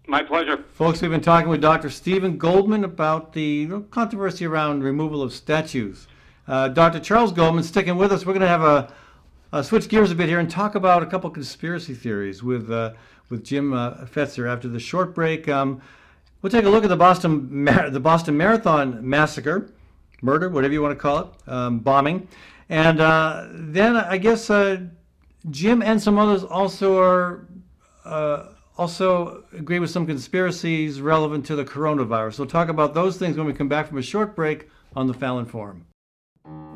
My 0.08 0.22
pleasure. 0.22 0.64
Folks, 0.74 1.02
we've 1.02 1.10
been 1.10 1.22
talking 1.22 1.50
with 1.50 1.62
Dr. 1.62 1.90
Stephen 1.90 2.38
Goldman 2.38 2.84
about 2.84 3.34
the 3.34 3.82
controversy 3.90 4.46
around 4.46 4.84
removal 4.84 5.24
of 5.24 5.34
statues. 5.34 6.08
Uh, 6.48 6.68
Dr. 6.68 7.00
Charles 7.00 7.32
Goldman 7.32 7.64
sticking 7.64 7.98
with 7.98 8.12
us. 8.12 8.26
We're 8.26 8.34
going 8.34 8.42
to 8.42 8.48
have 8.48 8.62
a, 8.62 8.94
uh 9.52 9.62
switch 9.62 9.88
gears 9.90 10.12
a 10.12 10.16
bit 10.16 10.28
here 10.28 10.40
and 10.40 10.50
talk 10.50 10.76
about 10.76 11.02
a 11.02 11.06
couple 11.06 11.30
conspiracy 11.30 11.94
theories 11.94 12.44
with 12.44 12.70
uh, 12.72 12.94
with 13.30 13.44
Jim 13.44 13.74
uh, 13.74 14.06
Fetzer 14.06 14.52
after 14.52 14.68
the 14.68 14.80
short 14.80 15.16
break. 15.16 15.48
Um, 15.48 15.82
we'll 16.42 16.52
take 16.52 16.66
a 16.66 16.70
look 16.70 16.84
at 16.84 16.90
the 16.90 16.96
Boston 16.98 17.64
Mar- 17.64 17.90
the 17.90 18.00
Boston 18.00 18.38
Marathon 18.38 19.08
massacre, 19.08 19.72
murder, 20.22 20.50
whatever 20.50 20.74
you 20.74 20.82
want 20.82 20.92
to 20.92 21.02
call 21.02 21.20
it, 21.20 21.52
um, 21.52 21.80
bombing, 21.80 22.28
and 22.70 23.00
uh, 23.00 23.48
then 23.52 23.96
I 23.96 24.18
guess 24.18 24.50
uh, 24.50 24.82
Jim 25.50 25.82
and 25.82 26.02
some 26.02 26.18
others 26.18 26.44
also 26.44 27.00
are 27.02 27.48
also 28.78 29.44
agree 29.54 29.80
with 29.80 29.90
some 29.90 30.06
conspiracies 30.06 31.02
relevant 31.02 31.46
to 31.48 31.56
the 31.56 31.66
coronavirus. 31.66 32.40
We'll 32.40 32.48
talk 32.48 32.70
about 32.70 32.94
those 32.94 33.18
things 33.18 33.38
when 33.38 33.48
we 33.48 33.54
come 33.54 33.70
back 33.70 33.88
from 33.88 33.98
a 33.98 34.04
short 34.04 34.36
break 34.36 34.70
on 34.96 35.08
the 35.08 35.14
Fallon 35.14 35.46
Forum. 35.46 35.86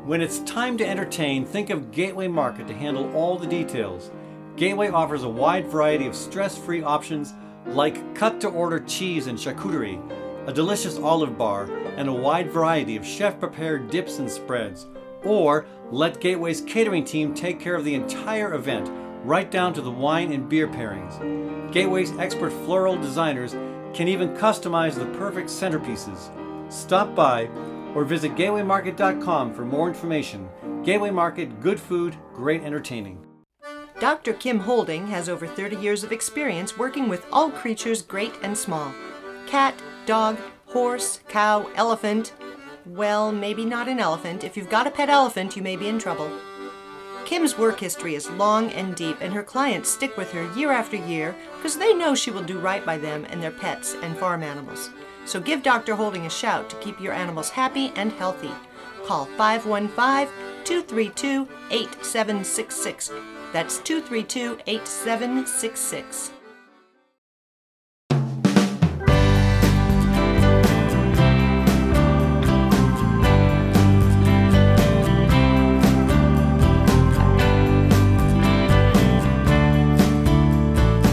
When 0.04 0.22
it's 0.22 0.38
time 0.40 0.78
to 0.78 0.88
entertain, 0.88 1.44
think 1.44 1.68
of 1.68 1.92
Gateway 1.92 2.26
Market 2.26 2.66
to 2.68 2.74
handle 2.74 3.14
all 3.14 3.36
the 3.36 3.46
details. 3.46 4.10
Gateway 4.56 4.88
offers 4.88 5.24
a 5.24 5.28
wide 5.28 5.66
variety 5.66 6.06
of 6.06 6.16
stress 6.16 6.56
free 6.56 6.82
options 6.82 7.34
like 7.66 8.14
cut 8.14 8.40
to 8.40 8.48
order 8.48 8.80
cheese 8.80 9.26
and 9.26 9.38
charcuterie, 9.38 10.00
a 10.48 10.52
delicious 10.54 10.98
olive 10.98 11.36
bar, 11.36 11.70
and 11.98 12.08
a 12.08 12.12
wide 12.12 12.50
variety 12.50 12.96
of 12.96 13.04
chef 13.04 13.38
prepared 13.38 13.90
dips 13.90 14.18
and 14.18 14.30
spreads. 14.30 14.86
Or 15.22 15.66
let 15.90 16.18
Gateway's 16.18 16.62
catering 16.62 17.04
team 17.04 17.34
take 17.34 17.60
care 17.60 17.74
of 17.74 17.84
the 17.84 17.94
entire 17.94 18.54
event, 18.54 18.90
right 19.22 19.50
down 19.50 19.74
to 19.74 19.82
the 19.82 19.90
wine 19.90 20.32
and 20.32 20.48
beer 20.48 20.66
pairings. 20.66 21.72
Gateway's 21.72 22.12
expert 22.18 22.54
floral 22.64 22.96
designers 22.96 23.52
can 23.92 24.08
even 24.08 24.30
customize 24.30 24.94
the 24.94 25.18
perfect 25.18 25.50
centerpieces. 25.50 26.30
Stop 26.72 27.14
by 27.14 27.50
or 27.94 28.04
visit 28.04 28.34
gatewaymarket.com 28.34 29.54
for 29.54 29.64
more 29.64 29.88
information. 29.88 30.48
Gateway 30.84 31.10
Market, 31.10 31.60
good 31.60 31.80
food, 31.80 32.16
great 32.34 32.62
entertaining. 32.62 33.24
Dr. 34.00 34.32
Kim 34.32 34.60
Holding 34.60 35.08
has 35.08 35.28
over 35.28 35.46
30 35.46 35.76
years 35.76 36.02
of 36.02 36.10
experience 36.10 36.78
working 36.78 37.08
with 37.08 37.26
all 37.30 37.50
creatures 37.50 38.00
great 38.00 38.32
and 38.42 38.56
small 38.56 38.94
cat, 39.46 39.74
dog, 40.06 40.38
horse, 40.66 41.20
cow, 41.28 41.68
elephant. 41.74 42.32
Well, 42.86 43.32
maybe 43.32 43.64
not 43.64 43.88
an 43.88 43.98
elephant. 43.98 44.44
If 44.44 44.56
you've 44.56 44.70
got 44.70 44.86
a 44.86 44.90
pet 44.90 45.10
elephant, 45.10 45.56
you 45.56 45.62
may 45.62 45.76
be 45.76 45.88
in 45.88 45.98
trouble. 45.98 46.30
Kim's 47.24 47.58
work 47.58 47.78
history 47.78 48.14
is 48.14 48.30
long 48.30 48.70
and 48.70 48.94
deep, 48.94 49.18
and 49.20 49.34
her 49.34 49.42
clients 49.42 49.90
stick 49.90 50.16
with 50.16 50.32
her 50.32 50.52
year 50.56 50.72
after 50.72 50.96
year 50.96 51.34
because 51.56 51.76
they 51.76 51.92
know 51.94 52.14
she 52.14 52.30
will 52.30 52.42
do 52.42 52.58
right 52.58 52.84
by 52.86 52.96
them 52.96 53.26
and 53.28 53.42
their 53.42 53.50
pets 53.50 53.94
and 54.02 54.16
farm 54.16 54.42
animals. 54.42 54.90
So 55.26 55.40
give 55.40 55.62
Dr. 55.62 55.94
Holding 55.94 56.26
a 56.26 56.30
shout 56.30 56.68
to 56.70 56.76
keep 56.76 57.00
your 57.00 57.12
animals 57.12 57.50
happy 57.50 57.92
and 57.96 58.12
healthy. 58.12 58.50
Call 59.06 59.26
515 59.36 60.28
232 60.64 61.48
8766. 61.70 63.10
That's 63.52 63.78
232 63.78 64.58
8766. 64.66 66.32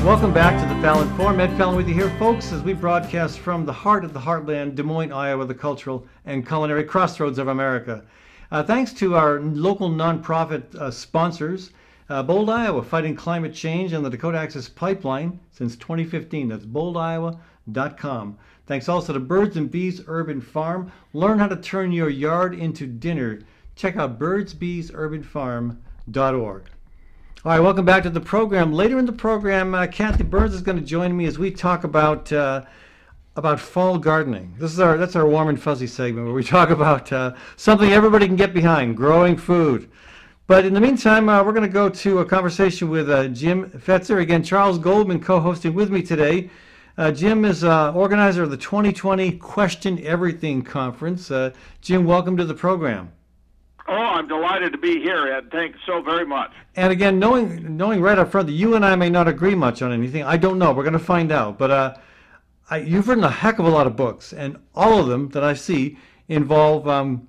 Welcome 0.07 0.31
back 0.33 0.57
to 0.61 0.67
the 0.73 0.81
Fallon 0.81 1.13
Forum. 1.17 1.41
Ed 1.41 1.57
Fallon 1.57 1.75
with 1.75 1.89
you 1.89 1.93
here, 1.93 2.09
folks, 2.17 2.53
as 2.53 2.61
we 2.61 2.71
broadcast 2.71 3.39
from 3.39 3.65
the 3.65 3.73
heart 3.73 4.05
of 4.05 4.13
the 4.13 4.21
heartland, 4.21 4.75
Des 4.75 4.83
Moines, 4.83 5.11
Iowa, 5.11 5.43
the 5.43 5.53
cultural 5.53 6.07
and 6.25 6.47
culinary 6.47 6.85
crossroads 6.85 7.37
of 7.37 7.49
America. 7.49 8.05
Uh, 8.49 8.63
thanks 8.63 8.93
to 8.93 9.17
our 9.17 9.41
local 9.41 9.89
nonprofit 9.89 10.73
uh, 10.75 10.91
sponsors, 10.91 11.71
uh, 12.07 12.23
Bold, 12.23 12.49
Iowa, 12.49 12.83
fighting 12.83 13.17
climate 13.17 13.53
change 13.53 13.91
and 13.91 14.05
the 14.05 14.09
Dakota 14.09 14.37
Access 14.37 14.69
Pipeline 14.69 15.41
since 15.51 15.75
2015. 15.75 16.47
That's 16.47 16.65
boldiowa.com. 16.65 18.37
Thanks 18.65 18.87
also 18.87 19.11
to 19.11 19.19
Birds 19.19 19.57
and 19.57 19.69
Bees 19.69 19.99
Urban 20.07 20.39
Farm. 20.39 20.89
Learn 21.11 21.37
how 21.37 21.49
to 21.49 21.57
turn 21.57 21.91
your 21.91 22.09
yard 22.09 22.53
into 22.53 22.87
dinner. 22.87 23.41
Check 23.75 23.97
out 23.97 24.17
birdsbeesurbanfarm.org. 24.17 26.63
All 27.47 27.53
right, 27.53 27.61
welcome 27.61 27.85
back 27.85 28.03
to 28.03 28.09
the 28.09 28.19
program. 28.19 28.73
Later 28.73 28.99
in 28.99 29.05
the 29.05 29.13
program, 29.13 29.73
uh, 29.73 29.87
Kathy 29.87 30.23
Byrnes 30.23 30.53
is 30.53 30.61
going 30.61 30.77
to 30.77 30.83
join 30.83 31.15
me 31.15 31.27
as 31.27 31.39
we 31.39 31.49
talk 31.49 31.85
about 31.85 32.29
uh, 32.33 32.63
about 33.37 33.57
fall 33.57 33.97
gardening. 33.97 34.53
This 34.59 34.73
is 34.73 34.81
our 34.81 34.97
that's 34.97 35.15
our 35.15 35.25
warm 35.25 35.47
and 35.47 35.57
fuzzy 35.57 35.87
segment 35.87 36.25
where 36.25 36.35
we 36.35 36.43
talk 36.43 36.71
about 36.71 37.09
uh, 37.13 37.35
something 37.55 37.89
everybody 37.89 38.27
can 38.27 38.35
get 38.35 38.53
behind: 38.53 38.97
growing 38.97 39.37
food. 39.37 39.89
But 40.47 40.65
in 40.65 40.73
the 40.73 40.81
meantime, 40.81 41.29
uh, 41.29 41.41
we're 41.41 41.53
going 41.53 41.65
to 41.65 41.73
go 41.73 41.87
to 41.87 42.19
a 42.19 42.25
conversation 42.25 42.89
with 42.89 43.09
uh, 43.09 43.29
Jim 43.29 43.69
Fetzer. 43.69 44.21
Again, 44.21 44.43
Charles 44.43 44.77
Goldman 44.77 45.21
co-hosting 45.21 45.73
with 45.73 45.89
me 45.89 46.03
today. 46.03 46.49
Uh, 46.97 47.11
Jim 47.11 47.45
is 47.45 47.63
organizer 47.63 48.43
of 48.43 48.51
the 48.51 48.57
2020 48.57 49.31
Question 49.37 50.03
Everything 50.03 50.63
Conference. 50.63 51.31
Jim, 51.79 52.03
welcome 52.03 52.35
to 52.35 52.43
the 52.43 52.53
program. 52.53 53.13
Oh, 53.89 53.93
I'm 53.93 54.27
delighted 54.27 54.73
to 54.73 54.77
be 54.77 54.99
here, 54.99 55.27
Ed. 55.27 55.49
Thanks 55.49 55.79
so 55.85 56.01
very 56.01 56.25
much. 56.25 56.51
And 56.75 56.91
again, 56.91 57.19
knowing 57.19 57.77
knowing 57.77 58.01
right 58.01 58.19
up 58.19 58.31
front 58.31 58.47
that 58.47 58.53
you 58.53 58.75
and 58.75 58.85
I 58.85 58.95
may 58.95 59.09
not 59.09 59.27
agree 59.27 59.55
much 59.55 59.81
on 59.81 59.93
anything, 59.93 60.23
I 60.23 60.35
don't 60.35 60.59
know. 60.59 60.73
We're 60.73 60.83
going 60.83 60.93
to 60.93 60.99
find 60.99 61.31
out. 61.31 61.57
But 61.57 61.71
uh, 61.71 61.95
I, 62.69 62.77
you've 62.79 63.07
written 63.07 63.23
a 63.23 63.29
heck 63.29 63.59
of 63.59 63.65
a 63.65 63.69
lot 63.69 63.87
of 63.87 63.95
books, 63.95 64.33
and 64.33 64.57
all 64.75 64.99
of 64.99 65.07
them 65.07 65.29
that 65.29 65.43
I 65.43 65.53
see 65.53 65.97
involve 66.27 66.87
um, 66.87 67.27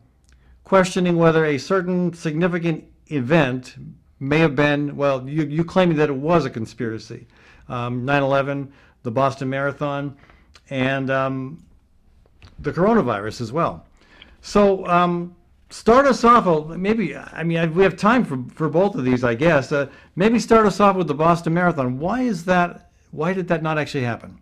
questioning 0.65 1.17
whether 1.17 1.45
a 1.45 1.59
certain 1.59 2.13
significant 2.13 2.85
event 3.07 3.77
may 4.21 4.39
have 4.41 4.57
been, 4.57 4.97
well, 4.97 5.29
you, 5.29 5.45
you 5.45 5.65
claiming 5.65 5.97
that 5.97 6.09
it 6.09 6.17
was 6.17 6.45
a 6.45 6.51
conspiracy. 6.51 7.27
Um, 7.69 8.05
9-11, 8.05 8.69
the 9.03 9.11
Boston 9.11 9.49
Marathon, 9.49 10.17
and 10.71 11.11
um, 11.11 11.65
the 12.59 12.73
coronavirus 12.73 13.41
as 13.41 13.53
well. 13.53 13.87
So 14.41 14.87
um, 14.87 15.37
start 15.71 16.07
us 16.07 16.25
off, 16.25 16.69
maybe, 16.77 17.17
I 17.17 17.43
mean, 17.43 17.75
we 17.75 17.83
have 17.83 17.97
time 17.97 18.25
for, 18.25 18.43
for 18.55 18.69
both 18.69 18.95
of 18.95 19.05
these, 19.05 19.25
I 19.25 19.35
guess. 19.35 19.73
Uh, 19.73 19.89
maybe 20.17 20.39
start 20.39 20.67
us 20.67 20.81
off 20.81 20.97
with 20.97 21.09
the 21.09 21.15
Boston 21.15 21.55
Marathon. 21.55 21.99
Why 21.99 22.23
is 22.23 22.45
that, 22.47 22.91
why 23.11 23.33
did 23.33 23.49
that 23.49 23.63
not 23.63 23.79
actually 23.79 24.05
happen? 24.05 24.41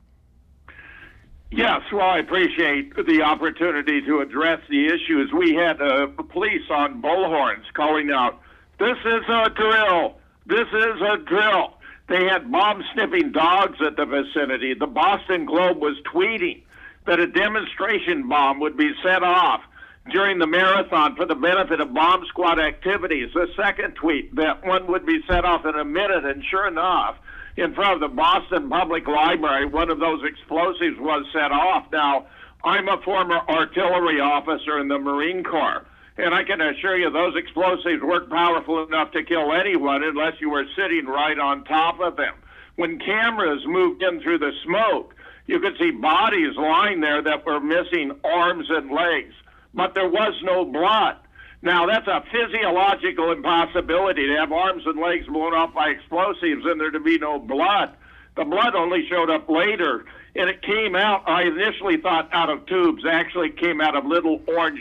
Yes, 1.50 1.82
well, 1.92 2.06
I 2.06 2.18
appreciate 2.18 2.94
the 3.06 3.22
opportunity 3.22 4.00
to 4.02 4.20
address 4.20 4.60
the 4.68 4.86
issues. 4.86 5.32
We 5.32 5.54
had 5.54 5.80
uh, 5.80 6.08
police 6.28 6.68
on 6.70 7.00
bullhorns 7.00 7.72
calling 7.74 8.10
out, 8.10 8.40
This 8.78 8.98
is 9.04 9.22
a 9.28 9.50
drill! 9.50 10.16
This 10.46 10.66
is 10.68 11.00
a 11.00 11.18
drill! 11.18 11.74
They 12.08 12.24
had 12.24 12.50
bomb 12.50 12.82
sniffing 12.92 13.32
dogs 13.32 13.78
at 13.84 13.96
the 13.96 14.06
vicinity. 14.06 14.74
The 14.74 14.86
Boston 14.86 15.44
Globe 15.44 15.78
was 15.78 15.96
tweeting 16.12 16.62
that 17.06 17.20
a 17.20 17.26
demonstration 17.26 18.28
bomb 18.28 18.60
would 18.60 18.76
be 18.76 18.92
set 19.02 19.22
off 19.22 19.62
during 20.10 20.38
the 20.38 20.46
marathon 20.46 21.16
for 21.16 21.26
the 21.26 21.34
benefit 21.34 21.80
of 21.80 21.92
bomb 21.92 22.24
squad 22.26 22.60
activities. 22.60 23.30
The 23.34 23.48
second 23.56 23.94
tweet 23.94 24.34
that 24.36 24.64
one 24.64 24.86
would 24.86 25.04
be 25.04 25.20
set 25.28 25.44
off 25.44 25.64
in 25.64 25.74
a 25.74 25.84
minute, 25.84 26.24
and 26.24 26.44
sure 26.44 26.68
enough, 26.68 27.16
in 27.56 27.74
front 27.74 27.94
of 27.94 28.00
the 28.00 28.14
Boston 28.14 28.68
Public 28.68 29.06
Library, 29.08 29.66
one 29.66 29.90
of 29.90 29.98
those 29.98 30.22
explosives 30.24 30.98
was 30.98 31.26
set 31.32 31.52
off. 31.52 31.86
Now, 31.90 32.26
I'm 32.64 32.88
a 32.88 33.00
former 33.02 33.40
artillery 33.48 34.20
officer 34.20 34.78
in 34.78 34.88
the 34.88 34.98
Marine 34.98 35.42
Corps, 35.42 35.84
and 36.18 36.34
I 36.34 36.44
can 36.44 36.60
assure 36.60 36.96
you 36.96 37.10
those 37.10 37.36
explosives 37.36 38.02
weren't 38.02 38.30
powerful 38.30 38.84
enough 38.84 39.12
to 39.12 39.22
kill 39.22 39.52
anyone 39.52 40.02
unless 40.02 40.40
you 40.40 40.50
were 40.50 40.66
sitting 40.76 41.06
right 41.06 41.38
on 41.38 41.64
top 41.64 42.00
of 42.00 42.16
them. 42.16 42.34
When 42.76 42.98
cameras 42.98 43.62
moved 43.66 44.02
in 44.02 44.20
through 44.20 44.38
the 44.38 44.52
smoke, 44.64 45.14
you 45.46 45.60
could 45.60 45.78
see 45.78 45.92
bodies 45.92 46.56
lying 46.56 47.00
there 47.00 47.22
that 47.22 47.46
were 47.46 47.60
missing 47.60 48.12
arms 48.24 48.66
and 48.68 48.90
legs, 48.90 49.34
but 49.76 49.94
there 49.94 50.08
was 50.08 50.34
no 50.42 50.64
blood. 50.64 51.16
Now, 51.62 51.86
that's 51.86 52.06
a 52.08 52.24
physiological 52.32 53.30
impossibility 53.32 54.26
to 54.26 54.36
have 54.36 54.50
arms 54.52 54.82
and 54.86 54.98
legs 55.00 55.26
blown 55.26 55.54
off 55.54 55.74
by 55.74 55.88
explosives 55.90 56.64
and 56.64 56.80
there 56.80 56.90
to 56.90 57.00
be 57.00 57.18
no 57.18 57.38
blood. 57.38 57.94
The 58.36 58.44
blood 58.44 58.74
only 58.74 59.06
showed 59.08 59.30
up 59.30 59.48
later, 59.48 60.04
and 60.34 60.50
it 60.50 60.62
came 60.62 60.94
out, 60.94 61.22
I 61.28 61.42
initially 61.42 61.96
thought 61.98 62.28
out 62.32 62.50
of 62.50 62.66
tubes, 62.66 63.04
actually 63.08 63.50
came 63.50 63.80
out 63.80 63.96
of 63.96 64.04
little 64.04 64.42
orange 64.46 64.80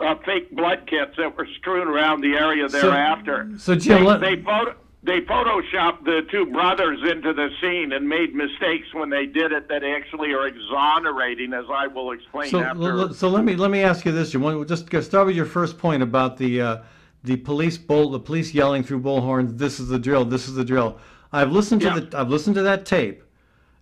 uh, 0.00 0.14
fake 0.24 0.50
blood 0.54 0.86
kits 0.86 1.12
that 1.18 1.36
were 1.36 1.46
strewn 1.58 1.88
around 1.88 2.20
the 2.22 2.34
area 2.34 2.68
thereafter. 2.68 3.50
So, 3.58 3.74
Jim, 3.74 3.98
they, 3.98 4.04
let- 4.04 4.20
they, 4.20 4.36
photo, 4.42 4.74
they 5.06 5.20
photoshopped 5.22 6.04
the 6.04 6.26
two 6.30 6.46
brothers 6.46 6.98
into 7.08 7.32
the 7.32 7.48
scene 7.60 7.92
and 7.92 8.08
made 8.08 8.34
mistakes 8.34 8.92
when 8.92 9.08
they 9.08 9.24
did 9.26 9.52
it 9.52 9.68
that 9.68 9.84
actually 9.84 10.32
are 10.32 10.46
exonerating, 10.46 11.54
as 11.54 11.64
I 11.72 11.86
will 11.86 12.10
explain 12.12 12.50
So, 12.50 12.60
after. 12.60 13.14
so 13.14 13.28
let 13.28 13.44
me 13.44 13.54
let 13.56 13.70
me 13.70 13.82
ask 13.82 14.04
you 14.04 14.12
this, 14.12 14.32
Jim. 14.32 14.42
One- 14.42 14.66
Just 14.66 14.86
start 15.04 15.26
with 15.26 15.36
your 15.36 15.46
first 15.46 15.78
point 15.78 16.02
about 16.02 16.36
the 16.36 16.60
uh, 16.60 16.76
the 17.24 17.36
police 17.36 17.78
bull, 17.78 18.10
the 18.10 18.20
police 18.20 18.52
yelling 18.52 18.82
through 18.82 19.00
bullhorns. 19.00 19.56
This 19.58 19.80
is 19.80 19.88
the 19.88 19.98
drill. 19.98 20.24
This 20.24 20.48
is 20.48 20.54
the 20.54 20.64
drill. 20.64 20.98
I've 21.32 21.52
listened 21.52 21.80
to 21.82 21.88
Yeah. 21.88 22.00
the 22.00 22.18
I've 22.18 22.28
listened 22.28 22.56
to 22.56 22.62
that 22.62 22.84
tape, 22.84 23.22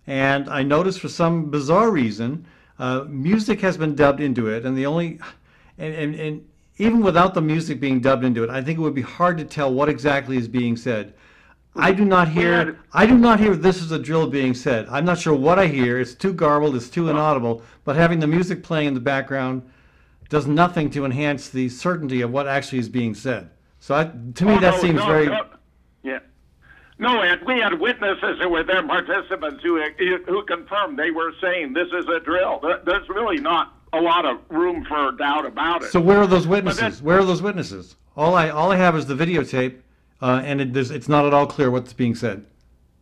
and 0.07 0.49
I 0.49 0.63
noticed 0.63 0.99
for 0.99 1.09
some 1.09 1.49
bizarre 1.49 1.89
reason, 1.91 2.45
uh, 2.79 3.05
music 3.07 3.61
has 3.61 3.77
been 3.77 3.95
dubbed 3.95 4.21
into 4.21 4.47
it, 4.47 4.65
and 4.65 4.77
the 4.77 4.85
only 4.85 5.19
and, 5.77 5.93
and 5.93 6.15
and 6.15 6.45
even 6.77 7.01
without 7.01 7.33
the 7.33 7.41
music 7.41 7.79
being 7.79 7.99
dubbed 7.99 8.23
into 8.25 8.43
it, 8.43 8.49
I 8.49 8.61
think 8.61 8.77
it 8.77 8.81
would 8.81 8.95
be 8.95 9.01
hard 9.01 9.37
to 9.37 9.45
tell 9.45 9.73
what 9.73 9.89
exactly 9.89 10.37
is 10.37 10.47
being 10.47 10.75
said. 10.75 11.13
I 11.77 11.91
do 11.91 12.05
not 12.05 12.29
hear. 12.29 12.79
I 12.93 13.05
do 13.05 13.17
not 13.17 13.39
hear 13.39 13.53
this 13.55 13.81
is 13.81 13.91
a 13.91 13.99
drill 13.99 14.27
being 14.27 14.53
said. 14.53 14.87
I'm 14.89 15.03
not 15.03 15.19
sure 15.19 15.33
what 15.33 15.59
I 15.59 15.67
hear. 15.67 15.99
It's 15.99 16.13
too 16.13 16.31
garbled. 16.33 16.75
It's 16.75 16.89
too 16.89 17.09
inaudible. 17.09 17.61
But 17.83 17.97
having 17.97 18.19
the 18.19 18.27
music 18.27 18.63
playing 18.63 18.87
in 18.89 18.93
the 18.93 19.01
background 19.01 19.61
does 20.29 20.47
nothing 20.47 20.89
to 20.91 21.03
enhance 21.03 21.49
the 21.49 21.67
certainty 21.67 22.21
of 22.21 22.31
what 22.31 22.47
actually 22.47 22.79
is 22.79 22.87
being 22.87 23.13
said. 23.13 23.49
So 23.79 23.93
I, 23.93 24.05
to 24.05 24.45
me, 24.45 24.53
Oh, 24.55 24.59
that 24.61 24.75
no, 24.75 24.79
seems 24.81 24.95
no, 24.99 25.05
very. 25.05 25.25
no. 25.27 25.45
Yeah. 26.01 26.19
No, 26.97 27.19
Ed, 27.21 27.41
we 27.45 27.59
had 27.59 27.77
witnesses 27.79 28.39
who 28.41 28.47
were 28.49 28.63
there, 28.63 28.81
participants 28.81 29.61
who 29.61 29.81
who 30.27 30.43
confirmed 30.45 30.97
they 30.97 31.11
were 31.11 31.33
saying 31.41 31.73
this 31.73 31.89
is 31.89 32.05
a 32.07 32.21
drill. 32.21 32.59
There- 32.61 32.81
There's 32.85 33.07
really 33.09 33.37
not 33.37 33.73
a 33.95 34.01
lot 34.01 34.25
of 34.25 34.37
room 34.49 34.85
for 34.85 35.11
doubt 35.13 35.45
about 35.45 35.83
it. 35.83 35.91
So 35.91 35.99
where 35.99 36.19
are 36.19 36.27
those 36.27 36.47
witnesses? 36.47 36.99
then- 36.99 37.05
Where 37.05 37.19
are 37.19 37.25
those 37.25 37.41
witnesses? 37.41 37.95
All 38.17 38.35
I 38.35 38.49
all 38.49 38.71
I 38.71 38.77
have 38.77 38.95
is 38.95 39.05
the 39.07 39.15
videotape, 39.15 39.77
uh, 40.21 40.41
and 40.45 40.61
it, 40.61 40.75
it's 40.77 41.09
not 41.09 41.25
at 41.25 41.33
all 41.33 41.45
clear 41.47 41.69
what's 41.71 41.93
being 41.93 42.15
said. 42.15 42.45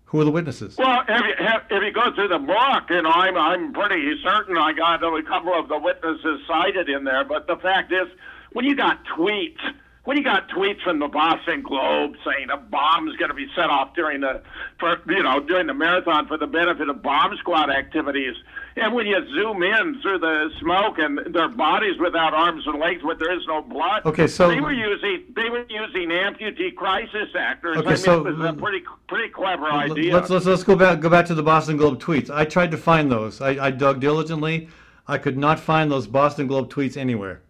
Who 0.06 0.22
are 0.22 0.26
the 0.26 0.32
witnesses? 0.32 0.78
Well, 0.78 1.02
if 1.08 1.22
you, 1.26 1.34
if 1.78 1.84
you 1.84 1.92
go 1.92 2.14
through 2.14 2.28
the 2.28 2.38
book, 2.40 2.84
and 2.90 3.08
I'm 3.08 3.36
I'm 3.36 3.74
pretty 3.74 4.14
certain 4.24 4.58
I 4.58 4.74
got 4.74 5.04
a 5.04 5.24
couple 5.24 5.54
of 5.58 5.68
the 5.70 5.78
witnesses 5.80 6.42
cited 6.48 6.88
in 6.90 7.04
there. 7.04 7.24
But 7.24 7.48
the 7.48 7.56
fact 7.58 7.92
is, 7.92 8.08
when 8.52 8.64
you 8.66 8.76
got 8.76 9.04
tweets, 9.06 9.58
when 10.06 10.18
you 10.18 10.24
got 10.24 10.50
tweets 10.50 10.82
from 10.84 11.00
the 11.00 11.08
Boston 11.08 11.62
Globe 11.62 12.16
saying 12.26 12.50
a 12.52 12.58
bomb's 12.58 13.16
going 13.16 13.30
to 13.30 13.36
be 13.36 13.48
set 13.56 13.70
off 13.70 13.96
during 13.96 14.22
the 14.22 14.42
for 14.80 15.00
you 15.08 15.24
know 15.24 15.40
during 15.40 15.68
the 15.68 15.74
marathon 15.74 16.28
for 16.28 16.38
the 16.38 16.48
benefit 16.48 16.90
of 16.90 17.02
bomb 17.02 17.36
squad 17.38 17.70
activities, 17.70 18.36
and 18.76 18.94
when 18.94 19.08
you 19.08 19.18
zoom 19.34 19.64
in 19.64 20.02
through 20.02 20.20
the 20.20 20.50
smoke 20.60 20.98
and 21.00 21.34
their 21.34 21.48
bodies 21.48 21.98
without 22.00 22.34
arms 22.34 22.64
and 22.68 22.80
legs, 22.80 23.02
but 23.04 23.18
there 23.20 23.34
is 23.38 23.46
no 23.48 23.62
blood. 23.62 24.06
Okay, 24.06 24.28
so- 24.28 24.50
they 24.50 24.60
were 24.60 24.74
using 24.74 25.24
they 25.36 25.50
were 25.50 25.66
using 25.70 26.10
amputee 26.10 26.76
crisis 26.76 27.30
actors. 27.38 27.78
Okay, 27.78 27.88
I 27.88 27.90
mean, 27.92 27.98
so- 27.98 28.26
it 28.28 28.36
was 28.36 28.46
a 28.50 28.54
pretty 28.54 28.84
pretty 29.08 29.30
clever 29.30 29.72
idea. 29.72 30.14
Let's, 30.14 30.30
let's 30.30 30.46
let's 30.46 30.64
go 30.64 30.76
back 30.76 31.00
go 31.00 31.10
back 31.10 31.26
to 31.28 31.36
the 31.36 31.44
Boston 31.44 31.78
Globe 31.78 32.00
tweets. 32.02 32.30
I 32.30 32.44
tried 32.46 32.72
to 32.72 32.78
find 32.78 33.10
those. 33.12 33.40
I, 33.42 33.68
I 33.68 33.72
dug 33.72 34.02
diligently. 34.02 34.68
I 35.08 35.18
could 35.18 35.38
not 35.38 35.60
find 35.60 35.90
those 35.92 36.08
Boston 36.08 36.48
Globe 36.48 36.70
tweets 36.70 36.96
anywhere. 36.98 37.42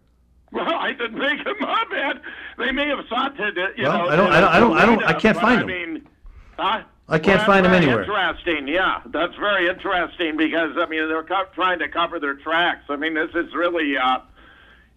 Well, 0.54 0.72
I 0.72 0.92
didn't 0.92 1.18
make 1.18 1.42
them 1.44 1.56
up, 1.66 1.88
Ed. 1.92 2.20
They 2.58 2.70
may 2.70 2.86
have 2.88 3.04
sought 3.08 3.36
to, 3.38 3.50
you 3.76 3.82
Well, 3.84 3.98
know. 3.98 4.08
I 4.08 4.16
don't- 4.16 4.30
I 4.32 4.40
don't- 4.40 4.48
I 4.54 4.60
don't- 4.60 4.76
I 4.78 4.86
don't- 4.86 5.04
I 5.04 5.12
can't 5.12 5.36
find 5.38 5.60
but 5.60 5.66
them. 5.66 5.76
I 5.82 5.86
mean, 5.86 6.08
huh? 6.56 6.80
I 7.08 7.18
can't 7.18 7.38
Well, 7.38 7.46
find 7.46 7.64
them 7.64 7.72
that's 7.72 7.84
very 7.84 7.98
anywhere. 8.02 8.02
Interesting, 8.28 8.68
yeah. 8.68 9.00
That's 9.06 9.34
very 9.34 9.68
interesting 9.68 10.36
because 10.36 10.78
I 10.78 10.86
mean 10.86 11.06
they're 11.08 11.24
co- 11.24 11.46
trying 11.54 11.80
to 11.80 11.88
cover 11.88 12.18
their 12.20 12.34
tracks. 12.34 12.84
I 12.88 12.96
mean 12.96 13.14
this 13.14 13.30
is 13.34 13.52
really, 13.54 13.98
uh, 13.98 14.18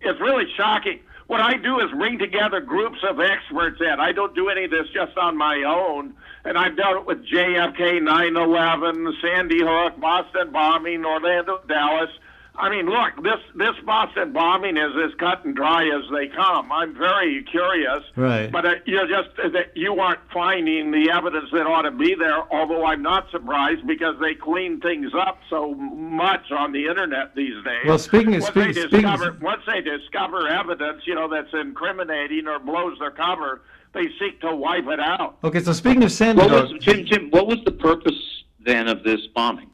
it's 0.02 0.20
really 0.22 0.46
shocking. 0.56 1.00
What 1.26 1.42
I 1.42 1.56
do 1.58 1.80
is 1.82 1.92
bring 1.92 2.18
together 2.20 2.62
groups 2.62 3.00
of 3.04 3.20
experts. 3.20 3.82
Ed, 3.82 4.00
I 4.00 4.12
don't 4.14 4.34
do 4.36 4.48
any 4.50 4.64
of 4.66 4.72
this 4.72 4.88
just 4.94 5.18
on 5.18 5.36
my 5.36 5.64
own. 5.64 6.14
And 6.46 6.58
I've 6.58 6.78
it 6.96 7.06
with 7.06 7.26
JFK, 7.26 8.00
9/11, 8.00 9.14
Sandy 9.22 9.62
Hook, 9.62 10.00
Boston 10.00 10.52
bombing, 10.52 11.04
Orlando, 11.04 11.60
Dallas. 11.68 12.12
I 12.60 12.70
mean, 12.70 12.88
look, 12.88 13.24
this 13.24 13.40
this 13.56 13.76
Boston 13.86 14.34
bombing 14.34 14.78
is 14.78 14.92
as 15.06 15.14
cut 15.20 15.46
and 15.46 15.56
dry 15.56 15.86
as 15.88 16.10
they 16.12 16.28
come. 16.28 16.72
I'm 16.72 16.96
very 16.96 17.44
curious, 17.44 18.04
Right. 18.16 18.52
But 18.52 18.66
uh, 18.66 18.74
you're 18.86 19.08
just 19.08 19.30
uh, 19.44 19.50
that 19.50 19.76
you 19.76 20.00
aren't 20.00 20.20
finding 20.34 20.92
the 20.92 21.12
evidence 21.12 21.50
that 21.54 21.68
ought 21.68 21.84
to 21.84 21.92
be 21.92 22.16
there. 22.16 22.52
Although 22.52 22.86
I'm 22.86 23.04
not 23.04 23.30
surprised 23.32 23.86
because 23.86 24.16
they 24.20 24.34
clean 24.34 24.80
things 24.82 25.12
up 25.14 25.40
so 25.50 25.76
much 25.76 26.52
on 26.52 26.72
the 26.72 26.88
internet 26.88 27.36
these 27.36 27.64
days. 27.64 27.86
Well, 27.86 28.00
speaking 28.00 28.34
of- 28.36 28.42
once 28.42 28.48
speaking- 28.54 28.74
they 28.74 28.88
speaking- 28.88 29.40
once 29.42 29.62
they 29.68 29.82
discover 29.82 30.48
evidence, 30.48 31.04
you 31.06 31.14
know, 31.14 31.28
that's 31.28 31.54
incriminating 31.54 32.48
or 32.48 32.58
blows 32.60 32.98
their 33.00 33.12
cover, 33.12 33.62
they 33.94 34.10
seek 34.20 34.42
to 34.42 34.56
wipe 34.56 34.88
it 34.88 35.00
out. 35.00 35.38
Okay, 35.44 35.60
so 35.60 35.74
speaking 35.74 36.04
of 36.04 36.12
Sandy 36.12 36.42
What 36.42 36.52
was 36.52 36.74
Jim? 36.80 37.06
Jim, 37.06 37.30
what 37.30 37.46
was 37.48 37.60
the 37.66 37.72
purpose 37.72 38.44
then 38.60 38.88
of 38.88 39.04
this 39.04 39.28
bombing? 39.28 39.70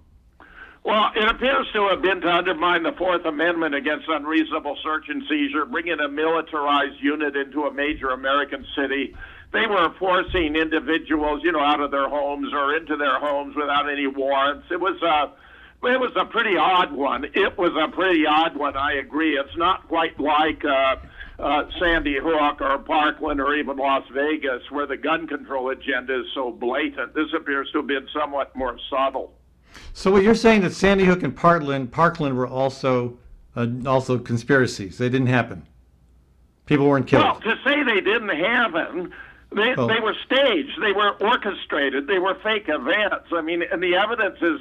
Well, 0.84 1.12
it 1.16 1.24
appears 1.30 1.68
to 1.74 1.88
have 1.88 2.02
been 2.02 2.20
to 2.22 2.30
undermine 2.30 2.84
the 2.84 2.92
Fourth 2.92 3.24
Amendment 3.24 3.74
against 3.74 4.06
unreasonable 4.10 4.78
search 4.84 5.06
and 5.08 5.24
seizure, 5.30 5.66
bringing 5.66 6.00
a 6.02 6.10
militarized 6.10 7.02
unit 7.02 7.38
into 7.38 7.64
a 7.64 7.74
major 7.74 8.10
American 8.10 8.66
city. 8.76 9.16
They 9.54 9.66
were 9.66 9.94
forcing 9.98 10.58
individuals, 10.58 11.42
you 11.42 11.54
know, 11.54 11.62
out 11.62 11.80
of 11.80 11.92
their 11.92 12.10
homes 12.10 12.52
or 12.52 12.76
into 12.76 12.98
their 12.98 13.18
homes 13.18 13.56
without 13.56 13.90
any 13.90 14.08
warrants. 14.08 14.66
It 14.72 14.82
was 14.82 15.02
a, 15.02 15.32
it 15.88 16.00
was 16.00 16.12
a 16.18 16.26
pretty 16.26 16.58
odd 16.58 16.92
one. 16.92 17.26
It 17.34 17.58
was 17.58 17.72
a 17.80 17.90
pretty 17.96 18.26
odd 18.26 18.58
one. 18.58 18.76
I 18.76 18.94
agree. 18.96 19.38
It's 19.38 19.56
not 19.56 19.88
quite 19.88 20.20
like 20.20 20.66
uh, 20.66 20.98
uh, 21.40 21.64
Sandy 21.80 22.18
Hook 22.22 22.60
or 22.60 22.78
Parkland 22.80 23.40
or 23.40 23.56
even 23.56 23.78
Las 23.78 24.04
Vegas, 24.14 24.64
where 24.70 24.88
the 24.88 24.98
gun 24.98 25.28
control 25.28 25.70
agenda 25.70 26.20
is 26.20 26.26
so 26.34 26.52
blatant. 26.52 27.14
This 27.16 27.32
appears 27.34 27.70
to 27.72 27.78
have 27.78 27.88
been 27.88 28.08
somewhat 28.14 28.54
more 28.54 28.78
subtle. 28.90 29.34
So 29.94 30.12
what 30.12 30.24
you're 30.24 30.36
saying 30.36 30.62
that 30.62 30.74
Sandy 30.74 31.06
Hook 31.06 31.24
and 31.24 31.36
Parkland, 31.36 31.92
Parkland 31.92 32.36
were 32.38 32.48
also 32.48 33.18
uh, 33.56 33.68
also 33.86 34.18
conspiracies. 34.18 34.98
They 34.98 35.10
didn't 35.10 35.28
happen. 35.28 35.68
People 36.66 36.88
weren't 36.88 37.08
killed. 37.08 37.24
Well, 37.24 37.40
to 37.42 37.56
say 37.64 37.84
they 37.84 38.02
didn't 38.02 38.30
happen, 38.30 39.12
they, 39.54 39.76
Oh. 39.76 39.86
they 39.88 40.00
were 40.00 40.16
staged, 40.26 40.82
they 40.82 40.92
were 40.94 41.12
orchestrated, 41.22 42.08
they 42.08 42.18
were 42.20 42.36
fake 42.42 42.66
events. 42.70 43.28
I 43.32 43.42
mean, 43.42 43.62
and 43.72 43.84
the 43.84 43.96
evidence 43.96 44.38
is 44.42 44.60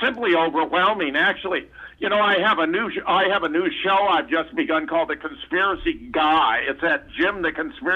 simply 0.00 0.34
overwhelming. 0.36 1.16
Actually, 1.16 1.68
you 1.98 2.08
know, 2.08 2.20
I 2.20 2.38
have 2.38 2.58
a 2.58 2.66
new 2.66 2.90
sh- 2.90 3.02
I 3.06 3.24
have 3.28 3.42
a 3.42 3.48
new 3.48 3.68
show 3.82 4.06
I've 4.08 4.28
just 4.28 4.54
begun 4.54 4.86
called 4.86 5.08
The 5.08 5.16
Conspiracy 5.16 5.94
Guy. 6.12 6.60
It's 6.68 6.82
at 6.84 7.08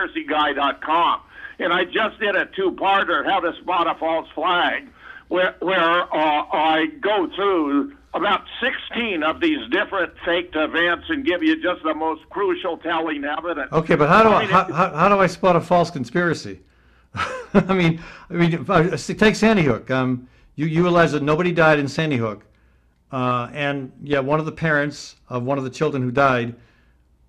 jimtheconspiracyguy.com, 0.05 1.21
and 1.59 1.73
I 1.73 1.85
just 1.85 2.19
did 2.21 2.35
a 2.37 2.47
two-parter, 2.47 3.25
How 3.25 3.41
to 3.41 3.53
Spot 3.63 3.87
a 3.87 3.95
False 3.99 4.29
Flag, 4.35 4.89
where 5.29 5.55
where 5.61 6.03
uh, 6.03 6.45
I 6.53 6.87
go 7.01 7.29
through 7.35 7.97
about 8.15 8.45
16 8.61 9.23
of 9.23 9.41
these 9.41 9.59
different 9.71 10.13
faked 10.25 10.57
events 10.57 11.05
and 11.09 11.25
give 11.25 11.43
you 11.43 11.63
just 11.63 11.83
the 11.83 11.95
most 11.95 12.29
crucial 12.31 12.79
telling 12.79 13.25
evidence. 13.25 13.71
Okay, 13.73 13.95
but 13.95 14.09
how 14.09 14.23
do 14.23 14.31
I, 14.31 14.41
mean, 14.41 14.51
how, 14.51 14.73
how, 14.73 14.95
how 14.95 15.09
do 15.09 15.19
I 15.19 15.27
spot 15.27 15.55
a 15.55 15.61
false 15.61 15.91
conspiracy? 15.91 16.61
I 17.55 17.75
mean, 17.75 18.03
I 18.31 18.35
mean, 18.35 18.97
take 18.97 19.37
Sandy 19.37 19.63
Hook. 19.63 19.91
Um, 19.91 20.29
you 20.55 20.67
you 20.67 20.83
realize 20.83 21.13
that 21.13 21.23
nobody 21.23 21.53
died 21.53 21.79
in 21.79 21.89
Sandy 21.89 22.17
Hook, 22.17 22.45
uh, 23.13 23.49
and 23.53 23.93
yeah, 24.03 24.21
one 24.21 24.41
of 24.41 24.47
the 24.47 24.53
parents 24.53 25.17
of 25.29 25.43
one 25.43 25.59
of 25.59 25.65
the 25.65 25.71
children 25.71 26.03
who 26.03 26.11
died 26.11 26.55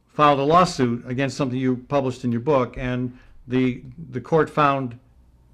filed 0.08 0.40
a 0.40 0.44
lawsuit 0.44 1.04
against 1.08 1.38
something 1.38 1.60
you 1.60 1.78
published 1.90 2.24
in 2.24 2.32
your 2.32 2.42
book, 2.42 2.76
and 2.78 3.18
the 3.48 3.84
the 4.12 4.22
court 4.22 4.50
found 4.50 4.98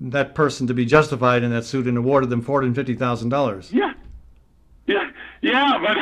that 0.02 0.36
person 0.36 0.68
to 0.68 0.74
be 0.74 0.86
justified 0.86 1.44
in 1.44 1.52
that 1.52 1.66
suit 1.66 1.88
and 1.88 1.98
awarded 1.98 2.30
them 2.30 2.42
four 2.42 2.62
hundred 2.62 2.76
fifty 2.76 2.96
thousand 2.96 3.30
dollars. 3.30 3.72
Yeah, 3.72 3.94
yeah, 4.88 5.10
yeah, 5.42 5.80
but 5.80 5.98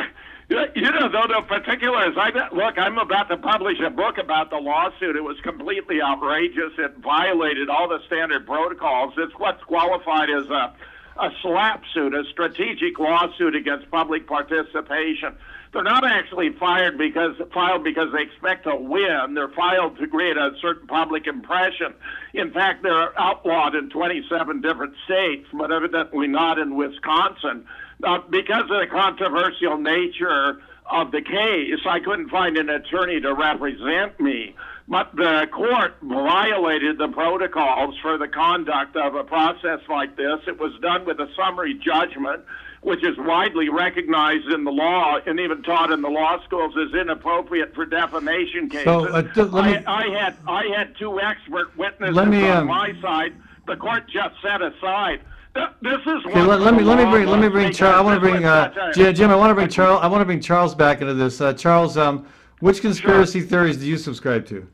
you 0.74 0.90
know, 0.90 1.08
though 1.08 1.26
the 1.28 1.42
particulars. 1.46 2.14
I 2.16 2.30
look, 2.52 2.78
I'm 2.78 2.98
about 2.98 3.28
to 3.28 3.36
publish 3.36 3.78
a 3.80 3.90
book 3.90 4.18
about 4.18 4.50
the 4.50 4.58
lawsuit. 4.58 5.16
It 5.16 5.24
was 5.24 5.38
completely 5.42 6.02
outrageous. 6.02 6.72
It 6.78 6.96
violated 6.98 7.68
all 7.68 7.88
the 7.88 8.00
standard 8.06 8.46
protocols. 8.46 9.14
It's 9.16 9.32
what's 9.38 9.62
qualified 9.64 10.30
as 10.30 10.46
a 10.50 10.74
a 11.18 11.30
slap 11.42 11.82
suit, 11.92 12.14
a 12.14 12.24
strategic 12.30 12.98
lawsuit 12.98 13.54
against 13.54 13.90
public 13.90 14.26
participation. 14.26 15.36
They're 15.72 15.82
not 15.82 16.04
actually 16.04 16.50
fired 16.60 16.98
because 16.98 17.34
filed 17.52 17.82
because 17.82 18.08
they 18.12 18.22
expect 18.22 18.64
to 18.64 18.76
win. 18.76 19.32
They're 19.34 19.48
filed 19.48 19.98
to 19.98 20.06
create 20.06 20.36
a 20.36 20.50
certain 20.60 20.86
public 20.86 21.26
impression. 21.26 21.94
In 22.34 22.52
fact, 22.52 22.82
they're 22.82 23.18
outlawed 23.18 23.74
in 23.74 23.88
27 23.88 24.60
different 24.60 24.94
states, 25.06 25.48
but 25.52 25.72
evidently 25.72 26.28
not 26.28 26.58
in 26.58 26.76
Wisconsin. 26.76 27.64
Uh, 28.04 28.18
because 28.28 28.64
of 28.64 28.80
the 28.80 28.86
controversial 28.90 29.78
nature 29.78 30.60
of 30.90 31.10
the 31.10 31.22
case, 31.22 31.80
I 31.88 32.00
couldn't 32.00 32.28
find 32.28 32.58
an 32.58 32.68
attorney 32.68 33.20
to 33.20 33.32
represent 33.32 34.20
me. 34.20 34.54
But 34.88 35.14
the 35.14 35.46
court 35.52 35.94
violated 36.02 36.98
the 36.98 37.08
protocols 37.08 37.94
for 38.02 38.18
the 38.18 38.28
conduct 38.28 38.96
of 38.96 39.14
a 39.14 39.24
process 39.24 39.80
like 39.88 40.16
this. 40.16 40.40
It 40.46 40.58
was 40.58 40.72
done 40.82 41.06
with 41.06 41.18
a 41.20 41.28
summary 41.34 41.74
judgment, 41.74 42.42
which 42.82 43.04
is 43.04 43.16
widely 43.18 43.68
recognized 43.68 44.48
in 44.48 44.64
the 44.64 44.70
law 44.70 45.16
and 45.26 45.38
even 45.38 45.62
taught 45.62 45.92
in 45.92 46.02
the 46.02 46.08
law 46.08 46.42
schools 46.44 46.74
as 46.76 46.92
inappropriate 46.94 47.74
for 47.74 47.86
defamation 47.86 48.68
cases. 48.68 48.84
So, 48.84 49.06
uh, 49.08 49.22
d- 49.22 49.42
let 49.42 49.64
me- 49.64 49.86
I, 49.86 50.02
I 50.02 50.08
had 50.18 50.36
I 50.46 50.64
had 50.76 50.96
two 50.98 51.20
expert 51.20 51.76
witnesses 51.76 52.16
me, 52.26 52.48
on 52.48 52.56
um, 52.58 52.66
my 52.66 52.92
side. 53.00 53.34
The 53.66 53.76
court 53.76 54.08
just 54.08 54.34
set 54.42 54.60
aside. 54.60 55.20
Th- 55.54 55.68
This 55.80 56.00
is 56.06 56.26
Okay, 56.26 56.42
let, 56.42 56.60
let 56.60 56.74
me 56.74 56.82
let 56.82 56.98
me 56.98 57.04
bring 57.10 57.26
let 57.28 57.38
me 57.40 57.48
bring 57.48 57.72
Charles. 57.72 57.96
I 57.96 58.00
want 58.00 58.16
to 58.16 58.20
bring 58.20 58.44
uh, 58.44 58.92
Jim. 58.92 59.30
I 59.30 59.36
want 59.36 59.50
to 59.50 59.54
bring 59.54 59.68
Charles. 59.68 60.00
I 60.02 60.08
want 60.08 60.20
to 60.20 60.26
bring 60.26 60.40
Charles 60.40 60.74
back 60.74 61.00
into 61.00 61.14
this. 61.14 61.40
Uh, 61.40 61.52
Charles, 61.52 61.96
um, 61.96 62.26
which 62.58 62.80
conspiracy 62.80 63.42
theories 63.42 63.76
do 63.76 63.86
you 63.86 63.96
subscribe 63.96 64.44
to? 64.46 64.66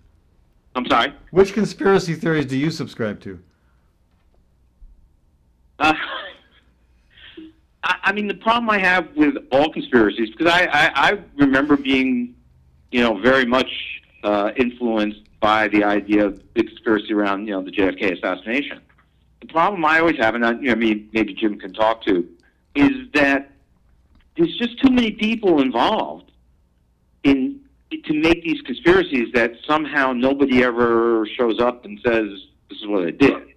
I'm 0.75 0.87
sorry. 0.87 1.13
Which 1.31 1.53
conspiracy 1.53 2.15
theories 2.15 2.47
do 2.47 2.57
you 2.57 2.71
subscribe 2.71 3.21
to? 3.21 3.39
I, 7.89 7.97
I 8.05 8.13
mean, 8.13 8.29
the 8.29 8.35
problem 8.35 8.69
I 8.71 8.79
have 8.79 9.09
with 9.17 9.37
all 9.51 9.73
conspiracies, 9.73 10.31
because 10.31 10.53
I, 10.53 10.67
I, 10.67 10.91
I 10.95 11.19
remember 11.37 11.77
being, 11.77 12.37
you 12.93 13.01
know, 13.01 13.19
very 13.19 13.47
much 13.47 13.71
uh, 14.23 14.53
influenced 14.57 15.23
by 15.41 15.69
the 15.69 15.85
idea 15.85 16.27
of 16.27 16.41
the 16.55 16.63
conspiracy 16.65 17.13
around, 17.13 17.47
you 17.47 17.55
know, 17.55 17.63
the 17.63 17.71
JFK 17.73 18.17
assassination. 18.19 18.81
The 19.41 19.47
problem 19.47 19.85
I 19.85 20.01
always 20.01 20.19
have, 20.19 20.35
and 20.35 20.45
I, 20.45 20.53
you 20.53 20.63
know, 20.63 20.73
I 20.73 20.75
mean, 20.75 21.09
maybe 21.13 21.33
Jim 21.33 21.59
can 21.59 21.73
talk 21.73 22.05
to, 22.05 22.29
is 22.75 22.93
that 23.15 23.51
there's 24.37 24.57
just 24.59 24.81
too 24.81 24.91
many 24.91 25.13
people 25.13 25.61
involved 25.61 26.31
in 27.25 27.61
to 28.05 28.13
make 28.13 28.43
these 28.43 28.61
conspiracies 28.63 29.33
that 29.33 29.53
somehow 29.67 30.13
nobody 30.13 30.63
ever 30.63 31.27
shows 31.39 31.59
up 31.59 31.87
and 31.87 31.99
says 32.05 32.27
this 32.69 32.79
is 32.81 32.87
what 32.87 33.07
I 33.07 33.11
did. 33.13 33.55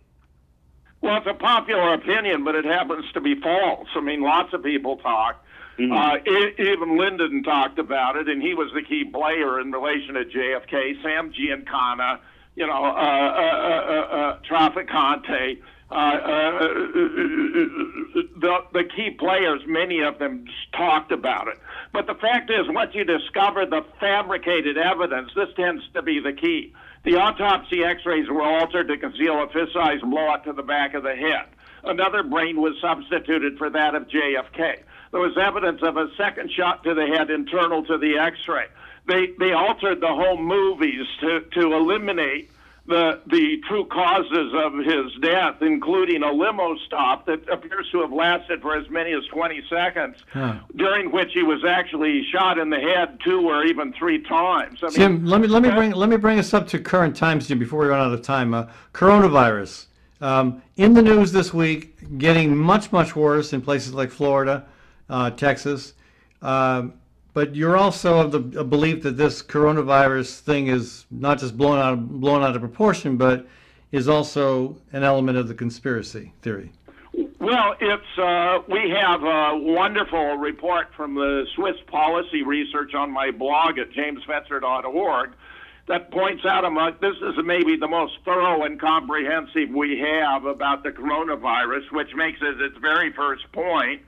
Well, 1.02 1.18
it's 1.18 1.28
a 1.28 1.34
popular 1.34 1.94
opinion, 1.94 2.44
but 2.44 2.56
it 2.56 2.66
happens 2.66 3.06
to 3.14 3.22
be 3.22 3.36
false. 3.42 3.88
I 3.96 4.02
mean, 4.02 4.22
lots 4.22 4.54
of 4.54 4.64
people 4.64 4.98
talk. 4.98 5.44
Mhm. 5.78 5.92
Uh, 5.92 6.18
e- 6.32 6.54
even 6.72 6.98
Lyndon 6.98 7.44
talked 7.44 7.80
about 7.80 8.16
it, 8.18 8.28
and 8.30 8.42
he 8.42 8.54
was 8.54 8.72
the 8.74 8.84
key 8.84 9.04
player 9.06 9.60
in 9.60 9.72
relation 9.72 10.14
to 10.14 10.26
JFK. 10.26 10.96
Sam 11.02 11.34
Giancana, 11.34 12.20
you 12.56 12.68
know, 12.68 12.84
uh, 12.86 12.88
uh, 12.88 12.94
uh, 12.94 13.84
uh, 13.90 14.16
uh, 14.16 14.38
Trafficante, 14.48 15.58
uh, 15.90 15.94
uh, 15.96 16.60
the, 18.38 18.64
the 18.74 18.84
key 18.96 19.12
players, 19.12 19.62
many 19.66 20.02
of 20.02 20.20
them 20.20 20.46
talked 20.74 21.12
about 21.12 21.48
it. 21.48 21.58
But 21.94 22.06
the 22.08 22.16
fact 22.16 22.50
is, 22.52 22.68
once 22.70 22.94
you 22.94 23.04
discover 23.04 23.66
the 23.66 23.84
fabricated 24.00 24.78
evidence, 24.78 25.32
this 25.36 25.50
tends 25.56 25.84
to 25.94 26.02
be 26.02 26.20
the 26.20 26.34
key. 26.34 26.74
The 27.04 27.16
autopsy 27.16 27.84
x-rays 27.84 28.30
were 28.30 28.44
altered 28.44 28.88
to 28.90 28.98
conceal 28.98 29.42
a 29.42 29.48
fist-sized 29.48 30.04
blowout 30.04 30.44
to 30.46 30.54
the 30.54 30.62
back 30.64 30.94
of 30.94 31.04
the 31.04 31.16
head. 31.16 31.46
Another 31.84 32.22
brain 32.22 32.62
was 32.62 32.76
substituted 32.80 33.58
for 33.58 33.70
that 33.72 33.96
of 33.96 34.08
JFK. 34.08 34.84
There 35.12 35.20
was 35.20 35.36
evidence 35.38 35.82
of 35.82 35.98
a 35.98 36.10
second 36.16 36.52
shot 36.52 36.84
to 36.84 36.94
the 36.94 37.08
head 37.08 37.32
internal 37.32 37.84
to 37.86 37.98
the 37.98 38.20
x-ray. 38.20 38.66
They, 39.08 39.32
they 39.40 39.52
altered 39.52 40.00
the 40.00 40.08
home 40.08 40.44
movies 40.44 41.08
to, 41.22 41.42
to 41.42 41.74
eliminate 41.74 42.52
the, 42.88 43.22
the 43.28 43.62
true 43.68 43.86
causes 43.86 44.54
of 44.56 44.74
his 44.80 45.14
death, 45.22 45.62
including 45.62 46.24
a 46.24 46.32
limo 46.32 46.76
stop 46.86 47.26
that 47.28 47.48
appears 47.50 47.88
to 47.92 48.02
have 48.02 48.12
lasted 48.12 48.62
for 48.62 48.76
as 48.76 48.90
many 48.90 49.14
as 49.14 49.24
20 49.28 49.62
seconds, 49.70 50.18
Huh. 50.34 50.56
during 50.76 51.12
which 51.12 51.32
he 51.34 51.44
was 51.44 51.64
actually 51.64 52.24
shot 52.32 52.58
in 52.58 52.70
the 52.70 52.80
head 52.80 53.20
two 53.24 53.48
or 53.48 53.64
even 53.66 53.94
three 53.94 54.22
times. 54.24 54.80
I 54.82 54.88
mean, 54.88 54.94
Jim, 54.96 55.26
let 55.26 55.42
me 55.42 55.48
let 55.48 55.62
me 55.62 55.70
bring 55.70 55.92
let 55.92 56.10
me 56.10 56.18
bring 56.18 56.40
us 56.40 56.54
up 56.54 56.68
to 56.70 56.80
current 56.80 57.16
times, 57.16 57.48
Jim, 57.48 57.60
before 57.60 57.82
we 57.82 57.88
run 57.88 58.00
out 58.00 58.14
of 58.14 58.22
time. 58.24 58.54
Uh, 58.54 58.68
coronavirus 58.94 59.86
um, 60.20 60.62
in 60.78 60.94
the 60.94 61.02
news 61.02 61.32
this 61.32 61.54
week, 61.54 62.18
getting 62.18 62.58
much 62.58 62.92
much 62.92 63.16
worse 63.16 63.54
in 63.54 63.62
places 63.62 63.94
like 63.94 64.10
Florida, 64.10 64.66
uh, 65.10 65.30
Texas. 65.32 65.94
Um, 66.42 66.94
but 67.34 67.56
you're 67.56 67.78
also 67.78 68.20
of 68.20 68.32
the 68.32 68.40
belief 68.40 69.04
that 69.04 69.18
this 69.18 69.42
coronavirus 69.42 70.40
thing 70.40 70.68
is 70.68 71.06
not 71.12 71.40
just 71.40 71.58
blown 71.58 71.78
out 71.78 71.94
of, 71.94 72.22
blown 72.22 72.44
out 72.44 72.56
of 72.56 72.62
proportion, 72.62 73.18
but 73.18 73.48
is 73.92 74.08
also 74.08 74.78
an 74.94 75.04
element 75.04 75.38
of 75.38 75.48
the 75.48 75.54
conspiracy 75.54 76.34
theory. 76.42 76.72
Well, 77.40 77.76
it's 77.80 78.18
uh, 78.18 78.60
we 78.70 78.90
have 78.92 79.24
a 79.24 79.58
wonderful 79.58 80.38
report 80.38 80.88
from 80.96 81.16
the 81.16 81.46
Swiss 81.56 81.76
Policy 81.88 82.44
Research 82.44 82.94
on 82.94 83.12
my 83.12 83.32
blog 83.32 83.78
at 83.80 83.92
jamesfetzer.org 83.92 85.32
that 85.88 86.12
points 86.12 86.46
out 86.46 86.64
among 86.64 86.96
this 87.02 87.16
is 87.18 87.34
maybe 87.44 87.76
the 87.76 87.88
most 87.88 88.14
thorough 88.24 88.64
and 88.64 88.80
comprehensive 88.80 89.70
we 89.70 90.00
have 90.00 90.46
about 90.46 90.84
the 90.84 90.90
coronavirus, 90.90 91.92
which 91.92 92.14
makes 92.16 92.40
it 92.42 92.62
its 92.62 92.78
very 92.78 93.12
first 93.12 93.52
point. 93.52 94.02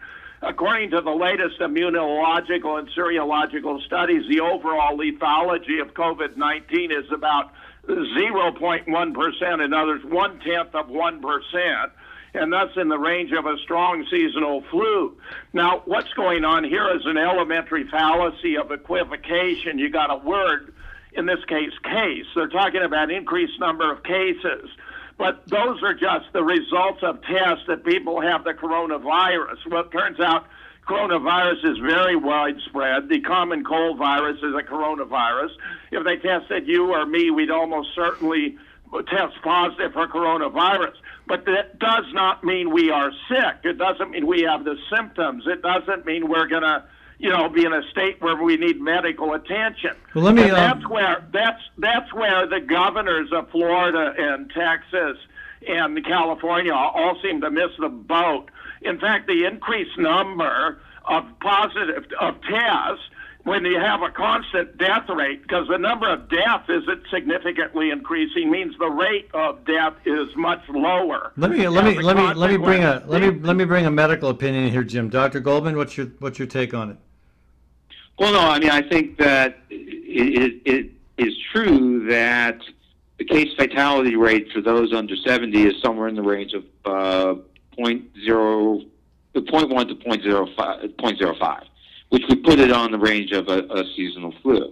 According 0.46 0.92
to 0.92 1.02
the 1.02 1.12
latest 1.12 1.60
immunological 1.60 2.78
and 2.78 2.90
serological 2.90 3.82
studies, 3.86 4.24
the 4.30 4.42
overall 4.42 4.98
lethality 4.98 5.82
of 5.82 5.94
COVID 5.94 6.36
19 6.36 6.92
is 6.92 7.06
about 7.14 7.52
0.1%, 7.88 9.66
in 9.66 9.74
others, 9.74 10.04
one 10.04 10.40
tenth 10.40 10.76
of 10.76 10.88
1% 10.88 11.92
and 12.36 12.52
that's 12.52 12.76
in 12.78 12.90
the 12.90 12.98
range 12.98 13.32
of 13.32 13.46
a 13.46 13.58
strong 13.60 14.06
seasonal 14.10 14.64
flu. 14.72 15.16
Now, 15.54 15.84
what's 15.86 16.12
going 16.14 16.44
on 16.44 16.64
here 16.64 16.90
is 16.96 17.06
an 17.06 17.18
elementary 17.18 17.88
fallacy 17.90 18.58
of 18.58 18.72
equivocation. 18.72 19.78
You 19.78 19.90
got 19.90 20.12
a 20.12 20.16
word, 20.16 20.74
in 21.14 21.28
this 21.28 21.44
case, 21.48 21.74
case. 21.84 22.26
They're 22.36 22.48
talking 22.48 22.82
about 22.82 23.12
increased 23.12 23.60
number 23.60 23.92
of 23.92 24.02
cases. 24.04 24.70
But 25.18 25.48
those 25.48 25.82
are 25.84 25.94
just 25.94 26.32
the 26.34 26.44
results 26.44 27.04
of 27.04 27.22
tests 27.22 27.66
that 27.68 27.86
people 27.86 28.22
have 28.22 28.44
the 28.44 28.54
coronavirus. 28.54 29.58
Well, 29.70 29.84
it 29.84 29.92
turns 29.92 30.20
out 30.20 30.46
coronavirus 30.88 31.72
is 31.72 31.78
very 31.78 32.16
widespread. 32.16 33.10
The 33.10 33.22
common 33.22 33.64
cold 33.64 33.98
virus 33.98 34.38
is 34.38 34.56
a 34.56 34.64
coronavirus. 34.64 35.52
If 35.92 36.04
they 36.04 36.18
tested 36.18 36.68
you 36.68 36.94
or 36.94 37.06
me, 37.06 37.32
we'd 37.32 37.52
almost 37.52 37.90
certainly 37.96 38.58
test 39.02 39.42
positive 39.44 39.94
for 39.94 40.08
coronavirus. 40.08 40.94
But 41.28 41.46
that 41.46 41.80
does 41.80 42.06
not 42.14 42.44
mean 42.44 42.72
we 42.72 42.92
are 42.92 43.12
sick. 43.30 43.64
It 43.64 43.78
doesn't 43.78 44.12
mean 44.12 44.28
we 44.28 44.42
have 44.42 44.66
the 44.66 44.78
symptoms. 44.94 45.46
It 45.48 45.62
doesn't 45.62 46.06
mean 46.06 46.28
we're 46.28 46.48
going 46.48 46.64
to, 46.64 46.84
you 47.20 47.30
know, 47.30 47.50
be 47.50 47.66
in 47.66 47.74
a 47.74 47.84
state 47.92 48.22
where 48.22 48.42
we 48.42 48.58
need 48.58 48.82
medical 48.82 49.34
attention. 49.34 49.92
Well, 50.14 50.26
let 50.26 50.36
me, 50.36 50.44
And 50.44 50.52
um, 50.52 50.58
that's 50.58 50.90
where 50.90 51.26
that's 51.32 51.62
that's 51.78 52.14
where 52.14 52.48
the 52.48 52.60
governors 52.60 53.30
of 53.32 53.50
Florida 53.50 54.14
and 54.18 54.52
Texas 54.52 55.18
and 55.68 56.04
California 56.06 56.74
all 56.74 57.18
seem 57.22 57.42
to 57.42 57.50
miss 57.50 57.72
the 57.80 57.90
boat. 57.90 58.50
In 58.82 59.00
fact, 59.00 59.28
the 59.28 59.46
increased 59.46 59.98
number 59.98 60.80
of 61.06 61.26
positive 61.40 62.06
of 62.20 62.42
tests 62.42 63.04
when 63.44 63.66
you 63.66 63.80
have 63.80 64.02
a 64.02 64.10
constant 64.10 64.78
death 64.78 65.10
rate, 65.10 65.42
because 65.42 65.68
the 65.68 65.78
number 65.78 66.12
of 66.12 66.30
deaths 66.30 66.70
isn't 66.70 67.04
significantly 67.12 67.92
increasing, 67.92 68.50
means 68.50 68.74
the 68.80 68.90
rate 68.90 69.30
of 69.34 69.66
death 69.66 69.94
is 70.06 70.34
much 70.36 70.62
lower. 70.70 71.34
Let 71.36 71.52
me 71.52 71.68
let 71.68 71.84
me 71.84 72.02
let 72.02 72.16
me 72.16 72.34
let 72.34 72.50
me 72.50 72.58
bring 72.58 72.84
a 72.84 73.04
let 73.06 73.22
me 73.22 73.32
let 73.42 73.56
me 73.56 73.66
bring 73.66 73.86
a 73.86 73.92
medical 73.92 74.30
opinion 74.30 74.72
here, 74.72 74.84
Jim. 74.84 75.10
Dr. 75.10 75.40
Goldman, 75.40 75.76
what's 75.76 75.98
your 75.98 76.08
what's 76.20 76.40
your 76.40 76.48
take 76.48 76.74
on 76.74 76.92
it? 76.92 76.98
Well, 78.18 78.32
no, 78.32 78.40
I 78.40 78.60
mean, 78.60 78.70
I 78.70 78.82
think 78.82 79.18
that 79.18 79.58
it, 79.70 80.62
it, 80.66 80.72
it 80.72 80.92
is 81.18 81.34
true 81.52 82.08
that 82.08 82.60
the 83.18 83.26
case 83.26 83.50
fatality 83.58 84.16
rate 84.16 84.52
for 84.54 84.62
those 84.62 84.94
under 84.94 85.16
70 85.16 85.64
is 85.64 85.74
somewhere 85.82 86.08
in 86.08 86.16
the 86.16 86.22
range 86.22 86.54
of 86.54 86.64
uh, 86.86 87.42
0.0, 87.78 88.88
0.1 89.36 89.88
to 89.88 89.96
0.05, 89.96 90.96
0.05, 90.96 91.64
which 92.14 92.22
would 92.30 92.44
put 92.44 92.60
it 92.60 92.72
on 92.72 92.92
the 92.92 92.98
range 93.00 93.32
of 93.32 93.48
a, 93.48 93.64
a 93.74 93.84
seasonal 93.96 94.32
flu. 94.44 94.72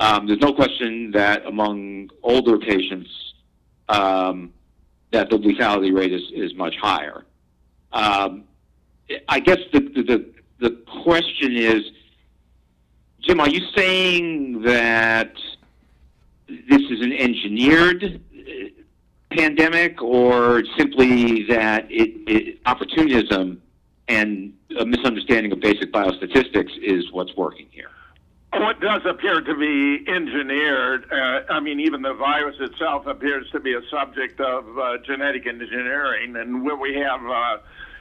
Um, 0.00 0.26
there's 0.26 0.40
no 0.40 0.52
question 0.52 1.12
that 1.12 1.46
among 1.46 2.10
older 2.24 2.58
patients, 2.58 3.08
um, 3.88 4.52
that 5.12 5.30
the 5.30 5.36
lethality 5.36 5.96
rate 5.96 6.12
is, 6.12 6.22
is 6.34 6.52
much 6.56 6.74
higher. 6.82 7.24
Um, 7.92 8.42
I 9.28 9.38
guess 9.38 9.58
the, 9.72 9.78
the, 9.78 10.32
the, 10.58 10.70
question 11.04 11.56
is, 11.56 11.84
Jim, 13.20 13.38
are 13.38 13.48
you 13.48 13.60
saying 13.76 14.62
that 14.62 15.34
this 16.48 16.82
is 16.90 17.00
an 17.00 17.12
engineered 17.12 18.20
uh, 18.36 18.50
pandemic, 19.30 20.02
or 20.02 20.64
simply 20.76 21.44
that 21.44 21.86
it, 21.88 22.10
it 22.26 22.58
opportunism 22.66 23.61
and 24.08 24.52
a 24.78 24.84
misunderstanding 24.84 25.52
of 25.52 25.60
basic 25.60 25.92
biostatistics 25.92 26.76
is 26.78 27.10
what's 27.12 27.34
working 27.36 27.66
here? 27.70 27.90
What 28.52 28.80
does 28.80 29.00
appear 29.06 29.40
to 29.40 29.54
be 29.54 30.04
engineered, 30.10 31.10
uh, 31.10 31.40
I 31.50 31.60
mean, 31.60 31.80
even 31.80 32.02
the 32.02 32.12
virus 32.12 32.56
itself 32.60 33.06
appears 33.06 33.50
to 33.52 33.60
be 33.60 33.72
a 33.72 33.80
subject 33.90 34.40
of 34.40 34.78
uh, 34.78 34.98
genetic 35.06 35.46
engineering, 35.46 36.36
and 36.36 36.62
where 36.62 36.76
we 36.76 36.94
have 36.96 37.22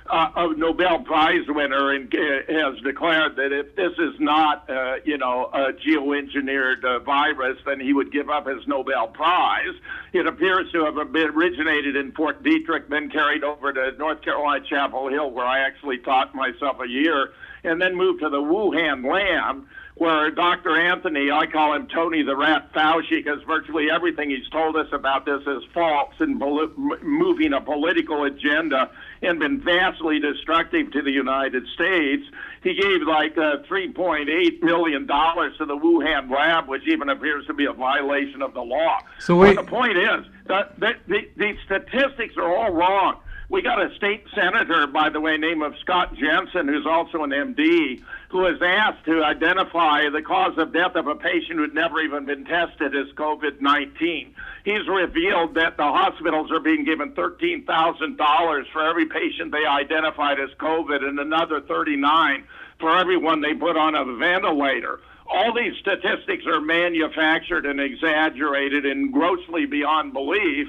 uh, 0.08 0.30
a 0.36 0.56
Nobel 0.56 1.00
Prize 1.00 1.48
winner 1.48 1.92
and, 1.92 2.14
uh, 2.14 2.54
has 2.54 2.80
declared 2.82 3.36
that 3.36 3.52
if 3.52 3.76
this 3.76 3.94
is 3.98 4.20
not, 4.20 4.70
uh, 4.70 4.96
you 5.06 5.18
know, 5.18 5.50
a 5.54 5.74
geoengineered 5.74 6.84
uh, 6.84 7.00
virus, 7.00 7.58
then 7.66 7.80
he 7.80 7.94
would 7.94 8.12
give 8.12 8.30
up 8.30 8.48
his 8.48 8.68
Nobel 8.68 9.08
Prize. 9.08 9.76
It 10.14 10.28
appears 10.28 10.72
to 10.72 10.86
have 10.86 10.98
originated 10.98 11.96
in 11.96 12.12
Fort 12.12 12.44
Detrick, 12.44 12.90
then 12.90 13.10
carried 13.10 13.44
over 13.44 13.72
to 13.74 13.92
North 13.98 14.22
Carolina 14.22 14.66
Chapel 14.68 15.08
Hill, 15.10 15.32
where 15.32 15.46
I 15.46 15.60
actually 15.60 16.00
taught 16.00 16.34
myself 16.36 16.78
a 16.82 16.88
year, 16.88 17.32
and 17.64 17.82
then 17.82 17.96
moved 17.96 18.22
to 18.22 18.30
the 18.30 18.42
Wuhan 18.42 19.06
lab 19.06 19.66
where 20.02 20.32
Dr. 20.32 20.76
Anthony, 20.76 21.30
I 21.30 21.46
call 21.46 21.76
him 21.76 21.88
Tony 21.88 22.24
the 22.24 22.36
Rat 22.36 22.74
Fauci, 22.74 23.24
because 23.24 23.40
virtually 23.44 23.92
everything 23.92 24.32
he's 24.32 24.50
told 24.50 24.76
us 24.76 24.88
about 24.92 25.26
this 25.28 25.44
is 25.46 25.62
false 25.76 26.16
and 26.18 26.40
poli- 26.40 26.72
moving 27.04 27.54
a 27.54 27.62
political 27.62 28.24
agenda 28.24 28.90
and 29.22 29.38
been 29.38 29.62
vastly 29.62 30.20
destructive 30.20 30.92
to 30.94 31.04
the 31.04 31.12
United 31.12 31.68
States. 31.76 32.24
He 32.64 32.74
gave 32.74 33.04
like 33.04 33.38
uh, 33.38 33.58
$3.8 33.70 34.64
million 34.64 35.02
to 35.06 35.66
the 35.68 35.78
Wuhan 35.78 36.32
lab, 36.32 36.68
which 36.68 36.88
even 36.88 37.08
appears 37.10 37.46
to 37.46 37.54
be 37.54 37.66
a 37.66 37.74
violation 37.74 38.42
of 38.42 38.56
the 38.56 38.62
law. 38.62 38.98
So 39.20 39.36
wait- 39.36 39.56
But 39.56 39.66
the 39.66 39.70
point 39.72 39.98
is 40.00 40.26
that, 40.48 40.80
that 40.80 40.96
the, 41.08 41.30
the 41.38 41.56
statistics 41.64 42.38
are 42.38 42.52
all 42.58 42.72
wrong. 42.74 43.18
We 43.50 43.62
got 43.62 43.80
a 43.86 43.94
state 43.98 44.24
senator, 44.34 44.88
by 44.88 45.10
the 45.10 45.20
way, 45.20 45.36
name 45.38 45.62
of 45.62 45.76
Scott 45.82 46.16
Jensen, 46.16 46.70
who's 46.70 46.86
also 46.88 47.24
an 47.24 47.32
MD, 47.32 48.02
who 48.32 48.40
was 48.40 48.62
asked 48.62 49.04
to 49.06 49.24
identify 49.24 50.10
the 50.10 50.22
cause 50.22 50.58
of 50.58 50.72
death 50.72 50.96
of 50.96 51.08
a 51.08 51.16
patient 51.16 51.60
who'd 51.60 51.74
never 51.74 52.00
even 52.00 52.26
been 52.26 52.46
tested 52.46 52.96
as 52.96 53.08
COVID 53.16 53.60
19. 53.60 54.34
He's 54.64 54.88
revealed 54.88 55.56
that 55.56 55.76
the 55.76 55.84
hospitals 55.84 56.50
are 56.50 56.62
being 56.62 56.86
given 56.86 57.12
$13,000 57.12 58.64
for 58.72 58.88
every 58.88 59.06
patient 59.06 59.52
they 59.52 59.66
identified 59.66 60.40
as 60.40 60.50
COVID 60.60 61.04
and 61.04 61.20
another 61.20 61.60
39 61.60 62.46
for 62.80 62.98
everyone 62.98 63.42
they 63.42 63.54
put 63.54 63.76
on 63.76 63.96
a 63.96 64.06
ventilator 64.16 65.02
all 65.34 65.54
these 65.54 65.74
statistics 65.80 66.46
are 66.46 66.60
manufactured 66.60 67.66
and 67.66 67.80
exaggerated 67.80 68.86
and 68.86 69.14
grossly 69.14 69.66
beyond 69.66 70.12
belief 70.12 70.68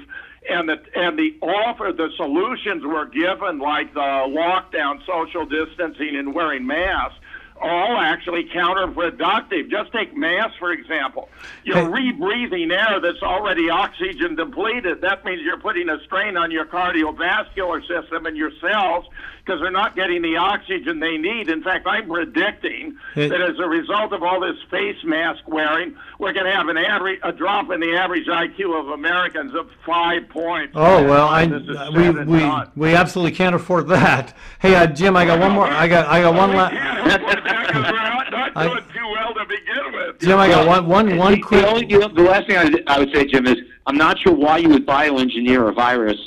and 0.49 0.69
the 0.69 0.81
and 0.95 1.17
the 1.17 1.35
offer 1.41 1.91
the 1.91 2.09
solutions 2.15 2.83
were 2.83 3.05
given 3.05 3.59
like 3.59 3.93
the 3.93 3.99
lockdown 3.99 4.99
social 5.05 5.45
distancing 5.45 6.15
and 6.15 6.33
wearing 6.33 6.65
masks 6.65 7.17
all 7.63 7.97
actually 7.97 8.45
counterproductive. 8.53 9.69
Just 9.71 9.91
take 9.93 10.15
masks, 10.15 10.57
for 10.59 10.71
example. 10.71 11.29
You're 11.63 11.77
Hey. 11.77 12.11
rebreathing 12.11 12.71
air 12.71 12.99
that's 12.99 13.21
already 13.23 13.69
oxygen 13.69 14.35
depleted. 14.35 15.01
That 15.01 15.23
means 15.25 15.41
you're 15.41 15.59
putting 15.59 15.89
a 15.89 15.99
strain 16.05 16.37
on 16.37 16.51
your 16.51 16.65
cardiovascular 16.65 17.81
system 17.87 18.25
and 18.25 18.35
your 18.37 18.51
cells 18.61 19.05
because 19.45 19.59
they're 19.61 19.71
not 19.71 19.93
getting 19.95 20.21
the 20.21 20.37
oxygen 20.37 20.99
they 20.99 21.17
need. 21.17 21.49
In 21.49 21.61
fact, 21.61 21.85
I'm 21.85 22.07
predicting 22.07 22.95
Hey. 23.13 23.27
that 23.27 23.41
as 23.41 23.59
a 23.59 23.67
result 23.67 24.13
of 24.13 24.23
all 24.23 24.39
this 24.39 24.55
face 24.71 24.95
mask 25.03 25.45
wearing, 25.47 25.95
we're 26.17 26.31
going 26.31 26.45
to 26.45 26.51
have 26.51 26.69
an 26.69 26.77
average, 26.77 27.19
a 27.23 27.31
drop 27.33 27.69
in 27.71 27.81
the 27.81 27.93
average 27.93 28.25
IQ 28.27 28.79
of 28.79 28.89
Americans 28.89 29.53
of 29.53 29.69
five 29.85 30.29
points. 30.29 30.73
Oh 30.75 31.03
well, 31.03 31.27
I 31.27 31.45
we 31.45 32.09
we 32.25 32.39
done. 32.39 32.71
we 32.75 32.95
absolutely 32.95 33.35
can't 33.35 33.55
afford 33.55 33.87
that. 33.89 34.33
Hey, 34.59 34.75
uh, 34.75 34.87
Jim, 34.87 35.17
I 35.17 35.25
got 35.25 35.39
one 35.41 35.51
more. 35.51 35.67
I 35.67 35.87
got 35.89 36.07
I 36.07 36.21
got 36.21 36.33
one 36.35 36.55
last. 36.55 36.71
can't 36.73 37.21
afford 37.21 37.43
that 37.45 37.67
'cause 37.67 37.91
we're 37.91 37.97
not, 37.97 38.31
not 38.31 38.51
I- 38.55 38.67
doing 38.67 38.83
too 38.95 39.07
well 39.11 39.33
to 39.33 39.45
begin 39.45 39.91
with. 39.93 40.19
Jim, 40.21 40.39
I 40.39 40.47
got 40.47 40.65
one 40.65 40.87
one 40.87 41.17
one 41.17 41.33
the, 41.33 41.41
quick. 41.41 41.61
The, 41.61 41.67
only, 41.67 41.85
you 41.89 41.99
know, 41.99 42.07
the 42.07 42.21
last 42.23 42.47
thing 42.47 42.55
I, 42.57 42.95
I 42.95 42.99
would 42.99 43.13
say, 43.13 43.25
Jim, 43.25 43.45
is 43.45 43.57
I'm 43.85 43.97
not 43.97 44.17
sure 44.19 44.33
why 44.33 44.57
you 44.59 44.69
would 44.69 44.85
bioengineer 44.85 45.67
a 45.67 45.73
virus 45.73 46.17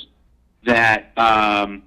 that 0.66 1.12
um, 1.16 1.82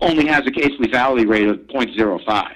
only 0.00 0.26
has 0.26 0.46
a 0.46 0.50
case 0.50 0.72
lethality 0.78 1.26
rate 1.28 1.48
of 1.48 1.58
0.05. 1.68 2.50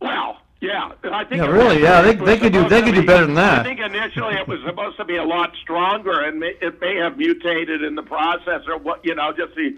Well, 0.00 0.38
yeah, 0.60 0.90
I 1.04 1.24
think. 1.24 1.40
Yeah, 1.42 1.48
really, 1.48 1.82
yeah, 1.82 2.02
they- 2.02 2.14
they 2.14 2.36
could 2.38 2.52
do- 2.52 2.68
they 2.68 2.80
to 2.80 2.86
could 2.86 2.94
do 2.96 3.06
better 3.06 3.26
than 3.26 3.34
that. 3.36 3.60
I 3.60 3.62
think 3.64 3.80
initially 3.80 4.34
it 4.34 4.46
was 4.48 4.60
supposed 4.66 4.96
to 4.98 5.04
be 5.04 5.16
a 5.16 5.24
lot 5.24 5.52
stronger, 5.62 6.20
and 6.20 6.40
may, 6.40 6.54
it 6.60 6.80
may 6.80 6.96
have 6.96 7.16
mutated 7.16 7.82
in 7.82 7.94
the 7.94 8.02
process, 8.02 8.62
or 8.66 8.76
what 8.78 9.04
you 9.04 9.14
know, 9.14 9.32
just 9.32 9.54
the 9.54 9.76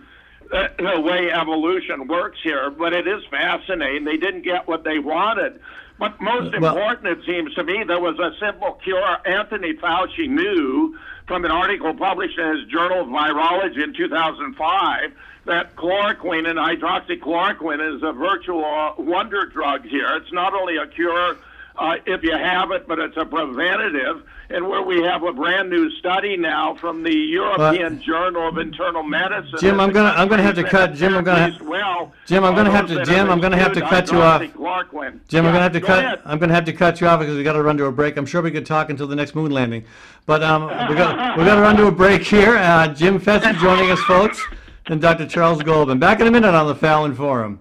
uh, 0.52 0.66
the 0.78 1.00
way 1.00 1.30
evolution 1.30 2.08
works 2.08 2.38
here, 2.42 2.70
but 2.70 2.92
it 2.92 3.06
is 3.06 3.22
fascinating. 3.30 4.04
They 4.04 4.16
didn't 4.16 4.42
get 4.42 4.66
what 4.66 4.82
they 4.82 4.98
wanted. 4.98 5.60
But 5.98 6.20
most 6.20 6.58
Well- 6.58 6.74
important, 6.76 7.06
it 7.18 7.24
seems 7.26 7.54
to 7.54 7.62
me, 7.62 7.84
there 7.84 8.00
was 8.00 8.18
a 8.18 8.32
simple 8.40 8.72
cure. 8.82 9.18
Anthony 9.26 9.74
Fauci 9.74 10.28
knew 10.28 10.98
from 11.28 11.44
an 11.44 11.50
article 11.52 11.94
published 11.94 12.36
in 12.38 12.56
his 12.56 12.64
Journal 12.66 13.02
of 13.02 13.08
Virology 13.08 13.84
in 13.84 13.92
2005 13.92 15.12
that 15.46 15.74
chloroquine 15.76 16.48
and 16.48 16.58
hydroxychloroquine 16.58 17.96
is 17.96 18.02
a 18.02 18.12
virtual 18.12 18.94
wonder 18.98 19.46
drug 19.46 19.84
here. 19.84 20.08
It's 20.16 20.32
not 20.32 20.54
only 20.54 20.76
a 20.76 20.86
cure 20.86 21.36
uh, 21.78 21.96
if 22.06 22.22
you 22.22 22.32
have 22.32 22.70
it, 22.72 22.86
but 22.86 22.98
it's 22.98 23.16
a 23.16 23.24
preventative. 23.24 24.22
And 24.52 24.68
where 24.68 24.82
we 24.82 25.00
have 25.02 25.22
a 25.22 25.32
brand 25.32 25.70
new 25.70 25.88
study 25.92 26.36
now 26.36 26.74
from 26.74 27.04
the 27.04 27.14
European 27.14 28.02
Journal 28.02 28.48
of 28.48 28.58
Internal 28.58 29.04
Medicine. 29.04 29.58
Jim, 29.60 29.78
I'm 29.78 29.92
gonna- 29.92 30.12
I'm 30.16 30.26
gonna 30.26 30.42
have 30.42 30.56
to 30.56 30.64
cut- 30.64 30.94
Jim, 30.94 31.14
I'm 31.14 31.22
gonna 31.22 31.38
that 31.38 31.50
ha- 31.52 31.54
at 31.56 31.60
least 31.60 31.70
well 31.70 32.12
Jim, 32.26 32.44
I'm 32.44 32.56
gonna 32.56 32.70
have 32.72 32.88
to- 32.88 33.04
Jim, 33.04 33.30
I'm 33.30 33.40
gonna 33.40 33.56
have 33.56 33.72
to 33.74 33.80
cut 33.80 34.10
you 34.10 34.20
off. 34.20 34.42
hydroxychloroquine. 34.42 35.20
Jim, 35.28 35.46
I'm 35.46 35.52
gonna 35.52 35.62
have 35.62 35.72
to 35.74 35.80
go 35.80 35.86
cut. 35.86 35.98
ahead. 36.04 36.20
I'm 36.26 36.38
gonna 36.40 36.52
have 36.54 36.64
to 36.64 36.72
cut 36.72 37.00
you 37.00 37.06
off 37.06 37.20
because 37.20 37.36
we 37.36 37.44
got 37.44 37.52
to 37.52 37.62
run 37.62 37.76
to 37.78 37.84
a 37.86 37.92
break. 37.92 38.16
I'm 38.16 38.26
sure 38.26 38.42
we 38.42 38.50
could 38.50 38.66
talk 38.66 38.90
until 38.90 39.06
the 39.06 39.14
next 39.16 39.36
moon 39.36 39.52
landing, 39.52 39.84
but 40.26 40.42
um, 40.42 40.64
we 40.88 40.96
got 40.96 41.38
we 41.38 41.44
got 41.44 41.54
to 41.54 41.60
run 41.60 41.76
to 41.76 41.86
a 41.86 41.92
break 41.92 42.22
here. 42.22 42.56
Uh, 42.56 42.88
Jim 42.88 43.20
Fetzer 43.20 43.54
joining 43.60 43.92
us, 43.92 44.00
folks, 44.00 44.44
and 44.90 45.00
Dr. 45.00 45.24
Charles 45.24 45.62
Goldman. 45.62 46.00
Back 46.00 46.20
in 46.20 46.26
a 46.26 46.30
minute 46.32 46.52
on 46.52 46.66
the 46.66 46.74
Fallon 46.74 47.14
Forum. 47.14 47.60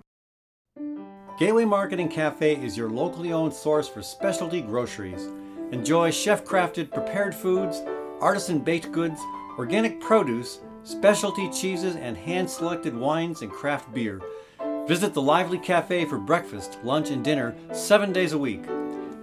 Gateway 1.38 1.64
Marketing 1.64 2.10
Cafe 2.10 2.56
is 2.56 2.76
your 2.76 2.90
locally 2.90 3.32
owned 3.32 3.54
source 3.54 3.88
for 3.88 4.02
specialty 4.02 4.62
groceries. 4.62 5.30
Enjoy 5.72 6.10
chef-crafted 6.10 6.92
prepared 6.92 7.36
foods, 7.36 7.84
artisan 8.20 8.60
baked 8.60 8.92
goods, 8.92 9.22
organic 9.60 10.02
produce, 10.02 10.60
specialty 10.84 11.48
cheeses, 11.52 11.96
and 11.96 12.18
hand-selected 12.18 12.96
wines 12.96 13.44
and 13.44 13.52
craft 13.52 13.94
beer. 13.94 14.20
Visit 14.88 15.14
the 15.14 15.22
lively 15.22 15.60
cafe 15.60 16.06
for 16.06 16.18
breakfast, 16.18 16.80
lunch, 16.84 17.12
and 17.12 17.24
dinner 17.24 17.56
seven 17.72 18.12
days 18.12 18.34
a 18.34 18.40
week. 18.40 18.64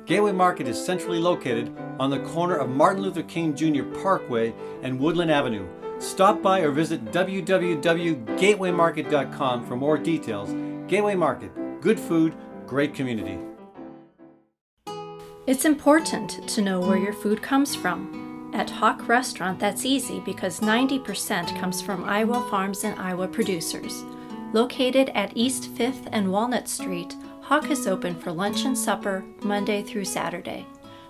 Gateway 0.07 0.31
Market 0.31 0.69
is 0.69 0.83
centrally 0.83 1.19
located 1.19 1.77
on 1.99 2.11
the 2.11 2.21
corner 2.21 2.55
of 2.55 2.71
Martin 2.71 3.03
Luther 3.03 3.25
King 3.25 3.53
Jr. 3.57 3.83
Parkway 4.01 4.55
and 4.83 5.01
Woodland 5.01 5.33
Avenue. 5.33 5.67
Stop 5.99 6.43
by 6.43 6.61
or 6.61 6.71
visit 6.71 7.05
www.gatewaymarket.com 7.07 9.67
for 9.67 9.77
more 9.77 9.99
details. 9.99 10.55
Gateway 10.89 11.15
Market, 11.15 11.81
good 11.81 11.99
food, 11.99 12.35
great 12.67 12.93
community. 12.95 13.39
It's 15.47 15.65
important 15.65 16.49
to 16.49 16.61
know 16.61 16.81
where 16.81 16.99
your 16.99 17.13
food 17.13 17.41
comes 17.41 17.77
from. 17.77 18.51
At 18.53 18.69
HoQ 18.69 19.07
Restaurant, 19.07 19.61
that's 19.61 19.85
easy 19.85 20.19
because 20.21 20.61
90% 20.61 21.59
comes 21.61 21.81
from 21.81 22.05
Iowa 22.05 22.47
farms 22.51 22.85
and 22.85 22.99
Iowa 22.99 23.29
producers. 23.29 24.05
Located 24.53 25.11
at 25.11 25.37
East 25.37 25.75
5th 25.75 26.09
and 26.13 26.33
Walnut 26.33 26.69
Street, 26.69 27.15
HoQ 27.43 27.71
is 27.71 27.87
open 27.87 28.19
for 28.19 28.33
lunch 28.33 28.65
and 28.65 28.77
supper 28.77 29.25
Monday 29.43 29.83
through 29.83 30.05
Saturday. 30.05 30.67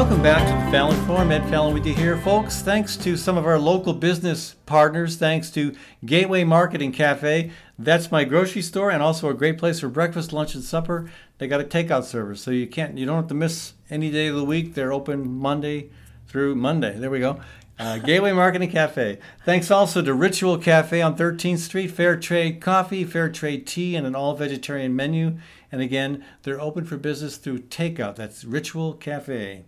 Welcome 0.00 0.22
back 0.22 0.46
to 0.48 0.64
the 0.64 0.70
Fallon 0.70 1.06
Forum. 1.06 1.30
Ed 1.30 1.46
Fallon 1.50 1.74
with 1.74 1.84
you 1.84 1.92
here, 1.92 2.16
folks. 2.16 2.62
Thanks 2.62 2.96
to 2.96 3.18
some 3.18 3.36
of 3.36 3.44
our 3.44 3.58
local 3.58 3.92
business 3.92 4.54
partners. 4.64 5.16
Thanks 5.16 5.50
to 5.50 5.76
Gateway 6.06 6.42
Market 6.42 6.80
and 6.80 6.94
Cafe. 6.94 7.50
That's 7.78 8.10
my 8.10 8.24
grocery 8.24 8.62
store 8.62 8.90
and 8.90 9.02
also 9.02 9.28
a 9.28 9.34
great 9.34 9.58
place 9.58 9.80
for 9.80 9.90
breakfast, 9.90 10.32
lunch, 10.32 10.54
and 10.54 10.64
supper. 10.64 11.10
They 11.36 11.48
got 11.48 11.60
a 11.60 11.64
takeout 11.64 12.04
service, 12.04 12.40
so 12.40 12.50
you 12.50 12.66
can't, 12.66 12.96
you 12.96 13.04
don't 13.04 13.16
have 13.16 13.28
to 13.28 13.34
miss 13.34 13.74
any 13.90 14.10
day 14.10 14.28
of 14.28 14.36
the 14.36 14.44
week. 14.44 14.72
They're 14.72 14.90
open 14.90 15.30
Monday 15.30 15.90
through 16.26 16.54
Monday. 16.54 16.98
There 16.98 17.10
we 17.10 17.20
go. 17.20 17.38
Uh, 17.78 17.98
Gateway 18.06 18.32
Market 18.32 18.62
and 18.62 18.72
Cafe. 18.72 19.18
Thanks 19.44 19.70
also 19.70 20.00
to 20.00 20.14
Ritual 20.14 20.56
Cafe 20.56 21.02
on 21.02 21.14
13th 21.14 21.58
Street. 21.58 21.88
Fair 21.88 22.16
trade 22.18 22.62
coffee, 22.62 23.04
fair 23.04 23.28
trade 23.28 23.66
tea, 23.66 23.96
and 23.96 24.06
an 24.06 24.14
all 24.14 24.34
vegetarian 24.34 24.96
menu. 24.96 25.36
And 25.70 25.82
again, 25.82 26.24
they're 26.42 26.58
open 26.58 26.86
for 26.86 26.96
business 26.96 27.36
through 27.36 27.58
takeout. 27.58 28.16
That's 28.16 28.44
Ritual 28.44 28.94
Cafe. 28.94 29.66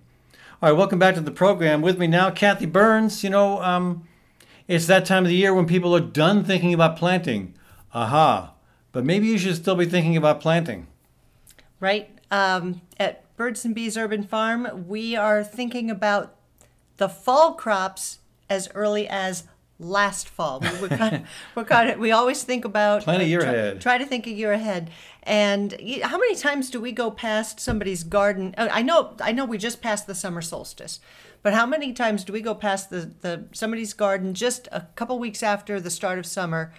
All 0.62 0.68
right, 0.68 0.78
welcome 0.78 1.00
back 1.00 1.16
to 1.16 1.20
the 1.20 1.32
program. 1.32 1.82
With 1.82 1.98
me 1.98 2.06
now, 2.06 2.30
Kathy 2.30 2.66
Byrnes. 2.66 3.24
You 3.24 3.30
know, 3.30 3.60
um, 3.62 4.06
it's 4.68 4.86
that 4.86 5.04
time 5.04 5.24
of 5.24 5.28
the 5.28 5.34
year 5.34 5.52
when 5.52 5.66
people 5.66 5.92
are 5.96 5.98
done 5.98 6.44
thinking 6.44 6.72
about 6.72 6.96
planting. 6.96 7.54
Aha. 7.92 8.54
But 8.92 9.04
maybe 9.04 9.26
you 9.26 9.38
should 9.38 9.56
still 9.56 9.74
be 9.74 9.86
thinking 9.86 10.16
about 10.16 10.40
planting. 10.40 10.86
right? 11.80 12.16
Um, 12.30 12.80
at 12.96 13.34
Birds 13.34 13.64
and 13.64 13.74
Bees 13.74 13.96
Urban 13.96 14.22
Farm, 14.22 14.86
we 14.86 15.16
are 15.16 15.42
thinking 15.42 15.90
about 15.90 16.36
the 16.96 17.08
fall 17.08 17.54
crops 17.54 18.20
as 18.48 18.68
early 18.72 19.08
as 19.08 19.48
last 19.82 20.28
fall. 20.28 20.60
We- 20.60 20.68
We're 20.80 20.88
kind 20.96 21.16
of, 21.16 21.22
we're 21.54 21.64
kind 21.64 21.90
of, 21.90 21.98
we 21.98 22.12
always 22.12 22.42
think 22.42 22.64
about 22.64 23.02
Plan 23.02 23.20
a 23.20 23.24
year 23.24 23.40
try, 23.40 23.48
ahead. 23.52 23.80
Try 23.80 23.98
to 23.98 24.06
think 24.06 24.26
a 24.26 24.30
year 24.32 24.52
ahead. 24.52 24.90
And 25.24 25.72
how 26.02 26.18
many 26.18 26.34
times 26.34 26.70
do 26.70 26.80
we 26.80 26.92
go 26.92 27.10
past 27.10 27.60
somebody's 27.60 28.02
garden? 28.04 28.54
uh, 28.58 28.68
I 28.70 28.82
know, 28.82 29.14
I 29.20 29.32
know, 29.32 29.44
we 29.44 29.58
just 29.58 29.80
passed 29.82 30.06
the 30.06 30.14
summer 30.14 30.42
solstice, 30.42 30.98
but 31.42 31.54
how 31.54 31.66
many 31.66 31.92
times 31.92 32.24
do 32.24 32.32
we 32.32 32.40
go 32.40 32.54
past 32.54 32.90
the, 32.90 33.12
the 33.20 33.44
somebody's 33.52 33.92
garden 33.94 34.34
just 34.34 34.68
a 34.72 34.86
couple 34.96 35.18
weeks 35.18 35.42
after 35.42 35.80
the 35.80 35.90
start 35.90 36.18
of 36.18 36.26
summer? 36.26 36.72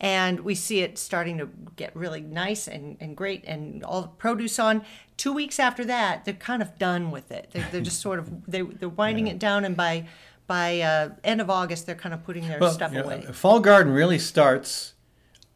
and 0.00 0.38
we 0.40 0.54
see 0.54 0.78
it 0.78 0.96
starting 0.96 1.38
to 1.38 1.48
get 1.74 1.90
really 1.96 2.20
nice 2.20 2.68
and, 2.68 2.96
and 3.00 3.16
great 3.16 3.42
and 3.44 3.82
all 3.82 4.02
the 4.02 4.06
produce 4.06 4.56
on 4.60 4.82
two 5.16 5.32
weeks 5.32 5.58
after 5.58 5.84
that 5.84 6.24
they're 6.24 6.34
kind 6.34 6.62
of 6.62 6.78
done 6.78 7.10
with 7.10 7.32
it 7.32 7.48
they're, 7.52 7.66
they're 7.72 7.80
just 7.80 8.00
sort 8.00 8.20
of 8.20 8.46
they, 8.46 8.62
they're 8.62 8.88
winding 8.88 9.26
it 9.26 9.40
down 9.40 9.64
and 9.64 9.76
by 9.76 10.06
by 10.48 10.80
uh, 10.80 11.10
end 11.22 11.40
of 11.40 11.48
august 11.48 11.86
they're 11.86 11.94
kind 11.94 12.12
of 12.12 12.24
putting 12.24 12.48
their 12.48 12.58
Well, 12.58 12.72
stuff 12.72 12.90
you 12.92 12.98
know, 12.98 13.04
away 13.04 13.20
Fall 13.32 13.60
garden 13.60 13.92
really 13.92 14.18
starts 14.18 14.94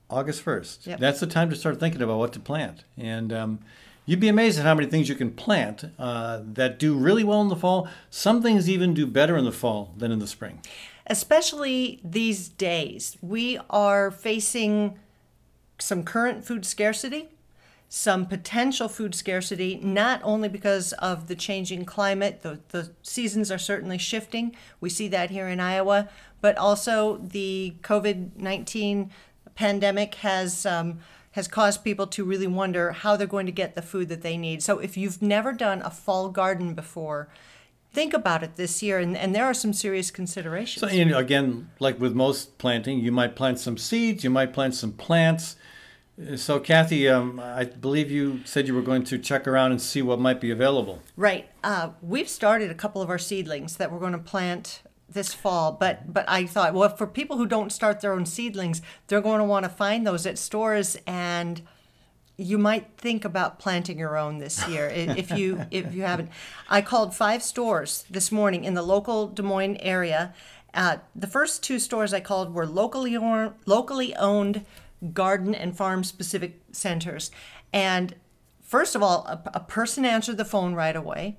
August 0.09 0.45
1st. 0.45 0.87
Yep. 0.87 0.99
That's 1.01 1.21
the 1.21 1.27
time 1.27 1.49
to 1.51 1.57
start 1.57 1.81
thinking 1.81 2.03
about 2.03 2.19
what 2.19 2.35
to 2.35 2.39
plant. 2.41 2.85
And 2.99 3.33
um, 3.33 3.61
you'd 4.05 4.21
be 4.21 4.29
amazed 4.29 4.59
at 4.59 4.65
how 4.67 4.75
many 4.75 4.87
things 4.87 5.09
you 5.09 5.15
can 5.15 5.31
plant 5.31 5.87
uh, 5.99 6.41
that 6.53 6.79
do 6.79 6.95
really 6.95 7.25
well 7.25 7.41
in 7.41 7.49
the 7.49 7.57
fall. 7.57 7.89
Some 8.11 8.43
things 8.43 8.69
even 8.69 8.93
do 8.93 9.07
better 9.07 9.39
in 9.39 9.47
the 9.47 9.53
fall 9.53 9.95
than 9.97 10.13
in 10.13 10.19
the 10.19 10.27
spring. 10.27 10.61
especially 11.07 11.99
these 12.05 12.49
days 12.49 13.17
we 13.23 13.59
are 13.71 14.11
facing 14.11 14.99
some 15.79 16.03
current 16.05 16.45
food 16.45 16.65
scarcity 16.65 17.29
some 17.95 18.25
potential 18.25 18.89
food 18.89 19.15
scarcity, 19.15 19.79
not 19.83 20.19
only 20.25 20.49
because 20.49 20.95
of 20.95 21.27
the 21.27 21.35
changing 21.35 21.85
climate, 21.85 22.41
the, 22.41 22.59
the 22.71 22.91
seasons 23.03 23.51
are 23.51 23.59
certainly 23.59 23.99
shifting. 23.99 24.57
We 24.81 24.89
see 24.89 25.09
that 25.09 25.29
here 25.29 25.47
in 25.47 25.61
Iowa, 25.61 26.09
but 26.41 26.57
also 26.57 27.19
the 27.19 27.75
COVID 27.83 28.37
19 28.37 29.11
pandemic 29.55 30.15
has. 30.17 30.65
Um, 30.65 31.01
has 31.33 31.49
caused 31.49 31.83
people 31.83 32.07
to 32.07 32.25
really 32.25 32.47
wonder 32.47 32.93
how 32.93 33.17
they're 33.17 33.27
going 33.27 33.47
to 33.47 33.53
get 33.53 33.75
the 33.75 33.81
food 33.81 34.11
that 34.11 34.21
they 34.21 34.37
need. 34.37 34.63
So, 34.63 34.79
if 34.81 34.99
you've 34.99 35.23
never 35.23 35.55
done 35.55 35.81
a 35.81 35.89
fall 35.89 36.29
garden 36.29 36.75
before, 36.75 37.31
think 37.91 38.13
about 38.13 38.43
it 38.43 38.57
this 38.57 38.83
year, 38.83 38.99
and, 38.99 39.17
and 39.17 39.35
there 39.35 39.47
are 39.47 39.55
some 39.55 39.73
serious 39.73 40.11
considerations. 40.11 40.81
So, 40.83 40.95
you 40.95 41.07
know, 41.07 41.17
again, 41.17 41.71
like 41.79 41.99
with 41.99 42.15
most 42.15 42.59
planting, 42.59 42.99
you 42.99 43.13
might 43.13 43.35
plant 43.35 43.61
some 43.61 43.79
seeds, 43.79 44.25
you 44.25 44.29
might 44.29 44.53
plant 44.53 44.75
some 44.75 44.93
plants. 44.93 45.57
So, 46.37 46.61
Kathy, 46.61 47.09
um, 47.09 47.41
I 47.41 47.65
believe 47.65 48.11
you 48.11 48.41
said 48.45 48.69
you 48.69 48.75
were 48.75 48.83
going 48.83 49.03
to 49.05 49.19
check 49.19 49.49
around 49.49 49.71
and 49.73 49.81
see 49.81 50.03
what 50.03 50.21
might 50.21 50.41
be 50.41 50.51
available. 50.51 51.01
Right. 51.17 51.49
Uh, 51.65 51.91
we've 52.03 52.29
started 52.29 52.71
a 52.71 52.75
couple 52.75 53.01
of 53.01 53.09
our 53.09 53.19
seedlings 53.19 53.77
that 53.77 53.91
we're 53.91 53.99
going 53.99 54.13
to 54.13 54.19
plant 54.19 54.83
this 55.09 55.33
fall, 55.33 55.73
but 55.73 56.13
but 56.13 56.29
I 56.29 56.47
thought, 56.47 56.75
well, 56.75 56.95
for 56.95 57.07
people 57.07 57.39
who 57.39 57.47
don't 57.47 57.71
start 57.73 58.01
their 58.01 58.13
own 58.13 58.27
seedlings, 58.27 58.83
they're 59.07 59.21
going 59.21 59.39
to 59.39 59.45
want 59.45 59.65
to 59.65 59.69
find 59.69 60.07
those 60.07 60.27
at 60.27 60.39
stores, 60.39 60.97
and 61.07 61.63
you 62.37 62.59
might 62.59 62.97
think 62.99 63.25
about 63.25 63.59
planting 63.59 63.99
your 63.99 64.17
own 64.17 64.39
this 64.39 64.67
year 64.69 64.89
if 64.89 65.31
you 65.31 65.65
if 65.71 65.95
you 65.95 66.03
haven't. 66.03 66.31
I 66.69 66.83
called 66.83 67.15
five 67.15 67.43
stores 67.43 68.05
this 68.11 68.31
morning 68.31 68.65
in 68.65 68.75
the 68.75 68.83
local 68.83 69.29
Des 69.29 69.43
Moines 69.43 69.77
area. 69.79 70.35
Uh, 70.75 70.99
the 71.15 71.27
first 71.27 71.63
two 71.63 71.79
stores 71.79 72.15
I 72.15 72.21
called 72.21 72.55
were 72.55 72.67
locally 72.67 73.15
or, 73.15 73.55
locally 73.67 74.15
owned 74.17 74.65
garden 75.13 75.55
and 75.55 75.77
farm 75.77 76.05
specific 76.05 76.61
centers, 76.73 77.31
and 77.73 78.15
first 78.63 78.95
of 78.95 79.03
all, 79.03 79.27
a, 79.27 79.43
a 79.55 79.61
person 79.61 80.05
answered 80.05 80.37
the 80.37 80.45
phone 80.45 80.75
right 80.75 80.97
away. 80.97 81.37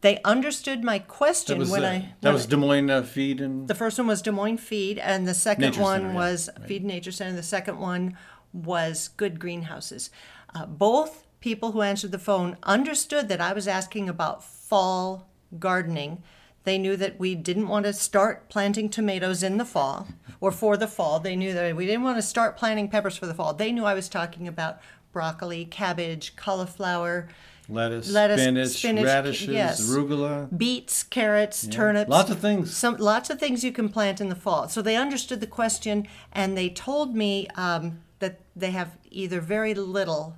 They 0.00 0.20
understood 0.22 0.84
my 0.84 1.00
question 1.00 1.58
That 1.58 1.60
was, 1.60 1.70
when 1.70 1.84
uh, 1.84 1.88
I 1.88 1.98
that 2.20 2.28
when 2.28 2.34
was 2.34 2.46
I- 2.46 2.50
Des 2.50 2.56
Moines 2.56 2.90
uh, 2.90 3.02
Feed 3.02 3.40
and 3.40 3.66
the 3.66 3.74
first 3.74 3.98
one 3.98 4.06
was 4.06 4.22
Des 4.22 4.30
Moines 4.30 4.58
Feed, 4.58 4.98
and 4.98 5.26
the 5.26 5.34
second 5.34 5.62
Nature 5.62 5.82
one 5.82 6.00
Center, 6.00 6.08
yeah, 6.12 6.14
was 6.14 6.50
right. 6.58 6.68
Feed 6.68 6.84
Nature 6.84 7.12
Center. 7.12 7.34
The 7.36 7.42
second 7.42 7.78
one 7.78 8.16
was 8.52 9.08
Goode 9.16 9.38
Greenhouses. 9.40 10.10
Uh, 10.54 10.66
both 10.66 11.26
people 11.40 11.72
who 11.72 11.82
answered 11.82 12.12
the 12.12 12.18
phone 12.18 12.56
understood 12.62 13.28
that 13.28 13.40
I 13.40 13.52
was 13.52 13.68
asking 13.68 14.08
about 14.08 14.42
fall 14.44 15.28
gardening. 15.58 16.22
They 16.64 16.78
knew 16.78 16.96
that 16.96 17.18
we 17.18 17.34
didn't 17.34 17.68
want 17.68 17.86
to 17.86 17.92
start 17.92 18.48
planting 18.48 18.88
tomatoes 18.88 19.42
in 19.42 19.58
the 19.58 19.64
fall 19.64 20.08
or 20.40 20.50
for 20.50 20.76
the 20.76 20.88
fall. 20.88 21.20
They 21.20 21.36
knew 21.36 21.54
that 21.54 21.76
we 21.76 21.86
didn't 21.86 22.02
want 22.02 22.18
to 22.18 22.22
start 22.22 22.56
planting 22.56 22.88
peppers 22.88 23.16
for 23.16 23.26
the 23.26 23.34
fall. 23.34 23.54
They 23.54 23.72
knew 23.72 23.84
I 23.84 23.94
was 23.94 24.08
talking 24.08 24.46
about 24.46 24.80
broccoli, 25.12 25.64
cabbage, 25.64 26.36
cauliflower, 26.36 27.28
lettuce, 27.68 28.10
Lettuce, 28.10 28.40
spinach, 28.40 28.68
spinach, 28.68 29.04
radishes, 29.04 29.48
yes. 29.48 29.80
arugula. 29.80 30.56
beets, 30.56 31.02
carrots, 31.02 31.66
turnips. 31.66 32.10
Lots 32.10 32.30
of 32.30 32.38
things. 32.38 32.76
Some 32.76 32.96
lots 32.96 33.30
of 33.30 33.38
things 33.38 33.64
you 33.64 33.72
can 33.72 33.88
plant 33.88 34.20
in 34.20 34.28
the 34.28 34.34
fall. 34.34 34.68
So 34.68 34.82
they 34.82 34.96
understood 34.96 35.40
the 35.40 35.46
question, 35.46 36.06
and 36.32 36.56
they 36.56 36.68
told 36.68 37.14
me 37.14 37.46
um, 37.54 38.00
that 38.18 38.40
they 38.56 38.70
have 38.70 38.96
either 39.10 39.40
very 39.40 39.74
little 39.74 40.36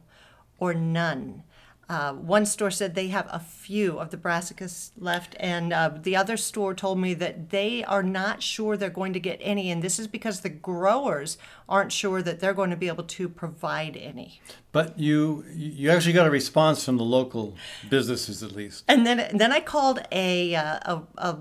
or 0.59 0.75
none. 0.75 1.43
Uh, 1.91 2.13
one 2.13 2.47
store 2.47 2.71
said 2.71 2.95
they 2.95 3.09
have 3.09 3.27
a 3.33 3.41
few 3.41 3.99
of 3.99 4.11
the 4.11 4.17
brassicas 4.17 4.93
left, 4.97 5.35
and 5.41 5.73
uh, 5.73 5.91
the 6.01 6.15
other 6.15 6.37
store 6.37 6.73
told 6.73 7.01
me 7.01 7.15
that 7.15 7.51
they 7.51 7.83
are 7.83 8.05
not 8.05 8.45
sure 8.45 8.77
they're 8.77 8.89
going 8.89 9.13
to 9.13 9.19
get 9.19 9.41
any, 9.43 9.73
and 9.73 9.83
this 9.83 9.99
is 9.99 10.07
because 10.07 10.43
the 10.43 10.49
growers 10.49 11.37
aren't 11.69 11.91
sure 11.91 12.23
that 12.23 12.39
they're 12.39 12.55
going 12.55 12.71
to 12.71 12.77
be 12.77 12.87
able 12.87 13.03
to 13.03 13.29
provide 13.29 13.97
any. 13.97 14.41
But 14.71 15.01
you 15.01 15.45
you 15.53 15.91
actually 15.91 16.13
got 16.13 16.29
a 16.29 16.31
response 16.31 16.85
from 16.85 16.97
the 16.97 17.05
local 17.05 17.57
businesses 17.89 18.45
at 18.45 18.53
least. 18.53 18.85
And 18.87 19.05
then 19.05 19.29
then 19.37 19.51
I 19.51 19.59
called 19.59 19.99
a 20.13 20.55
uh, 20.55 20.79
a, 20.95 21.03
a 21.19 21.39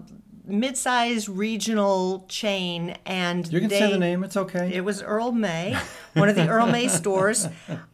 mid-sized 0.50 1.30
regional 1.30 2.26
chain, 2.28 2.98
and 3.06 3.52
You 3.52 3.60
can 3.60 3.70
they, 3.70 3.80
say 3.80 3.92
the 3.92 3.98
name. 3.98 4.24
It's 4.24 4.38
okay. 4.38 4.72
It 4.74 4.82
was 4.82 5.02
Earl 5.02 5.32
May, 5.32 5.78
one 6.14 6.30
of 6.30 6.36
the 6.36 6.48
Earl 6.48 6.68
May 6.68 6.88
stores. 7.02 7.48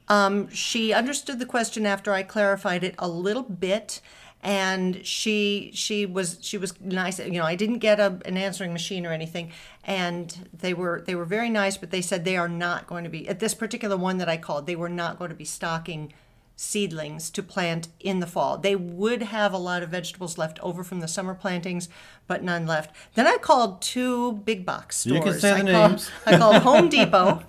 Um, 0.07 0.49
she 0.49 0.93
understood 0.93 1.39
the 1.39 1.45
question 1.45 1.85
after 1.85 2.13
I 2.13 2.23
clarified 2.23 2.83
it 2.83 2.95
a 2.97 3.07
little 3.07 3.43
bit, 3.43 4.01
and 4.41 5.05
she 5.05 5.71
she 5.73 6.05
was 6.05 6.37
she 6.41 6.57
was 6.57 6.79
nice. 6.79 7.19
You 7.19 7.39
know, 7.39 7.45
I 7.45 7.55
didn't 7.55 7.79
get 7.79 7.99
a, 7.99 8.19
an 8.25 8.37
answering 8.37 8.73
machine 8.73 9.05
or 9.05 9.11
anything, 9.11 9.51
and 9.83 10.49
they 10.53 10.73
were 10.73 11.03
they 11.05 11.15
were 11.15 11.25
very 11.25 11.49
nice. 11.49 11.77
But 11.77 11.91
they 11.91 12.01
said 12.01 12.25
they 12.25 12.37
are 12.37 12.47
not 12.49 12.85
going 12.87 13.03
to 13.03 13.09
be 13.09 13.27
at 13.27 13.39
this 13.39 13.53
particular 13.53 13.97
one 13.97 14.17
that 14.19 14.29
I 14.29 14.37
called. 14.37 14.67
They 14.67 14.75
were 14.75 14.89
not 14.89 15.17
going 15.17 15.29
to 15.29 15.35
be 15.35 15.45
stocking 15.45 16.13
seedlings 16.55 17.29
to 17.31 17.43
plant 17.43 17.89
in 17.99 18.19
the 18.21 18.27
fall. 18.27 18.57
They 18.57 18.75
would 18.75 19.21
have 19.23 19.51
a 19.53 19.57
lot 19.57 19.83
of 19.83 19.89
vegetables 19.89 20.37
left 20.37 20.59
over 20.59 20.83
from 20.83 20.99
the 21.01 21.07
summer 21.07 21.33
plantings, 21.35 21.89
but 22.27 22.43
none 22.43 22.65
left. 22.65 22.95
Then 23.15 23.27
I 23.27 23.37
called 23.37 23.81
two 23.81 24.33
big 24.33 24.65
box 24.65 24.97
stores. 24.97 25.15
You 25.17 25.21
can 25.21 25.39
say 25.39 25.51
I 25.51 25.61
the 25.63 25.71
called- 25.71 25.91
names. 25.91 26.11
I 26.25 26.37
called 26.37 26.61
Home 26.63 26.89
Depot, 26.95 27.43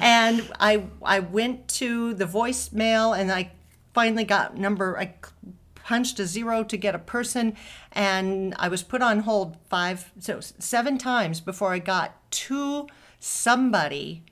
and 0.00 0.50
I 0.58 0.84
I 1.02 1.20
went 1.20 1.68
to 1.78 2.14
the 2.14 2.26
voicemail, 2.26 3.16
and 3.18 3.30
I 3.30 3.52
finally 3.94 4.24
got 4.24 4.56
number. 4.56 4.98
I 4.98 5.14
punched 5.76 6.20
a 6.20 6.26
zero 6.26 6.62
to 6.64 6.76
get 6.76 6.94
a 6.94 6.98
person, 6.98 7.56
and 7.92 8.54
I 8.58 8.68
was 8.68 8.82
put 8.82 9.02
on 9.02 9.20
hold 9.20 9.56
five, 9.68 10.12
so 10.18 10.40
seven 10.40 10.98
times 10.98 11.40
before 11.40 11.72
I 11.72 11.78
got 11.78 12.14
to 12.32 12.86
somebody 13.18 14.22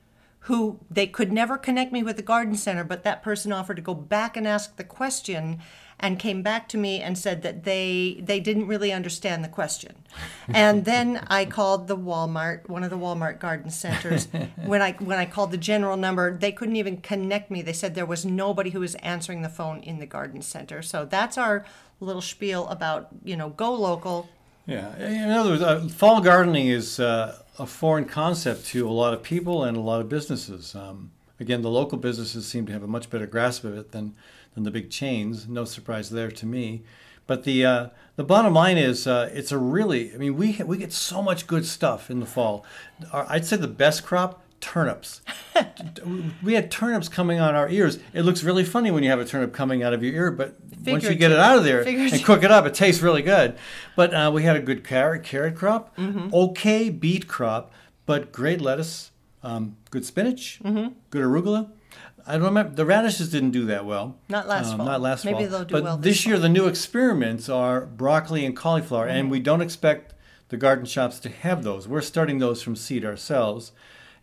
who 0.48 0.80
they 0.90 1.06
could 1.06 1.30
never 1.30 1.58
connect 1.58 1.92
me 1.92 2.02
with 2.02 2.16
the 2.16 2.22
garden 2.22 2.54
center, 2.54 2.82
but 2.82 3.04
that 3.04 3.22
person 3.22 3.52
offered 3.52 3.76
to 3.76 3.82
go 3.82 3.94
back 3.94 4.34
and 4.34 4.48
ask 4.48 4.76
the 4.76 4.84
question 4.84 5.60
and 6.00 6.18
came 6.18 6.42
back 6.42 6.70
to 6.70 6.78
me 6.78 7.02
and 7.02 7.18
said 7.18 7.42
that 7.42 7.64
they 7.64 8.18
they 8.24 8.40
didn't 8.40 8.66
really 8.66 8.90
understand 8.90 9.44
the 9.44 9.48
question. 9.48 9.94
And 10.48 10.86
then 10.86 11.22
I 11.28 11.44
called 11.44 11.86
the 11.86 11.98
Walmart, 11.98 12.66
one 12.66 12.82
of 12.82 12.88
the 12.88 12.96
Walmart 12.96 13.40
garden 13.40 13.70
centers. 13.70 14.26
when 14.64 14.80
I 14.80 14.92
when 14.92 15.18
I 15.18 15.26
called 15.26 15.50
the 15.50 15.58
general 15.58 15.98
number, 15.98 16.34
they 16.34 16.52
couldn't 16.52 16.76
even 16.76 16.96
connect 16.96 17.50
me. 17.50 17.60
They 17.60 17.74
said 17.74 17.94
there 17.94 18.06
was 18.06 18.24
nobody 18.24 18.70
who 18.70 18.80
was 18.80 18.94
answering 18.96 19.42
the 19.42 19.50
phone 19.50 19.80
in 19.80 19.98
the 19.98 20.06
garden 20.06 20.40
center. 20.40 20.80
So 20.80 21.04
that's 21.04 21.36
our 21.36 21.66
little 22.00 22.22
spiel 22.22 22.66
about, 22.68 23.08
you 23.22 23.36
know, 23.36 23.50
go 23.50 23.74
local. 23.74 24.30
Yeah. 24.64 24.96
In 24.96 25.30
other 25.30 25.50
words, 25.50 25.62
uh, 25.62 25.88
fall 25.88 26.22
gardening 26.22 26.68
is 26.68 27.00
uh, 27.00 27.38
a 27.58 27.66
foreign 27.66 28.04
concept 28.04 28.66
to 28.66 28.88
a 28.88 28.90
lot 28.90 29.12
of 29.12 29.22
people 29.22 29.64
and 29.64 29.76
a 29.76 29.80
lot 29.80 30.00
of 30.00 30.08
businesses. 30.08 30.74
Um, 30.74 31.10
again, 31.40 31.62
the 31.62 31.70
local 31.70 31.98
businesses 31.98 32.46
seem 32.46 32.66
to 32.66 32.72
have 32.72 32.82
a 32.82 32.88
much 32.88 33.10
better 33.10 33.26
grasp 33.26 33.64
of 33.64 33.76
it 33.76 33.92
than, 33.92 34.14
than 34.54 34.62
the 34.64 34.70
big 34.70 34.90
chains. 34.90 35.48
No 35.48 35.64
surprise 35.64 36.10
there 36.10 36.30
to 36.30 36.46
me. 36.46 36.82
But 37.26 37.44
the 37.44 37.66
uh, 37.66 37.88
the 38.16 38.24
bottom 38.24 38.54
line 38.54 38.78
is, 38.78 39.06
uh, 39.06 39.28
it's 39.34 39.52
a 39.52 39.58
really. 39.58 40.14
I 40.14 40.16
mean, 40.16 40.36
we 40.36 40.52
we 40.64 40.78
get 40.78 40.94
so 40.94 41.22
much 41.22 41.46
good 41.46 41.66
stuff 41.66 42.10
in 42.10 42.20
the 42.20 42.26
fall. 42.26 42.64
Our, 43.12 43.26
I'd 43.28 43.44
say 43.44 43.56
the 43.58 43.68
best 43.68 44.02
crop 44.02 44.42
turnips. 44.60 45.20
we 46.42 46.54
had 46.54 46.70
turnips 46.70 47.08
coming 47.08 47.40
on 47.40 47.54
our 47.54 47.68
ears. 47.68 47.98
It 48.12 48.22
looks 48.22 48.42
really 48.42 48.64
funny 48.64 48.90
when 48.90 49.02
you 49.02 49.10
have 49.10 49.20
a 49.20 49.24
turnip 49.24 49.52
coming 49.52 49.82
out 49.82 49.92
of 49.92 50.02
your 50.02 50.14
ear, 50.14 50.30
but 50.30 50.56
once 50.86 51.04
you 51.04 51.14
get 51.14 51.30
it 51.32 51.38
out 51.38 51.58
of 51.58 51.64
there 51.64 51.82
and 51.86 52.24
cook 52.24 52.42
it 52.42 52.50
up, 52.50 52.66
it 52.66 52.74
tastes 52.74 53.02
really 53.02 53.22
good. 53.22 53.56
But 53.96 54.14
uh, 54.14 54.30
we 54.32 54.42
had 54.42 54.56
a 54.56 54.60
good 54.60 54.84
carrot 54.84 55.22
carrot 55.24 55.54
crop, 55.56 55.96
Mm-hmm. 55.96 56.34
okay 56.34 56.90
beet 56.90 57.28
crop, 57.28 57.72
but 58.06 58.32
great 58.32 58.60
lettuce, 58.60 59.10
um, 59.42 59.76
good 59.90 60.04
spinach, 60.04 60.60
Mm-hmm. 60.64 60.94
good 61.10 61.22
arugula. 61.22 61.70
I 62.26 62.32
don't 62.32 62.42
remember 62.44 62.74
the 62.74 62.84
radishes 62.84 63.30
didn't 63.30 63.52
do 63.52 63.64
that 63.66 63.86
well. 63.86 64.16
Not 64.28 64.46
last 64.48 64.72
Um, 64.72 64.78
fall. 64.78 64.86
Not 64.86 65.00
last 65.00 65.24
Maybe 65.24 65.44
fall. 65.44 65.48
they'll 65.48 65.64
do 65.64 65.72
but 65.72 65.82
well 65.84 65.96
this, 65.96 66.16
this 66.18 66.26
year 66.26 66.38
the 66.38 66.48
new 66.50 66.66
experiments 66.66 67.48
are 67.48 67.86
broccoli 67.86 68.44
and 68.44 68.54
cauliflower, 68.56 69.06
Mm-hmm. 69.06 69.16
and 69.16 69.30
we 69.30 69.40
don't 69.40 69.62
expect 69.62 70.12
the 70.50 70.56
garden 70.56 70.84
shops 70.86 71.18
to 71.20 71.28
have 71.30 71.62
those. 71.62 71.86
We're 71.88 72.00
starting 72.02 72.38
those 72.38 72.62
from 72.62 72.74
seed 72.76 73.04
ourselves, 73.04 73.72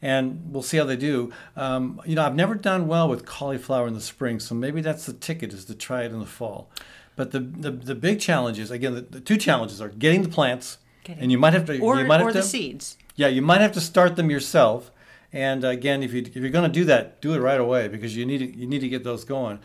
and 0.01 0.51
we'll 0.51 0.63
see 0.63 0.77
how 0.77 0.83
they 0.85 0.95
do. 0.97 1.31
Um, 1.55 2.01
you 2.05 2.15
know, 2.15 2.25
I've 2.25 2.35
never 2.35 2.55
done 2.55 2.87
well 2.87 3.07
with 3.09 3.25
cauliflower 3.25 3.87
in 3.87 3.93
the 3.93 4.01
spring, 4.01 4.39
so 4.39 4.55
maybe 4.55 4.81
that's 4.81 5.05
the 5.05 5.13
ticket 5.13 5.53
is 5.53 5.65
to 5.65 5.75
try 5.75 6.03
it 6.03 6.11
in 6.11 6.19
the 6.19 6.25
fall. 6.25 6.69
But 7.15 7.31
the 7.31 7.39
the, 7.39 7.71
the 7.71 7.95
big 7.95 8.19
challenges 8.19 8.71
again, 8.71 8.95
the, 8.95 9.01
the 9.01 9.19
two 9.21 9.37
challenges 9.37 9.81
are 9.81 9.89
getting 9.89 10.21
the 10.21 10.29
plants, 10.29 10.77
and 11.07 11.31
you 11.31 11.37
might 11.37 11.53
have 11.53 11.65
to 11.65 11.79
Or, 11.79 11.97
you 11.99 12.05
might 12.05 12.19
have 12.19 12.27
or 12.29 12.31
to, 12.33 12.39
the 12.39 12.43
seeds. 12.43 12.97
yeah, 13.15 13.27
you 13.27 13.41
might 13.41 13.61
have 13.61 13.71
to 13.73 13.81
start 13.81 14.15
them 14.15 14.29
yourself. 14.29 14.91
And 15.31 15.63
again, 15.63 16.01
if 16.03 16.13
you 16.13 16.21
if 16.21 16.35
you're 16.35 16.49
going 16.49 16.69
to 16.71 16.79
do 16.79 16.85
that, 16.85 17.21
do 17.21 17.33
it 17.33 17.39
right 17.39 17.59
away 17.59 17.87
because 17.87 18.15
you 18.15 18.25
need 18.25 18.37
to, 18.39 18.57
you 18.57 18.67
need 18.67 18.79
to 18.79 18.89
get 18.89 19.03
those 19.03 19.23
going. 19.23 19.59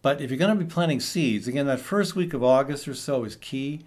But 0.00 0.20
if 0.20 0.30
you're 0.30 0.38
going 0.38 0.56
to 0.56 0.64
be 0.64 0.68
planting 0.68 1.00
seeds, 1.00 1.46
again, 1.46 1.66
that 1.66 1.80
first 1.80 2.16
week 2.16 2.34
of 2.34 2.42
August 2.42 2.88
or 2.88 2.94
so 2.94 3.24
is 3.24 3.36
key. 3.36 3.82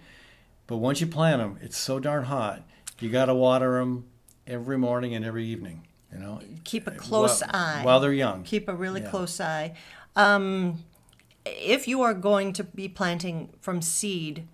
But 0.66 0.78
once 0.78 1.00
you 1.00 1.06
plant 1.06 1.40
them, 1.42 1.58
it's 1.60 1.76
so 1.76 1.98
darn 2.00 2.24
hot. 2.24 2.62
You 2.98 3.10
got 3.10 3.26
to 3.26 3.34
water 3.34 3.78
them 3.78 4.06
every 4.46 4.78
morning 4.78 5.14
and 5.14 5.24
every 5.24 5.44
evening. 5.46 5.86
You 6.12 6.18
know, 6.18 6.40
Keep 6.64 6.86
a 6.86 6.92
close 6.92 7.40
while, 7.42 7.50
eye. 7.52 7.80
while 7.84 8.00
they're 8.00 8.12
young. 8.12 8.42
keep 8.44 8.68
a 8.68 8.74
really 8.74 9.00
Yeah. 9.02 9.10
close 9.10 9.40
eye. 9.40 9.74
Um, 10.14 10.84
if 11.44 11.86
you 11.86 12.02
are 12.02 12.14
going 12.14 12.52
to 12.54 12.64
be 12.64 12.88
planting 12.88 13.50
from 13.60 13.82
seed, 13.82 14.46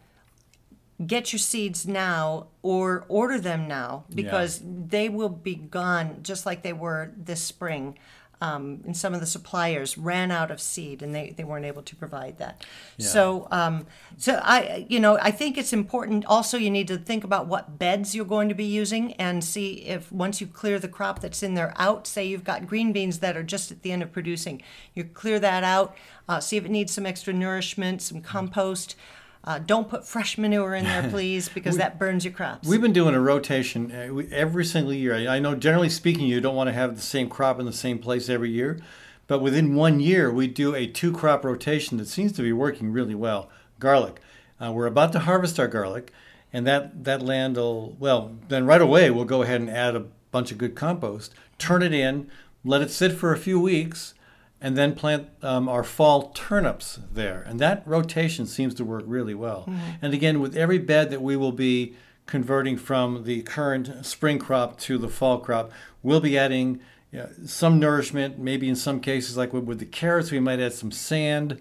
get 1.06 1.32
your 1.32 1.38
seeds 1.38 1.86
now 1.86 2.46
or 2.62 3.04
order 3.08 3.38
them 3.38 3.66
now 3.68 4.04
because 4.14 4.60
they 4.64 5.08
will 5.08 5.28
be 5.28 5.54
gone 5.54 6.18
just 6.22 6.46
like 6.46 6.62
they 6.62 6.72
were 6.72 7.12
this 7.16 7.42
spring. 7.42 7.98
Um, 8.42 8.80
and 8.84 8.96
some 8.96 9.14
of 9.14 9.20
the 9.20 9.26
suppliers 9.26 9.96
ran 9.96 10.32
out 10.32 10.50
of 10.50 10.60
seed 10.60 11.00
and 11.00 11.14
they, 11.14 11.32
they 11.36 11.44
weren't 11.44 11.64
able 11.64 11.82
to 11.82 11.94
provide 11.94 12.38
that. 12.38 12.66
So, 12.98 13.46
um, 13.52 13.86
so 14.16 14.40
I, 14.42 14.84
you 14.88 14.98
know, 14.98 15.16
I 15.22 15.30
think 15.30 15.56
it's 15.56 15.72
important. 15.72 16.24
Also, 16.26 16.58
you 16.58 16.68
need 16.68 16.88
to 16.88 16.98
think 16.98 17.22
about 17.22 17.46
what 17.46 17.78
beds 17.78 18.16
you're 18.16 18.24
going 18.24 18.48
to 18.48 18.54
be 18.56 18.64
using 18.64 19.12
and 19.12 19.44
see 19.44 19.84
if 19.94 20.10
once 20.10 20.40
you 20.40 20.48
clear 20.48 20.80
the 20.80 20.88
crop 20.88 21.20
that's 21.20 21.42
in 21.42 21.54
there 21.54 21.72
out, 21.76 22.08
say 22.08 22.26
you've 22.26 22.42
got 22.42 22.66
green 22.66 22.92
beans 22.92 23.20
that 23.20 23.36
are 23.36 23.44
just 23.44 23.70
at 23.70 23.82
the 23.82 23.92
end 23.92 24.02
of 24.02 24.10
producing, 24.10 24.60
you 24.92 25.04
clear 25.04 25.38
that 25.38 25.62
out, 25.62 25.94
uh, 26.28 26.40
see 26.40 26.56
if 26.56 26.64
it 26.64 26.70
needs 26.70 26.92
some 26.92 27.06
extra 27.06 27.32
nourishment, 27.32 28.02
some 28.02 28.20
compost. 28.20 28.96
Uh, 29.44 29.58
don't 29.58 29.88
put 29.88 30.06
fresh 30.06 30.38
manure 30.38 30.74
in 30.74 30.84
there, 30.84 31.08
please, 31.10 31.48
because 31.48 31.76
that 31.76 31.98
burns 31.98 32.24
your 32.24 32.32
crops. 32.32 32.68
We've 32.68 32.80
been 32.80 32.92
doing 32.92 33.14
a 33.14 33.20
rotation 33.20 33.90
uh, 33.90 34.22
every 34.30 34.64
single 34.64 34.92
year. 34.92 35.14
I 35.14 35.36
I 35.36 35.38
know, 35.38 35.54
generally 35.54 35.88
speaking, 35.88 36.26
you 36.26 36.40
don't 36.40 36.54
want 36.54 36.68
to 36.68 36.74
have 36.74 36.94
the 36.94 37.02
same 37.02 37.28
crop 37.28 37.58
in 37.58 37.66
the 37.66 37.72
same 37.72 37.98
place 37.98 38.28
every 38.28 38.50
year, 38.50 38.80
but 39.26 39.40
within 39.40 39.74
one 39.74 39.98
year, 39.98 40.30
we 40.30 40.46
do 40.46 40.74
a 40.74 40.86
two 40.86 41.12
crop 41.12 41.44
rotation 41.44 41.98
that 41.98 42.08
seems 42.08 42.32
to 42.32 42.42
be 42.42 42.52
working 42.52 42.92
really 42.92 43.14
well. 43.14 43.48
Garlic. 43.80 44.20
Uh, 44.62 44.70
we're 44.70 44.86
about 44.86 45.12
to 45.12 45.18
harvest 45.20 45.58
our 45.58 45.66
garlic, 45.66 46.12
and 46.52 46.64
that, 46.66 47.02
that 47.02 47.20
land 47.20 47.56
will, 47.56 47.96
well, 47.98 48.36
then 48.48 48.64
right 48.64 48.80
away, 48.80 49.10
we'll 49.10 49.24
go 49.24 49.42
ahead 49.42 49.60
and 49.60 49.68
add 49.68 49.96
a 49.96 50.06
bunch 50.30 50.52
of 50.52 50.58
good 50.58 50.76
compost, 50.76 51.34
turn 51.58 51.82
it 51.82 51.92
in, 51.92 52.30
let 52.64 52.80
it 52.80 52.90
sit 52.90 53.12
for 53.12 53.32
a 53.32 53.38
few 53.38 53.58
weeks, 53.58 54.14
and 54.62 54.76
then 54.76 54.94
plant 54.94 55.28
um, 55.42 55.68
our 55.68 55.82
fall 55.82 56.30
turnips 56.30 57.00
there. 57.12 57.42
And 57.42 57.58
that 57.58 57.82
rotation 57.84 58.46
seems 58.46 58.74
to 58.76 58.84
work 58.84 59.02
really 59.06 59.34
well. 59.34 59.64
And 60.00 60.14
again, 60.14 60.40
with 60.40 60.56
every 60.56 60.78
bed 60.78 61.10
that 61.10 61.20
we 61.20 61.36
will 61.36 61.52
be 61.52 61.96
converting 62.26 62.76
from 62.76 63.24
the 63.24 63.42
current 63.42 64.06
spring 64.06 64.38
crop 64.38 64.78
to 64.78 64.96
the 64.98 65.08
fall 65.08 65.38
crop, 65.40 65.72
we'll 66.02 66.20
be 66.20 66.38
adding 66.38 66.80
you 67.10 67.18
know, 67.18 67.28
some 67.44 67.80
nourishment. 67.80 68.38
Maybe 68.38 68.68
in 68.68 68.76
some 68.76 69.00
cases, 69.00 69.36
like 69.36 69.52
with, 69.52 69.64
with 69.64 69.80
the 69.80 69.84
carrots, 69.84 70.30
we 70.30 70.38
might 70.38 70.60
add 70.60 70.72
some 70.72 70.92
sand. 70.92 71.60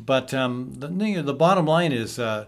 But 0.00 0.34
um, 0.34 0.74
the, 0.76 0.88
you 0.88 1.16
know, 1.16 1.22
the 1.22 1.34
bottom 1.34 1.66
line 1.66 1.92
is 1.92 2.18
uh, 2.18 2.46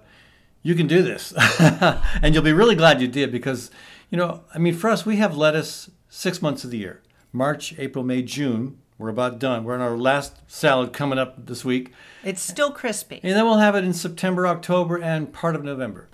you 0.62 0.74
can 0.74 0.88
do 0.88 1.00
this. 1.00 1.32
and 1.60 2.34
you'll 2.34 2.42
be 2.42 2.52
really 2.52 2.74
glad 2.74 3.00
you 3.00 3.06
did 3.06 3.30
because, 3.30 3.70
you 4.10 4.18
know, 4.18 4.42
I 4.52 4.58
mean, 4.58 4.74
for 4.74 4.90
us, 4.90 5.06
we 5.06 5.16
have 5.18 5.36
lettuce 5.36 5.90
six 6.08 6.42
months 6.42 6.64
of 6.64 6.72
the 6.72 6.78
year 6.78 7.02
March, 7.32 7.78
April, 7.78 8.02
May, 8.02 8.22
June. 8.22 8.78
We're 8.98 9.10
about 9.10 9.38
done. 9.38 9.64
We're 9.64 9.74
on 9.74 9.80
our 9.80 9.96
last 9.96 10.38
salad 10.46 10.92
coming 10.92 11.18
up 11.18 11.46
this 11.46 11.64
week. 11.64 11.92
It's 12.24 12.40
still 12.40 12.70
crispy. 12.70 13.20
And 13.22 13.36
then 13.36 13.44
we'll 13.44 13.58
have 13.58 13.74
it 13.74 13.84
in 13.84 13.92
September, 13.92 14.46
October, 14.46 14.96
and 14.98 15.32
part 15.32 15.54
of 15.54 15.62
November. 15.62 16.08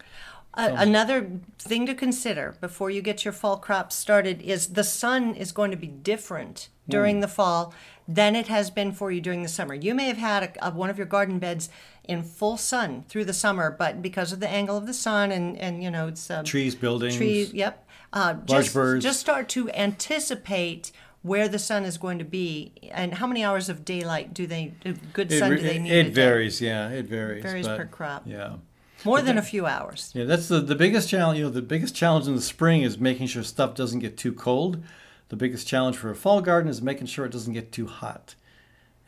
Uh, 0.54 0.74
another 0.76 1.40
thing 1.58 1.86
to 1.86 1.94
consider 1.94 2.56
before 2.60 2.90
you 2.90 3.00
get 3.00 3.24
your 3.24 3.32
fall 3.32 3.56
crops 3.56 3.94
started 3.94 4.42
is 4.42 4.68
the 4.68 4.84
sun 4.84 5.34
is 5.34 5.50
going 5.50 5.70
to 5.70 5.76
be 5.78 5.86
different 5.86 6.68
during 6.88 7.20
the 7.20 7.28
fall 7.28 7.72
than 8.06 8.36
it 8.36 8.48
has 8.48 8.70
been 8.70 8.92
for 8.92 9.10
you 9.10 9.20
during 9.20 9.42
the 9.42 9.48
summer. 9.48 9.72
You 9.72 9.94
may 9.94 10.08
have 10.08 10.18
had 10.18 10.42
a, 10.42 10.66
a, 10.66 10.70
one 10.70 10.90
of 10.90 10.98
your 10.98 11.06
garden 11.06 11.38
beds 11.38 11.70
in 12.04 12.22
full 12.22 12.56
sun 12.56 13.04
through 13.08 13.24
the 13.24 13.32
summer, 13.32 13.70
but 13.70 14.02
because 14.02 14.32
of 14.32 14.40
the 14.40 14.48
angle 14.48 14.76
of 14.76 14.86
the 14.86 14.92
sun 14.92 15.30
and, 15.32 15.56
and 15.56 15.82
you 15.82 15.90
know, 15.90 16.08
it's 16.08 16.30
um, 16.30 16.44
Trees, 16.44 16.74
buildings. 16.74 17.16
trees, 17.16 17.54
yep. 17.54 17.86
Uh, 18.12 18.34
Large 18.46 18.64
just, 18.64 18.74
birds. 18.74 19.04
Just 19.04 19.20
start 19.20 19.48
to 19.50 19.70
anticipate 19.70 20.92
where 21.22 21.48
the 21.48 21.58
sun 21.58 21.84
is 21.84 21.98
going 21.98 22.18
to 22.18 22.24
be 22.24 22.72
and 22.90 23.14
how 23.14 23.26
many 23.26 23.44
hours 23.44 23.68
of 23.68 23.84
daylight 23.84 24.34
do 24.34 24.46
they, 24.46 24.72
good 25.12 25.30
It, 25.32 25.38
sun 25.38 25.50
do 25.50 25.58
they 25.58 25.78
need? 25.78 25.92
it 25.92 26.00
a 26.00 26.04
day? 26.04 26.10
varies, 26.10 26.60
yeah, 26.60 26.88
it 26.90 27.06
varies. 27.06 27.42
Varies 27.42 27.66
but- 27.66 27.76
per 27.78 27.86
crop. 27.86 28.22
Yeah. 28.26 28.56
More 29.04 29.20
than 29.20 29.36
a 29.36 29.42
few 29.42 29.66
hours. 29.66 30.12
Yeah, 30.14 30.24
that's 30.26 30.46
the, 30.46 30.60
the 30.60 30.76
biggest 30.76 31.08
challenge. 31.08 31.38
You 31.38 31.46
know, 31.46 31.50
the 31.50 31.60
biggest 31.60 31.92
challenge 31.96 32.28
in 32.28 32.36
the 32.36 32.40
spring 32.40 32.82
is 32.82 32.98
making 32.98 33.26
sure 33.26 33.42
stuff 33.42 33.74
doesn't 33.74 33.98
get 33.98 34.16
too 34.16 34.32
cold. 34.32 34.80
The 35.28 35.34
biggest 35.34 35.66
challenge 35.66 35.96
for 35.96 36.08
a 36.10 36.14
fall 36.14 36.40
garden 36.40 36.70
is 36.70 36.80
making 36.80 37.06
sure 37.08 37.24
it 37.24 37.32
doesn't 37.32 37.52
get 37.52 37.72
too 37.72 37.86
hot. 37.88 38.36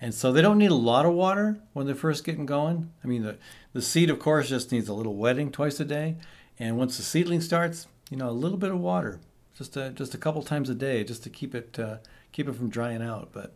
And 0.01 0.13
so 0.13 0.33
they 0.33 0.43
don't 0.43 0.59
need 0.59 0.73
a 0.73 0.75
lot 0.75 1.07
of 1.07 1.13
water 1.13 1.61
when 1.75 1.87
they're 1.87 1.95
first 1.95 2.25
getting 2.25 2.45
going. 2.45 2.91
I 3.05 3.07
mean, 3.07 3.23
the, 3.23 3.37
the 3.73 3.83
seed, 3.83 4.11
of 4.11 4.19
course, 4.19 4.49
just 4.49 4.73
needs 4.73 4.89
a 4.89 4.95
little 4.95 5.15
wetting 5.15 5.53
twice 5.53 5.79
a 5.79 5.85
day. 5.85 6.17
And 6.59 6.77
once 6.77 6.97
the 6.97 7.05
seedling 7.05 7.41
starts, 7.41 7.87
you 8.11 8.17
know, 8.17 8.29
a 8.29 8.33
little 8.33 8.59
bit 8.59 8.73
of 8.73 8.81
water, 8.81 9.21
just 9.57 9.77
a, 9.77 9.91
just 9.91 10.15
a 10.15 10.19
couple 10.19 10.43
times 10.43 10.69
a 10.71 10.75
day, 10.75 11.05
just 11.05 11.23
to 11.25 11.31
keep 11.31 11.55
it 11.55 11.79
uh, 11.79 11.99
keep 12.33 12.49
it 12.49 12.55
from 12.55 12.69
drying 12.69 13.03
out. 13.03 13.31
But 13.33 13.55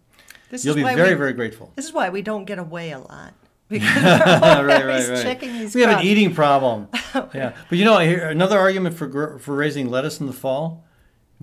This 0.50 0.64
you'll 0.64 0.72
is 0.72 0.76
be 0.76 0.82
why 0.84 0.94
very 0.94 1.10
we- 1.10 1.14
very 1.18 1.32
grateful. 1.32 1.72
This 1.76 1.84
is 1.86 1.92
why 1.92 2.08
we 2.10 2.22
don't 2.22 2.44
get 2.44 2.58
away 2.58 2.92
a 2.92 2.98
lot. 3.00 3.34
Because 3.68 3.96
right, 4.02 4.64
right, 4.64 5.08
right. 5.26 5.74
we 5.74 5.82
have 5.82 6.00
an 6.00 6.06
eating 6.06 6.34
problem. 6.34 6.88
yeah, 7.34 7.54
but 7.68 7.76
you 7.76 7.84
know, 7.84 7.98
another 7.98 8.58
argument 8.58 8.96
for 8.96 9.38
for 9.38 9.54
raising 9.54 9.90
lettuce 9.90 10.20
in 10.20 10.26
the 10.26 10.32
fall, 10.32 10.86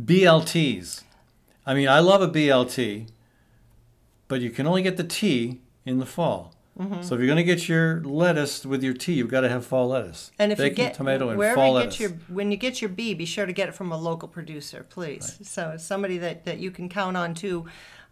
BLTs. 0.04 1.04
I 1.68 1.76
mean, 1.76 1.88
I 1.88 2.00
love 2.00 2.24
a 2.24 2.28
BLT, 2.28 3.10
but 4.28 4.42
you 4.42 4.50
can 4.50 4.66
only 4.66 4.82
get 4.82 4.98
the 4.98 5.04
T 5.04 5.62
in 5.86 6.00
the 6.00 6.06
fall. 6.08 6.55
Mm-hmm. 6.80 7.04
So 7.04 7.16
if 7.16 7.20
you're 7.20 7.28
going 7.28 7.38
to 7.38 7.44
get 7.44 7.70
your 7.70 8.02
lettuce 8.04 8.66
with 8.66 8.84
your 8.84 8.94
tea, 8.94 9.14
you've 9.14 9.30
got 9.30 9.42
to 9.42 9.50
have 9.50 9.66
fall 9.66 9.88
lettuce. 9.88 10.32
And 10.38 10.52
if 10.52 10.60
you 10.60 10.66
Bacon, 10.66 10.76
get 10.76 10.94
tomato, 10.94 11.30
and 11.30 11.38
wherever 11.38 11.56
fall 11.56 11.68
you 11.68 11.74
lettuce. 11.74 11.98
get 11.98 12.10
your 12.10 12.20
when 12.28 12.52
you 12.52 12.58
get 12.58 12.82
your 12.82 12.90
bee, 12.90 13.14
be 13.14 13.26
sure 13.26 13.46
to 13.46 13.54
get 13.54 13.70
it 13.70 13.76
from 13.76 13.92
a 13.92 13.98
local 13.98 14.28
producer, 14.28 14.86
please. 14.90 15.40
So 15.44 15.76
somebody 15.78 16.18
that, 16.18 16.44
that 16.46 16.60
you 16.60 16.72
can 16.72 16.90
count 16.90 17.16
on 17.16 17.34
to 17.36 17.66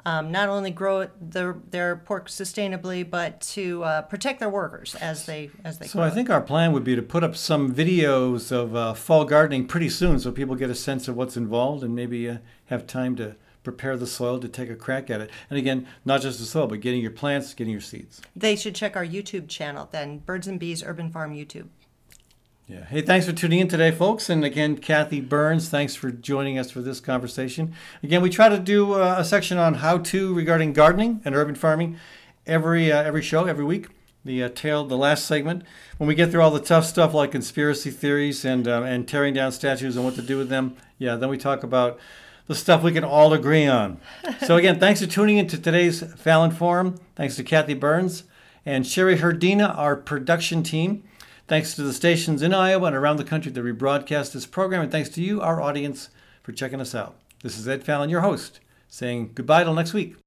um, 0.05 0.31
not 0.31 0.49
only 0.49 0.71
grow 0.71 1.07
their 1.21 1.57
their 1.71 1.95
pork 1.95 2.27
sustainably, 2.27 3.09
but 3.09 3.39
to 3.41 3.83
uh, 3.83 4.01
protect 4.03 4.39
their 4.39 4.49
workers 4.49 4.95
as 4.95 5.25
they 5.25 5.49
as 5.63 5.79
they 5.79 5.87
So 5.87 5.99
grow 5.99 6.07
I 6.07 6.09
think 6.09 6.29
our 6.29 6.41
plan 6.41 6.73
would 6.73 6.83
be 6.83 6.95
to 6.95 7.01
put 7.01 7.23
up 7.23 7.35
some 7.35 7.73
videos 7.73 8.51
of 8.51 8.75
uh, 8.75 8.93
fall 8.93 9.25
gardening 9.25 9.67
pretty 9.67 9.89
soon, 9.89 10.19
so 10.19 10.31
people 10.31 10.55
get 10.55 10.69
a 10.69 10.75
sense 10.75 11.07
of 11.07 11.15
what's 11.15 11.37
involved 11.37 11.83
and 11.83 11.95
maybe 11.95 12.29
uh, 12.29 12.37
have 12.65 12.85
time 12.85 13.15
to 13.17 13.35
prepare 13.63 13.97
the 13.97 14.07
soil 14.07 14.39
to 14.39 14.47
take 14.47 14.69
a 14.69 14.75
crack 14.75 15.09
at 15.09 15.21
it. 15.21 15.29
And 15.49 15.57
again, 15.57 15.87
not 16.05 16.21
just 16.21 16.39
the 16.39 16.45
soil, 16.45 16.67
but 16.67 16.81
getting 16.81 17.01
your 17.01 17.11
plants, 17.11 17.53
getting 17.53 17.71
your 17.71 17.81
seeds. 17.81 18.21
They 18.35 18.55
should 18.55 18.75
check 18.75 18.95
our 18.95 19.05
YouTube 19.05 19.47
channel 19.47 19.89
then, 19.91 20.19
Birds 20.19 20.47
and 20.47 20.59
Bees 20.59 20.83
Urban 20.83 21.09
Farm 21.09 21.33
YouTube. 21.33 21.67
Yeah. 22.67 22.85
Hey, 22.85 23.01
thanks 23.01 23.25
for 23.25 23.33
tuning 23.33 23.59
in 23.59 23.67
today, 23.67 23.91
folks. 23.91 24.29
And 24.29 24.45
again, 24.45 24.77
Kathy 24.77 25.19
Byrnes, 25.19 25.67
thanks 25.67 25.95
for 25.95 26.11
joining 26.11 26.57
us 26.57 26.71
for 26.71 26.81
this 26.81 27.01
conversation. 27.01 27.73
Again, 28.01 28.21
we 28.21 28.29
try 28.29 28.47
to 28.47 28.57
do 28.57 28.93
uh, 28.93 29.15
a 29.17 29.25
section 29.25 29.57
on 29.57 29.75
how 29.75 29.97
to 29.97 30.33
regarding 30.33 30.71
gardening 30.71 31.21
and 31.25 31.35
urban 31.35 31.55
farming 31.55 31.97
every 32.47 32.89
uh, 32.91 33.03
every 33.03 33.21
show, 33.21 33.45
every 33.45 33.65
week. 33.65 33.87
The 34.25 34.43
uh, 34.43 34.49
tail, 34.55 34.85
the 34.85 34.95
last 34.95 35.25
segment, 35.25 35.63
when 35.97 36.07
we 36.07 36.15
get 36.15 36.31
through 36.31 36.41
all 36.41 36.51
the 36.51 36.61
tough 36.61 36.85
stuff 36.85 37.13
like 37.13 37.31
conspiracy 37.31 37.91
theories 37.91 38.45
and 38.45 38.65
uh, 38.65 38.83
and 38.83 39.05
tearing 39.05 39.33
down 39.33 39.51
statues 39.51 39.97
and 39.97 40.05
what 40.05 40.15
to 40.15 40.21
do 40.21 40.37
with 40.37 40.47
them, 40.47 40.77
yeah, 40.97 41.17
then 41.17 41.27
we 41.27 41.37
talk 41.37 41.63
about 41.63 41.99
the 42.53 42.59
stuff 42.59 42.83
we 42.83 42.91
can 42.91 43.03
all 43.03 43.33
agree 43.33 43.65
on. 43.65 43.99
so 44.45 44.57
again, 44.57 44.79
thanks 44.79 45.01
for 45.01 45.07
tuning 45.07 45.37
in 45.37 45.47
to 45.47 45.57
today's 45.57 46.03
Fallon 46.17 46.51
Forum. 46.51 46.99
Thanks 47.15 47.35
to 47.37 47.43
Kathy 47.43 47.73
Byrnes 47.73 48.23
and 48.63 48.85
Sherry 48.85 49.17
Herdina, 49.17 49.75
our 49.75 49.95
production 49.95 50.61
team. 50.61 51.03
Thanks 51.47 51.73
to 51.75 51.81
the 51.81 51.93
stations 51.93 52.43
in 52.43 52.53
Iowa 52.53 52.87
and 52.87 52.95
around 52.95 53.17
the 53.17 53.23
country 53.23 53.51
that 53.51 53.59
rebroadcast 53.59 54.33
this 54.33 54.45
program, 54.45 54.81
and 54.81 54.91
thanks 54.91 55.09
to 55.09 55.21
you, 55.21 55.41
our 55.41 55.61
audience, 55.61 56.09
for 56.43 56.51
checking 56.51 56.79
us 56.79 56.93
out. 56.93 57.15
This 57.41 57.57
is 57.57 57.67
Ed 57.67 57.83
Fallon, 57.83 58.09
your 58.09 58.21
host, 58.21 58.59
saying 58.87 59.31
goodbye 59.33 59.63
till 59.63 59.73
next 59.73 59.93
week. 59.93 60.22